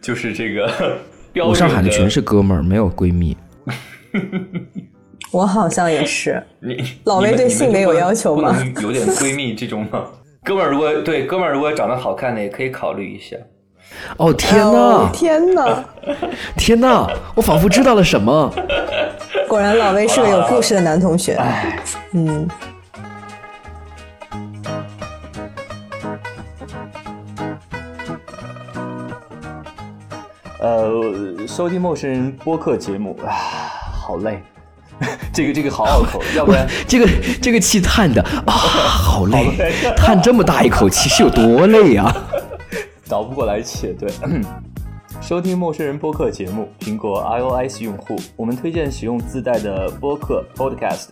[0.00, 0.70] 就是这个
[1.46, 3.36] 我上海的全是哥们儿，没有闺蜜。
[5.30, 6.42] 我好像也是。
[6.58, 8.56] 你老魏对性别有要求吗？
[8.82, 10.04] 有点闺蜜这种吗？
[10.42, 13.36] 哥们儿，如果对哥们儿如果长得好看的，也可以考虑一下。
[14.16, 15.84] 哦天哦哪，天哪！
[16.56, 17.08] 天哪！
[17.34, 18.52] 我仿佛知道了什么。
[19.50, 21.36] 果然老魏是个有故事的男同学。
[22.12, 22.48] 嗯，
[30.60, 33.34] 呃，收听陌生人播客节目啊，
[33.92, 34.40] 好累，
[35.34, 37.08] 这个这个好拗口， 要不然这个
[37.42, 42.14] 这个气叹的啊， 好累，叹这么大一口气是有多累啊？
[43.08, 43.92] 倒不过来气。
[43.98, 44.08] 对，
[45.20, 51.10] 收听陌生人播客节目，苹果 iOS 用户，我们推荐使用自带的播客 Podcast。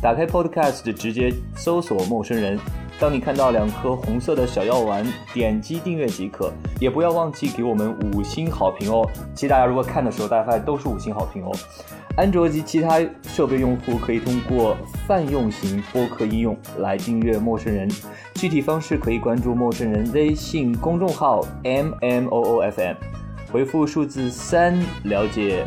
[0.00, 2.58] 打开 Podcast，直接搜索“陌生人”。
[3.00, 6.52] 当你看到两颗红色的小药丸，点击订阅即可。
[6.78, 9.08] 也不要忘记给我们五星好评哦。
[9.34, 11.50] 其实大家如果看的时候，大家发现都是五星好评哦。
[12.16, 14.76] 安卓及其他设备用户可以通过
[15.06, 17.90] 泛用型播客应用来订阅陌生人。
[18.34, 22.96] 具体方式可以关注陌生人微信公众号 M M O O F M，
[23.56, 25.64] 回复数字三了解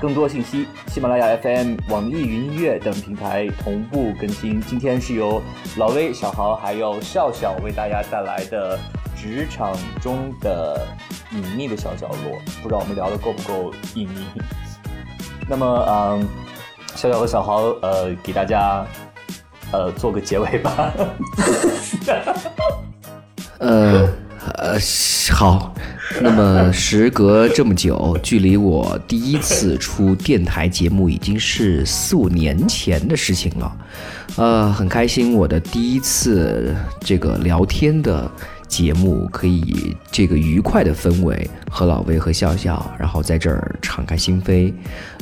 [0.00, 0.66] 更多信息。
[0.88, 4.60] 喜马拉雅 FM、网易云音乐等平台同步更新。
[4.62, 5.40] 今天是由
[5.76, 8.76] 老威、小豪还有笑笑为大家带来的
[9.16, 10.84] 职场中的
[11.30, 14.26] 隐秘的小角落，不知道我们聊的够不够隐秘。
[15.48, 16.28] 那么，嗯，
[16.96, 18.84] 笑笑和小豪，呃，给大家，
[19.70, 20.92] 呃，做个结尾吧。
[23.60, 24.08] 呃
[24.56, 24.76] 呃，
[25.32, 25.72] 好。
[26.20, 33.76] 那么时隔这么久，距离我第一次出电台节目已经是四五年前的事情了。
[34.36, 38.30] 呃，很开心，我的第一次这个聊天的
[38.68, 44.72] 节目，可以这个愉快的氛围和老魏和笑笑，然后在这儿敞开心扉，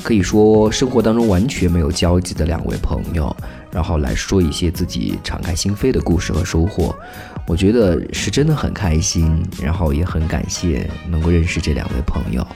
[0.03, 3.35] 可以说生活当中完全没有交集的两位朋友，
[3.73, 6.95] 然后来说一些自己敞开心扉的故事和收获。
[7.47, 12.47] 我觉得是真的很开心，然后也很感谢能够认识这两位朋友。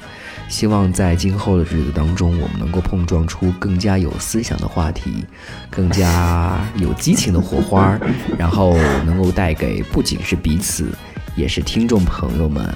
[0.46, 5.24] 希望在今后的日子当中，我们能够碰撞出更加有思想的话题，
[5.70, 7.98] 更加有激情的火花，
[8.38, 10.92] 然后能够带给不仅是彼此，
[11.34, 12.72] 也是听众朋友们，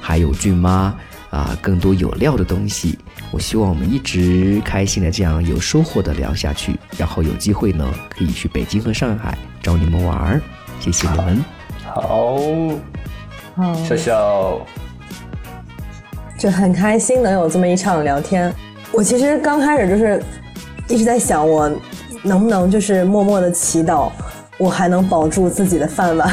[0.00, 0.94] 还有俊妈
[1.30, 2.98] 啊，更多有料的东西。
[3.30, 10.42] 我希望我们一直开心的这样有收获的聊下去，然后有机会呢，可以去北京和上海找你们玩儿。
[10.82, 11.44] 谢谢你们。
[11.84, 12.36] 好，
[13.56, 14.66] 嗯，笑笑，
[16.36, 18.52] 就很开心能有这么一场聊天。
[18.90, 20.20] 我其实刚开始就是
[20.88, 21.70] 一直在想，我
[22.24, 24.10] 能不能就是默默的祈祷，
[24.58, 26.28] 我还能保住自己的饭碗。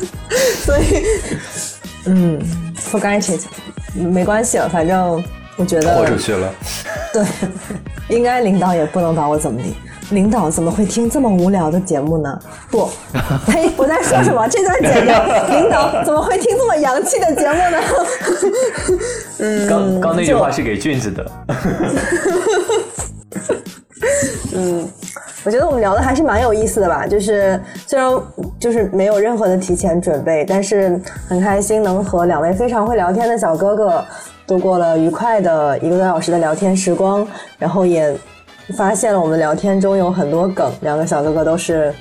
[0.64, 1.02] 所以，
[2.06, 2.40] 嗯
[2.76, 3.44] ，forget it，
[3.94, 5.22] 没关系了，反正
[5.56, 6.54] 我觉得豁出去了。
[7.12, 7.26] 对，
[8.08, 9.74] 应该领导也不能把我怎么地。
[10.10, 12.38] 领导怎么会听这么无聊的节目呢？
[12.70, 12.88] 不，
[13.46, 13.70] 呸！
[13.76, 14.46] 我在说什么？
[14.48, 15.24] 这段剪掉。
[15.48, 17.78] 领导怎么会听这么洋气的节目呢？
[19.38, 21.24] 嗯，刚刚那句话是给俊子的。
[24.54, 24.86] 嗯
[25.44, 28.08] 我觉得我们聊的还是蛮有意思的吧，就是虽然
[28.60, 34.04] 就是没有任何的提前准备，但是很开心能和两位非常会聊天的小哥哥
[34.46, 37.26] 度过了愉快的一个多小时的聊天时光，
[37.58, 38.16] 然后也
[38.72, 41.94] 发现了我们聊天中有很多梗，两个小哥哥都是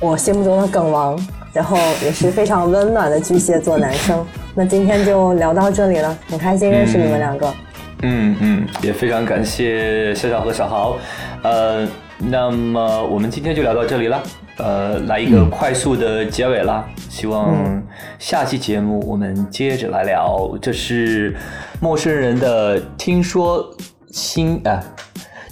[0.00, 1.18] 我心目中的梗王，
[1.52, 4.24] 然后也是非常温暖的巨蟹座男生。
[4.54, 7.54] 那今天就聊到这里了，很开心认识你们两个。
[8.02, 10.96] 嗯嗯，也非常感谢笑笑和小豪。
[11.42, 11.86] 呃，
[12.18, 14.22] 那么我们今天就聊到这里了。
[14.58, 16.84] 呃，来一个快速的结尾啦。
[17.08, 17.82] 希望
[18.18, 20.50] 下期节目我们接着来聊。
[20.60, 21.36] 这是
[21.80, 23.64] 陌生人的听说
[24.10, 24.82] 新啊，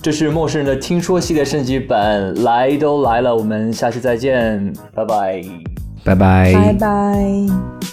[0.02, 5.42] 这是陌生人的听说系列升级版，来都来了，我们下期再见，拜拜。
[6.02, 6.52] 拜拜。
[6.54, 7.89] 拜拜。